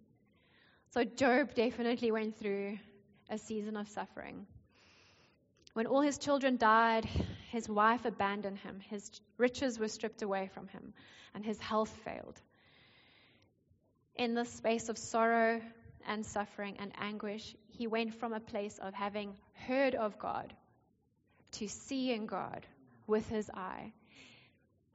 So 0.91 1.05
Job 1.05 1.55
definitely 1.55 2.11
went 2.11 2.39
through 2.39 2.79
a 3.31 3.39
season 3.39 3.75
of 3.75 3.89
suffering. 3.89 4.47
When 5.73 5.87
all 5.87 6.03
his 6.03 6.19
children 6.19 6.59
died, 6.59 7.07
his 7.51 7.67
wife 7.67 8.05
abandoned 8.05 8.59
him, 8.59 8.81
his 8.91 9.11
riches 9.39 9.79
were 9.79 9.89
stripped 9.89 10.21
away 10.21 10.51
from 10.53 10.69
him, 10.69 10.93
and 11.35 11.47
his 11.47 11.59
health 11.61 11.97
failed. 12.05 12.39
In 14.17 14.35
this 14.35 14.53
space 14.53 14.91
of 14.91 14.99
sorrow 14.99 15.63
and 16.09 16.25
suffering 16.27 16.77
and 16.81 16.93
anguish, 16.99 17.55
he 17.69 17.87
went 17.87 18.15
from 18.15 18.33
a 18.33 18.41
place 18.41 18.79
of 18.79 18.95
having 18.95 19.35
heard 19.67 19.95
of 19.95 20.19
God 20.19 20.53
to 21.53 21.69
seeing 21.69 22.27
God 22.27 22.67
with 23.07 23.29
his 23.29 23.49
eye. 23.51 23.93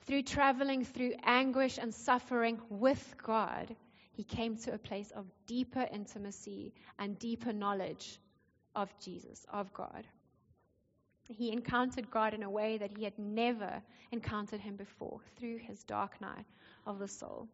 Through 0.06 0.24
traveling 0.24 0.84
through 0.84 1.14
anguish 1.24 1.78
and 1.78 1.94
suffering 1.94 2.60
with 2.70 3.16
God, 3.24 3.74
he 4.12 4.24
came 4.24 4.58
to 4.58 4.74
a 4.74 4.78
place 4.78 5.12
of 5.12 5.26
deeper 5.48 5.88
intimacy 5.92 6.74
and 7.00 7.18
deeper 7.18 7.54
knowledge 7.54 8.20
of 8.76 8.90
Jesus, 9.00 9.46
of 9.52 9.74
God. 9.74 10.06
He 11.30 11.52
encountered 11.52 12.12
God 12.12 12.34
in 12.34 12.44
a 12.44 12.50
way 12.50 12.78
that 12.78 12.98
he 12.98 13.04
had 13.04 13.18
never 13.18 13.82
encountered 14.12 14.60
him 14.60 14.76
before 14.76 15.22
through 15.38 15.58
his 15.58 15.84
dark 15.84 16.20
night 16.20 16.46
of 16.86 17.00
the 17.00 17.08
soul. 17.08 17.48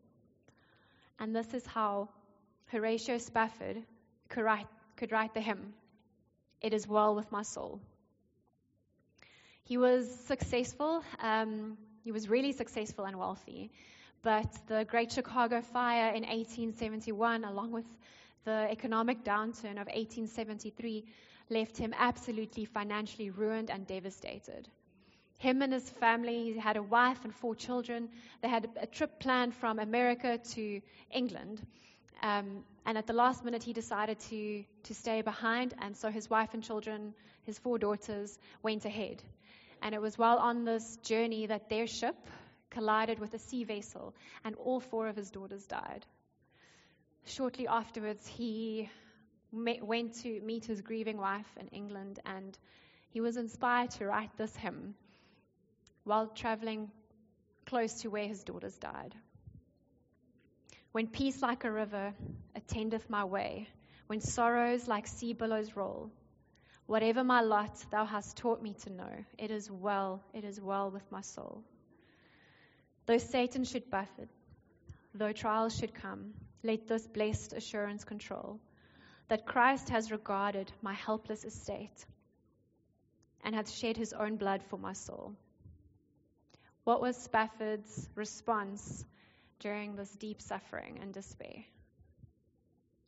And 1.20 1.36
this 1.36 1.54
is 1.54 1.66
how 1.66 2.10
Horatio 2.72 3.18
Spafford 3.18 3.82
could 4.30 4.44
write, 4.44 4.68
could 4.96 5.12
write 5.12 5.34
the 5.34 5.42
hymn, 5.42 5.74
It 6.62 6.72
is 6.72 6.88
Well 6.88 7.16
with 7.16 7.32
My 7.32 7.42
Soul. 7.42 7.82
He 9.64 9.78
was 9.78 10.08
successful, 10.28 11.04
um, 11.20 11.80
he 12.04 12.12
was 12.12 12.30
really 12.30 12.52
successful 12.52 13.06
and 13.06 13.18
wealthy, 13.18 13.72
but 14.22 14.56
the 14.68 14.86
Great 14.88 15.12
Chicago 15.12 15.62
Fire 15.62 16.10
in 16.10 16.22
1871, 16.22 17.44
along 17.44 17.72
with 17.72 17.88
the 18.46 18.68
economic 18.70 19.24
downturn 19.24 19.82
of 19.82 19.88
1873, 19.88 21.06
left 21.50 21.76
him 21.76 21.92
absolutely 21.98 22.66
financially 22.66 23.32
ruined 23.32 23.72
and 23.72 23.88
devastated. 23.88 24.68
Him 25.40 25.64
and 25.64 25.74
his 25.74 25.90
family, 25.90 26.54
he 26.54 26.60
had 26.60 26.78
a 26.78 26.84
wife 26.84 27.24
and 27.24 27.34
four 27.34 27.56
children. 27.56 28.10
They 28.42 28.50
had 28.50 28.70
a 28.80 28.86
trip 28.86 29.20
planned 29.20 29.56
from 29.56 29.80
America 29.80 30.38
to 30.52 30.82
England. 31.10 31.66
Um, 32.22 32.64
and 32.86 32.98
at 32.98 33.08
the 33.08 33.14
last 33.14 33.46
minute, 33.46 33.64
he 33.64 33.74
decided 33.74 34.20
to, 34.30 34.64
to 34.84 34.94
stay 34.94 35.22
behind. 35.22 35.74
And 35.80 35.96
so 35.96 36.10
his 36.10 36.30
wife 36.30 36.54
and 36.54 36.64
children, 36.64 37.14
his 37.44 37.58
four 37.60 37.78
daughters, 37.78 38.38
went 38.62 38.86
ahead. 38.86 39.24
And 39.82 39.96
it 39.96 40.02
was 40.02 40.18
while 40.18 40.38
on 40.38 40.66
this 40.66 40.98
journey 41.04 41.46
that 41.46 41.70
their 41.70 41.88
ship 41.88 42.16
collided 42.70 43.20
with 43.20 43.34
a 43.34 43.40
sea 43.40 43.64
vessel, 43.64 44.14
and 44.44 44.56
all 44.56 44.80
four 44.80 45.08
of 45.08 45.16
his 45.16 45.32
daughters 45.32 45.66
died. 45.66 46.06
Shortly 47.26 47.68
afterwards, 47.68 48.26
he 48.28 48.90
met, 49.52 49.84
went 49.84 50.22
to 50.22 50.40
meet 50.42 50.66
his 50.66 50.82
grieving 50.82 51.18
wife 51.18 51.50
in 51.60 51.68
England, 51.70 52.20
and 52.26 52.58
he 53.10 53.22
was 53.22 53.38
inspired 53.38 53.92
to 53.92 54.06
write 54.06 54.36
this 54.38 54.56
hymn 54.56 54.96
while 56.04 56.28
traveling 56.28 56.92
close 57.66 58.02
to 58.02 58.10
where 58.10 58.28
his 58.28 58.44
daughters 58.44 58.78
died. 58.78 59.16
When 60.92 61.08
peace 61.08 61.42
like 61.42 61.66
a 61.66 61.72
river 61.72 62.14
attendeth 62.56 63.10
my 63.10 63.24
way, 63.24 63.70
when 64.08 64.20
sorrows 64.20 64.88
like 64.88 65.06
sea 65.06 65.34
billows 65.34 65.76
roll, 65.76 66.10
whatever 66.88 67.24
my 67.24 67.42
lot 67.42 67.86
thou 67.92 68.06
hast 68.06 68.38
taught 68.38 68.64
me 68.64 68.74
to 68.74 68.90
know, 68.90 69.26
it 69.38 69.52
is 69.52 69.70
well, 69.70 70.24
it 70.34 70.44
is 70.44 70.60
well 70.60 70.90
with 70.90 71.12
my 71.12 71.22
soul. 71.22 71.64
Though 73.06 73.20
Satan 73.20 73.64
should 73.64 73.92
buffet, 73.92 74.30
though 75.14 75.32
trials 75.32 75.78
should 75.78 75.94
come, 75.94 76.34
let 76.64 76.88
this 76.88 77.06
blessed 77.06 77.54
assurance 77.54 78.04
control 78.04 78.60
that 79.28 79.46
Christ 79.46 79.90
has 79.90 80.12
regarded 80.12 80.72
my 80.82 80.94
helpless 80.94 81.46
estate 81.46 82.06
and 83.44 83.54
hath 83.54 83.70
shed 83.70 83.96
his 83.96 84.14
own 84.14 84.38
blood 84.38 84.64
for 84.64 84.78
my 84.78 84.94
soul. 84.94 85.36
What 86.84 87.00
was 87.00 87.16
Spafford's 87.16 88.10
response 88.16 89.06
during 89.60 89.96
this 89.96 90.10
deep 90.12 90.42
suffering 90.42 91.00
and 91.02 91.14
despair? 91.14 91.64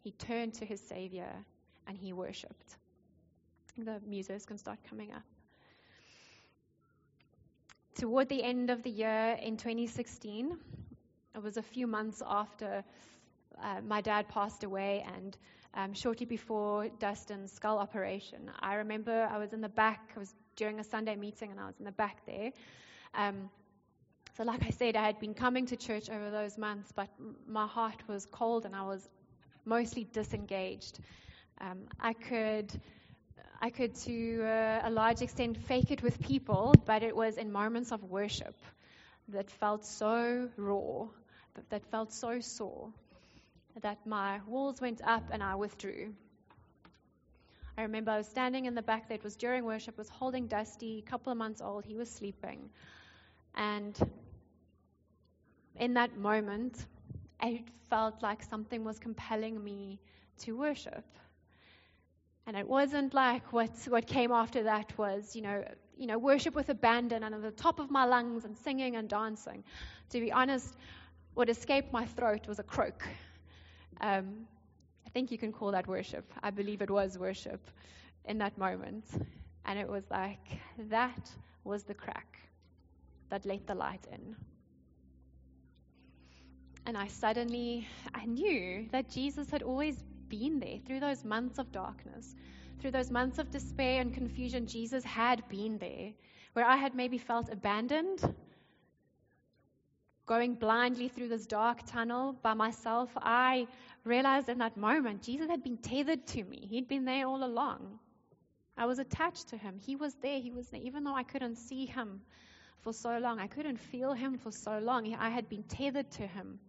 He 0.04 0.12
turned 0.12 0.56
to 0.56 0.66
his 0.66 0.82
Savior 0.82 1.32
and 1.88 1.98
he 1.98 2.14
worshipped. 2.14 2.76
The 3.78 4.02
musos 4.10 4.46
can 4.46 4.58
start 4.58 4.80
coming 4.90 5.12
up. 5.12 5.24
Toward 7.96 8.30
the 8.30 8.44
end 8.44 8.70
of 8.70 8.84
the 8.84 8.90
year 8.90 9.38
in 9.42 9.58
2016, 9.58 10.58
it 11.36 11.44
was 11.44 11.58
a 11.58 11.62
few 11.62 11.88
months 11.88 12.22
after 12.26 12.84
uh, 13.62 13.82
my 13.86 14.02
dad 14.02 14.28
passed 14.30 14.64
away 14.64 15.06
and 15.16 15.38
um, 15.74 15.94
shortly 15.94 16.26
before 16.26 16.90
Dustin's 17.00 17.52
skull 17.52 17.78
operation. 17.78 18.52
I 18.60 18.76
remember 18.76 19.28
I 19.32 19.38
was 19.38 19.54
in 19.54 19.62
the 19.62 19.70
back, 19.70 20.12
I 20.16 20.20
was 20.20 20.34
during 20.56 20.80
a 20.80 20.84
Sunday 20.84 21.16
meeting, 21.16 21.52
and 21.52 21.60
I 21.60 21.66
was 21.66 21.76
in 21.80 21.86
the 21.86 21.92
back 21.92 22.26
there. 22.26 22.52
Um, 23.14 23.50
so, 24.42 24.48
like 24.48 24.66
I 24.66 24.72
said, 24.72 24.96
I 24.96 25.06
had 25.06 25.20
been 25.20 25.36
coming 25.36 25.68
to 25.68 25.76
church 25.76 26.10
over 26.10 26.32
those 26.32 26.58
months, 26.58 26.92
but 26.92 27.10
my 27.48 27.68
heart 27.68 28.02
was 28.08 28.26
cold 28.26 28.66
and 28.66 28.76
I 28.76 28.82
was 28.82 29.08
mostly 29.66 30.04
disengaged. 30.04 31.00
Um, 31.60 31.82
I 32.00 32.14
could. 32.14 32.74
I 33.62 33.70
could, 33.70 33.94
to 34.06 34.44
uh, 34.44 34.82
a 34.86 34.90
large 34.90 35.22
extent, 35.22 35.58
fake 35.58 35.92
it 35.92 36.02
with 36.02 36.20
people, 36.20 36.74
but 36.88 37.04
it 37.04 37.16
was 37.16 37.38
in 37.38 37.52
moments 37.52 37.92
of 37.92 38.04
worship 38.04 38.56
that 39.28 39.52
felt 39.52 39.86
so 39.86 40.50
raw, 40.58 41.06
that 41.70 41.86
felt 41.92 42.12
so 42.12 42.40
sore, 42.40 42.90
that 43.84 44.00
my 44.08 44.40
walls 44.48 44.82
went 44.82 45.02
up 45.04 45.26
and 45.32 45.44
I 45.44 45.54
withdrew. 45.54 46.16
I 47.78 47.84
remember 47.84 48.10
I 48.10 48.18
was 48.18 48.28
standing 48.28 48.66
in 48.66 48.74
the 48.74 48.82
back. 48.82 49.12
It 49.12 49.24
was 49.24 49.36
during 49.36 49.66
worship. 49.66 50.00
was 50.00 50.10
holding 50.10 50.48
Dusty, 50.48 51.04
a 51.06 51.08
couple 51.08 51.32
of 51.32 51.38
months 51.38 51.62
old. 51.62 51.86
He 51.86 51.96
was 51.96 52.10
sleeping. 52.10 52.72
And 53.54 53.96
in 55.82 55.96
that 55.96 56.16
moment, 56.16 56.86
it 57.42 57.64
felt 57.90 58.22
like 58.22 58.44
something 58.44 58.84
was 58.86 59.00
compelling 59.00 59.62
me 59.62 60.00
to 60.38 60.56
worship. 60.56 61.04
And 62.46 62.56
it 62.56 62.68
wasn't 62.68 63.16
like 63.16 63.52
what, 63.52 63.72
what 63.88 64.06
came 64.06 64.32
after 64.32 64.64
that 64.64 64.96
was, 64.98 65.36
you 65.36 65.42
know, 65.42 65.64
you 65.98 66.06
know, 66.06 66.20
worship 66.20 66.54
with 66.56 66.70
abandon 66.70 67.24
and 67.24 67.34
at 67.34 67.42
the 67.42 67.52
top 67.52 67.80
of 67.80 67.90
my 67.90 68.06
lungs 68.06 68.46
and 68.46 68.56
singing 68.58 68.96
and 68.96 69.10
dancing. 69.10 69.64
To 70.12 70.20
be 70.20 70.32
honest, 70.32 70.76
what 71.34 71.50
escaped 71.50 71.92
my 71.92 72.06
throat 72.06 72.48
was 72.48 72.60
a 72.60 72.64
croak. 72.64 73.04
Um, 74.02 74.46
I 75.08 75.10
think 75.10 75.32
you 75.32 75.38
can 75.40 75.52
call 75.52 75.72
that 75.72 75.88
worship. 75.88 76.32
I 76.44 76.52
believe 76.52 76.82
it 76.84 76.92
was 76.92 77.18
worship 77.18 77.62
in 78.26 78.38
that 78.38 78.56
moment. 78.56 79.06
And 79.66 79.80
it 79.80 79.88
was 79.88 80.04
like, 80.12 80.60
that 80.90 81.30
was 81.64 81.84
the 81.84 81.96
crack 81.96 82.40
that 83.30 83.46
let 83.46 83.66
the 83.66 83.76
light 83.76 84.06
in. 84.12 84.36
And 86.86 86.98
I 86.98 87.08
suddenly, 87.08 87.88
I 88.14 88.26
knew 88.26 88.88
that 88.92 89.10
Jesus 89.10 89.50
had 89.50 89.62
always 89.62 89.96
been 90.28 90.60
there 90.60 90.80
through 90.86 91.00
those 91.00 91.24
months 91.24 91.60
of 91.60 91.72
darkness, 91.72 92.36
through 92.80 92.92
those 92.92 93.12
months 93.12 93.38
of 93.38 93.52
despair 93.52 94.02
and 94.02 94.14
confusion. 94.14 94.66
Jesus 94.66 95.04
had 95.04 95.48
been 95.48 95.78
there, 95.78 96.12
where 96.54 96.66
I 96.66 96.78
had 96.78 96.96
maybe 96.96 97.18
felt 97.18 97.52
abandoned, 97.52 98.20
going 100.26 100.56
blindly 100.56 101.08
through 101.08 101.28
this 101.28 101.46
dark 101.46 101.86
tunnel 101.86 102.36
by 102.42 102.54
myself. 102.54 103.10
I 103.16 103.68
realized 104.04 104.50
in 104.50 104.58
that 104.58 104.78
moment 104.78 105.24
Jesus 105.24 105.50
had 105.50 105.64
been 105.64 105.78
tethered 105.78 106.26
to 106.28 106.44
me. 106.44 106.68
He'd 106.70 106.88
been 106.88 107.06
there 107.06 107.28
all 107.28 107.44
along. 107.44 108.00
I 108.78 108.86
was 108.86 109.00
attached 109.00 109.50
to 109.50 109.58
him. 109.58 109.78
He 109.80 109.96
was 109.96 110.16
there. 110.22 110.40
He 110.40 110.52
was 110.52 110.68
there. 110.70 110.82
Even 110.82 111.04
though 111.04 111.16
I 111.16 111.24
couldn't 111.24 111.58
see 111.58 111.86
him 111.86 112.22
for 112.82 112.94
so 112.94 113.18
long, 113.20 113.40
I 113.40 113.48
couldn't 113.48 113.78
feel 113.78 114.14
him 114.14 114.38
for 114.40 114.52
so 114.52 114.80
long, 114.80 115.14
I 115.14 115.30
had 115.30 115.48
been 115.48 115.64
tethered 115.64 116.10
to 116.12 116.26
him. 116.26 116.60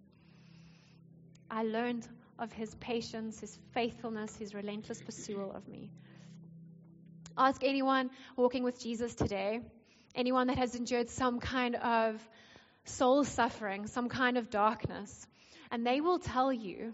I 1.51 1.62
learned 1.64 2.07
of 2.38 2.53
his 2.53 2.74
patience, 2.76 3.40
his 3.40 3.57
faithfulness, 3.72 4.36
his 4.36 4.55
relentless 4.55 5.01
pursuit 5.01 5.51
of 5.55 5.66
me. 5.68 5.90
Ask 7.36 7.62
anyone 7.64 8.11
walking 8.36 8.62
with 8.62 8.80
Jesus 8.80 9.14
today, 9.14 9.61
anyone 10.14 10.49
that 10.49 10.59
has 10.59 10.74
endured 10.74 11.09
some 11.09 11.40
kind 11.40 11.76
of 11.76 12.28
soul 12.84 13.24
suffering, 13.24 13.86
some 13.86 14.09
kind 14.09 14.36
of 14.36 14.51
darkness, 14.51 15.26
and 15.70 15.86
they 15.86 16.01
will 16.01 16.18
tell 16.18 16.53
you 16.53 16.93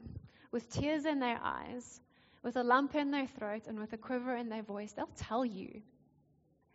with 0.52 0.70
tears 0.70 1.04
in 1.04 1.18
their 1.18 1.38
eyes, 1.42 2.00
with 2.42 2.56
a 2.56 2.62
lump 2.62 2.94
in 2.94 3.10
their 3.10 3.26
throat, 3.26 3.62
and 3.66 3.78
with 3.78 3.92
a 3.92 3.96
quiver 3.96 4.36
in 4.36 4.48
their 4.48 4.62
voice, 4.62 4.92
they'll 4.92 5.10
tell 5.16 5.44
you 5.44 5.82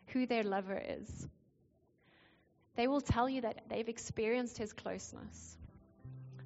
who 0.07 0.25
their 0.25 0.43
lover 0.43 0.81
is. 0.85 1.27
They 2.75 2.87
will 2.87 3.01
tell 3.01 3.29
you 3.29 3.41
that 3.41 3.63
they've 3.69 3.87
experienced 3.87 4.57
his 4.57 4.73
closeness. 4.73 5.57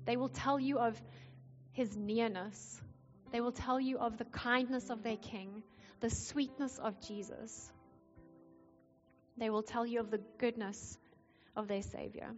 They 0.08 0.16
will 0.16 0.30
tell 0.30 0.58
you 0.58 0.80
of 0.80 1.00
his 1.74 1.96
nearness. 1.98 2.82
They 3.34 3.42
will 3.42 3.52
tell 3.52 3.78
you 3.78 3.98
of 4.00 4.18
the 4.18 4.24
kindness 4.26 4.90
of 4.90 5.04
their 5.04 5.18
king, 5.18 5.64
the 6.00 6.10
sweetness 6.10 6.80
of 6.80 7.06
Jesus. 7.06 7.70
They 9.38 9.50
will 9.50 9.64
tell 9.64 9.86
you 9.86 10.00
of 10.00 10.10
the 10.10 10.22
goodness 10.38 10.98
of 11.58 11.68
their 11.68 11.82
Savior. 11.82 12.30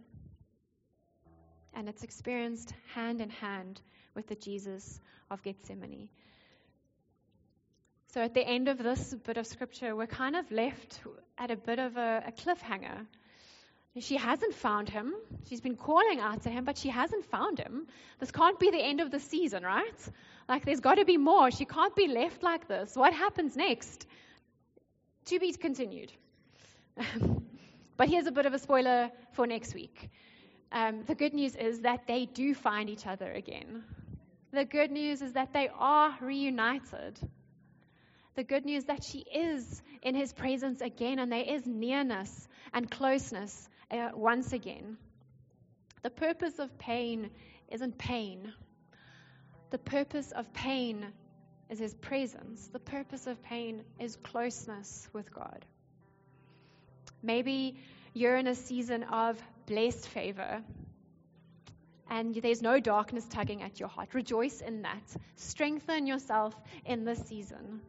And 1.72 1.88
it's 1.88 2.02
experienced 2.02 2.74
hand 2.92 3.20
in 3.20 3.30
hand 3.30 3.80
with 4.16 4.26
the 4.26 4.34
Jesus 4.34 5.00
of 5.30 5.40
Gethsemane. 5.44 6.08
So 8.08 8.20
at 8.20 8.34
the 8.34 8.44
end 8.44 8.66
of 8.66 8.78
this 8.78 9.14
bit 9.14 9.36
of 9.36 9.46
scripture, 9.46 9.94
we're 9.94 10.08
kind 10.08 10.34
of 10.34 10.50
left 10.50 11.00
at 11.38 11.52
a 11.52 11.56
bit 11.56 11.78
of 11.78 11.96
a, 11.96 12.24
a 12.26 12.32
cliffhanger. 12.32 13.06
She 13.98 14.16
hasn't 14.16 14.54
found 14.54 14.88
him. 14.88 15.14
She's 15.48 15.60
been 15.60 15.76
calling 15.76 16.20
out 16.20 16.42
to 16.42 16.48
him, 16.48 16.64
but 16.64 16.78
she 16.78 16.88
hasn't 16.88 17.24
found 17.24 17.58
him. 17.58 17.88
This 18.20 18.30
can't 18.30 18.58
be 18.58 18.70
the 18.70 18.78
end 18.78 19.00
of 19.00 19.10
the 19.10 19.18
season, 19.18 19.64
right? 19.64 20.08
Like, 20.48 20.64
there's 20.64 20.78
got 20.78 20.94
to 20.94 21.04
be 21.04 21.16
more. 21.16 21.50
She 21.50 21.64
can't 21.64 21.94
be 21.96 22.06
left 22.06 22.44
like 22.44 22.68
this. 22.68 22.94
What 22.94 23.12
happens 23.12 23.56
next? 23.56 24.06
To 25.26 25.40
be 25.40 25.52
continued. 25.52 26.12
but 27.96 28.08
here's 28.08 28.26
a 28.26 28.32
bit 28.32 28.46
of 28.46 28.54
a 28.54 28.60
spoiler 28.60 29.10
for 29.32 29.46
next 29.46 29.74
week. 29.74 30.08
Um, 30.70 31.02
the 31.06 31.16
good 31.16 31.34
news 31.34 31.56
is 31.56 31.80
that 31.80 32.06
they 32.06 32.26
do 32.26 32.54
find 32.54 32.88
each 32.88 33.08
other 33.08 33.32
again. 33.32 33.82
The 34.52 34.64
good 34.64 34.92
news 34.92 35.20
is 35.20 35.32
that 35.32 35.52
they 35.52 35.68
are 35.76 36.16
reunited. 36.20 37.18
The 38.36 38.44
good 38.44 38.64
news 38.64 38.84
that 38.84 39.02
she 39.02 39.18
is 39.18 39.82
in 40.02 40.14
his 40.14 40.32
presence 40.32 40.80
again 40.80 41.18
and 41.18 41.30
there 41.30 41.44
is 41.44 41.66
nearness 41.66 42.48
and 42.72 42.88
closeness 42.88 43.68
uh, 43.90 44.10
once 44.14 44.52
again. 44.52 44.96
The 46.02 46.10
purpose 46.10 46.58
of 46.58 46.78
pain 46.78 47.30
isn't 47.68 47.98
pain. 47.98 48.52
The 49.70 49.78
purpose 49.78 50.32
of 50.32 50.52
pain 50.52 51.06
is 51.68 51.78
his 51.78 51.94
presence. 51.94 52.68
The 52.72 52.78
purpose 52.78 53.26
of 53.26 53.42
pain 53.42 53.84
is 53.98 54.16
closeness 54.16 55.08
with 55.12 55.32
God. 55.32 55.64
Maybe 57.22 57.76
you're 58.14 58.36
in 58.36 58.46
a 58.46 58.54
season 58.54 59.04
of 59.04 59.40
blessed 59.66 60.08
favor 60.08 60.62
and 62.10 62.34
there's 62.34 62.60
no 62.60 62.80
darkness 62.80 63.24
tugging 63.30 63.62
at 63.62 63.78
your 63.78 63.88
heart. 63.88 64.14
Rejoice 64.14 64.60
in 64.60 64.82
that. 64.82 65.02
Strengthen 65.36 66.08
yourself 66.08 66.54
in 66.84 67.04
this 67.04 67.24
season. 67.28 67.80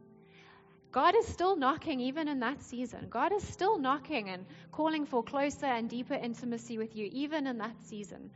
God 0.92 1.16
is 1.16 1.26
still 1.26 1.56
knocking 1.56 2.02
even 2.02 2.28
in 2.28 2.42
that 2.42 2.62
season. 2.62 3.08
God 3.10 3.32
is 3.32 3.48
still 3.48 3.78
knocking 3.78 4.30
and 4.30 4.46
calling 4.74 5.06
for 5.06 5.24
closer 5.24 5.66
and 5.66 5.90
deeper 5.90 6.16
intimacy 6.16 6.78
with 6.78 6.96
you 6.98 7.10
even 7.14 7.48
in 7.48 7.60
that 7.60 7.82
season. 7.86 8.30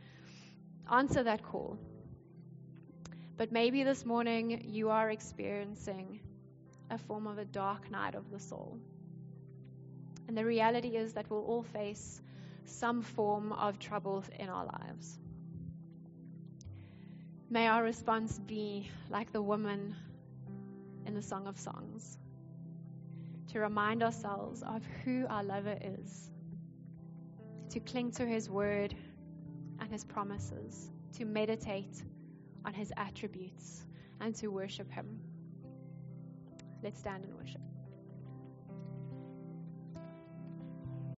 Answer 0.90 1.22
that 1.24 1.42
call. 1.42 1.78
But 3.36 3.52
maybe 3.52 3.82
this 3.82 4.06
morning 4.06 4.62
you 4.64 4.88
are 4.88 5.10
experiencing 5.10 6.20
a 6.90 6.96
form 6.96 7.26
of 7.26 7.36
a 7.36 7.44
dark 7.44 7.90
night 7.90 8.14
of 8.14 8.30
the 8.30 8.40
soul. 8.40 8.78
And 10.26 10.36
the 10.36 10.44
reality 10.44 10.96
is 10.96 11.12
that 11.12 11.28
we'll 11.28 11.44
all 11.44 11.62
face 11.62 12.22
some 12.64 13.02
form 13.02 13.52
of 13.52 13.78
trouble 13.78 14.24
in 14.38 14.48
our 14.48 14.64
lives. 14.64 15.18
May 17.50 17.66
our 17.66 17.82
response 17.82 18.38
be 18.38 18.88
like 19.10 19.30
the 19.30 19.42
woman 19.42 19.94
in 21.04 21.14
the 21.14 21.22
Song 21.22 21.46
of 21.46 21.58
Songs 21.58 22.18
to 23.52 23.60
remind 23.60 24.02
ourselves 24.02 24.62
of 24.62 24.82
who 25.04 25.26
our 25.28 25.42
lover 25.42 25.76
is, 25.80 26.30
to 27.70 27.80
cling 27.80 28.10
to 28.12 28.26
his 28.26 28.48
word 28.50 28.94
and 29.80 29.90
his 29.90 30.04
promises, 30.04 30.90
to 31.16 31.24
meditate 31.24 32.02
on 32.64 32.74
his 32.74 32.92
attributes, 32.96 33.84
and 34.20 34.34
to 34.36 34.48
worship 34.48 34.90
him. 34.90 35.20
Let's 36.82 36.98
stand 36.98 37.24
and 37.24 37.34
worship. 37.34 37.60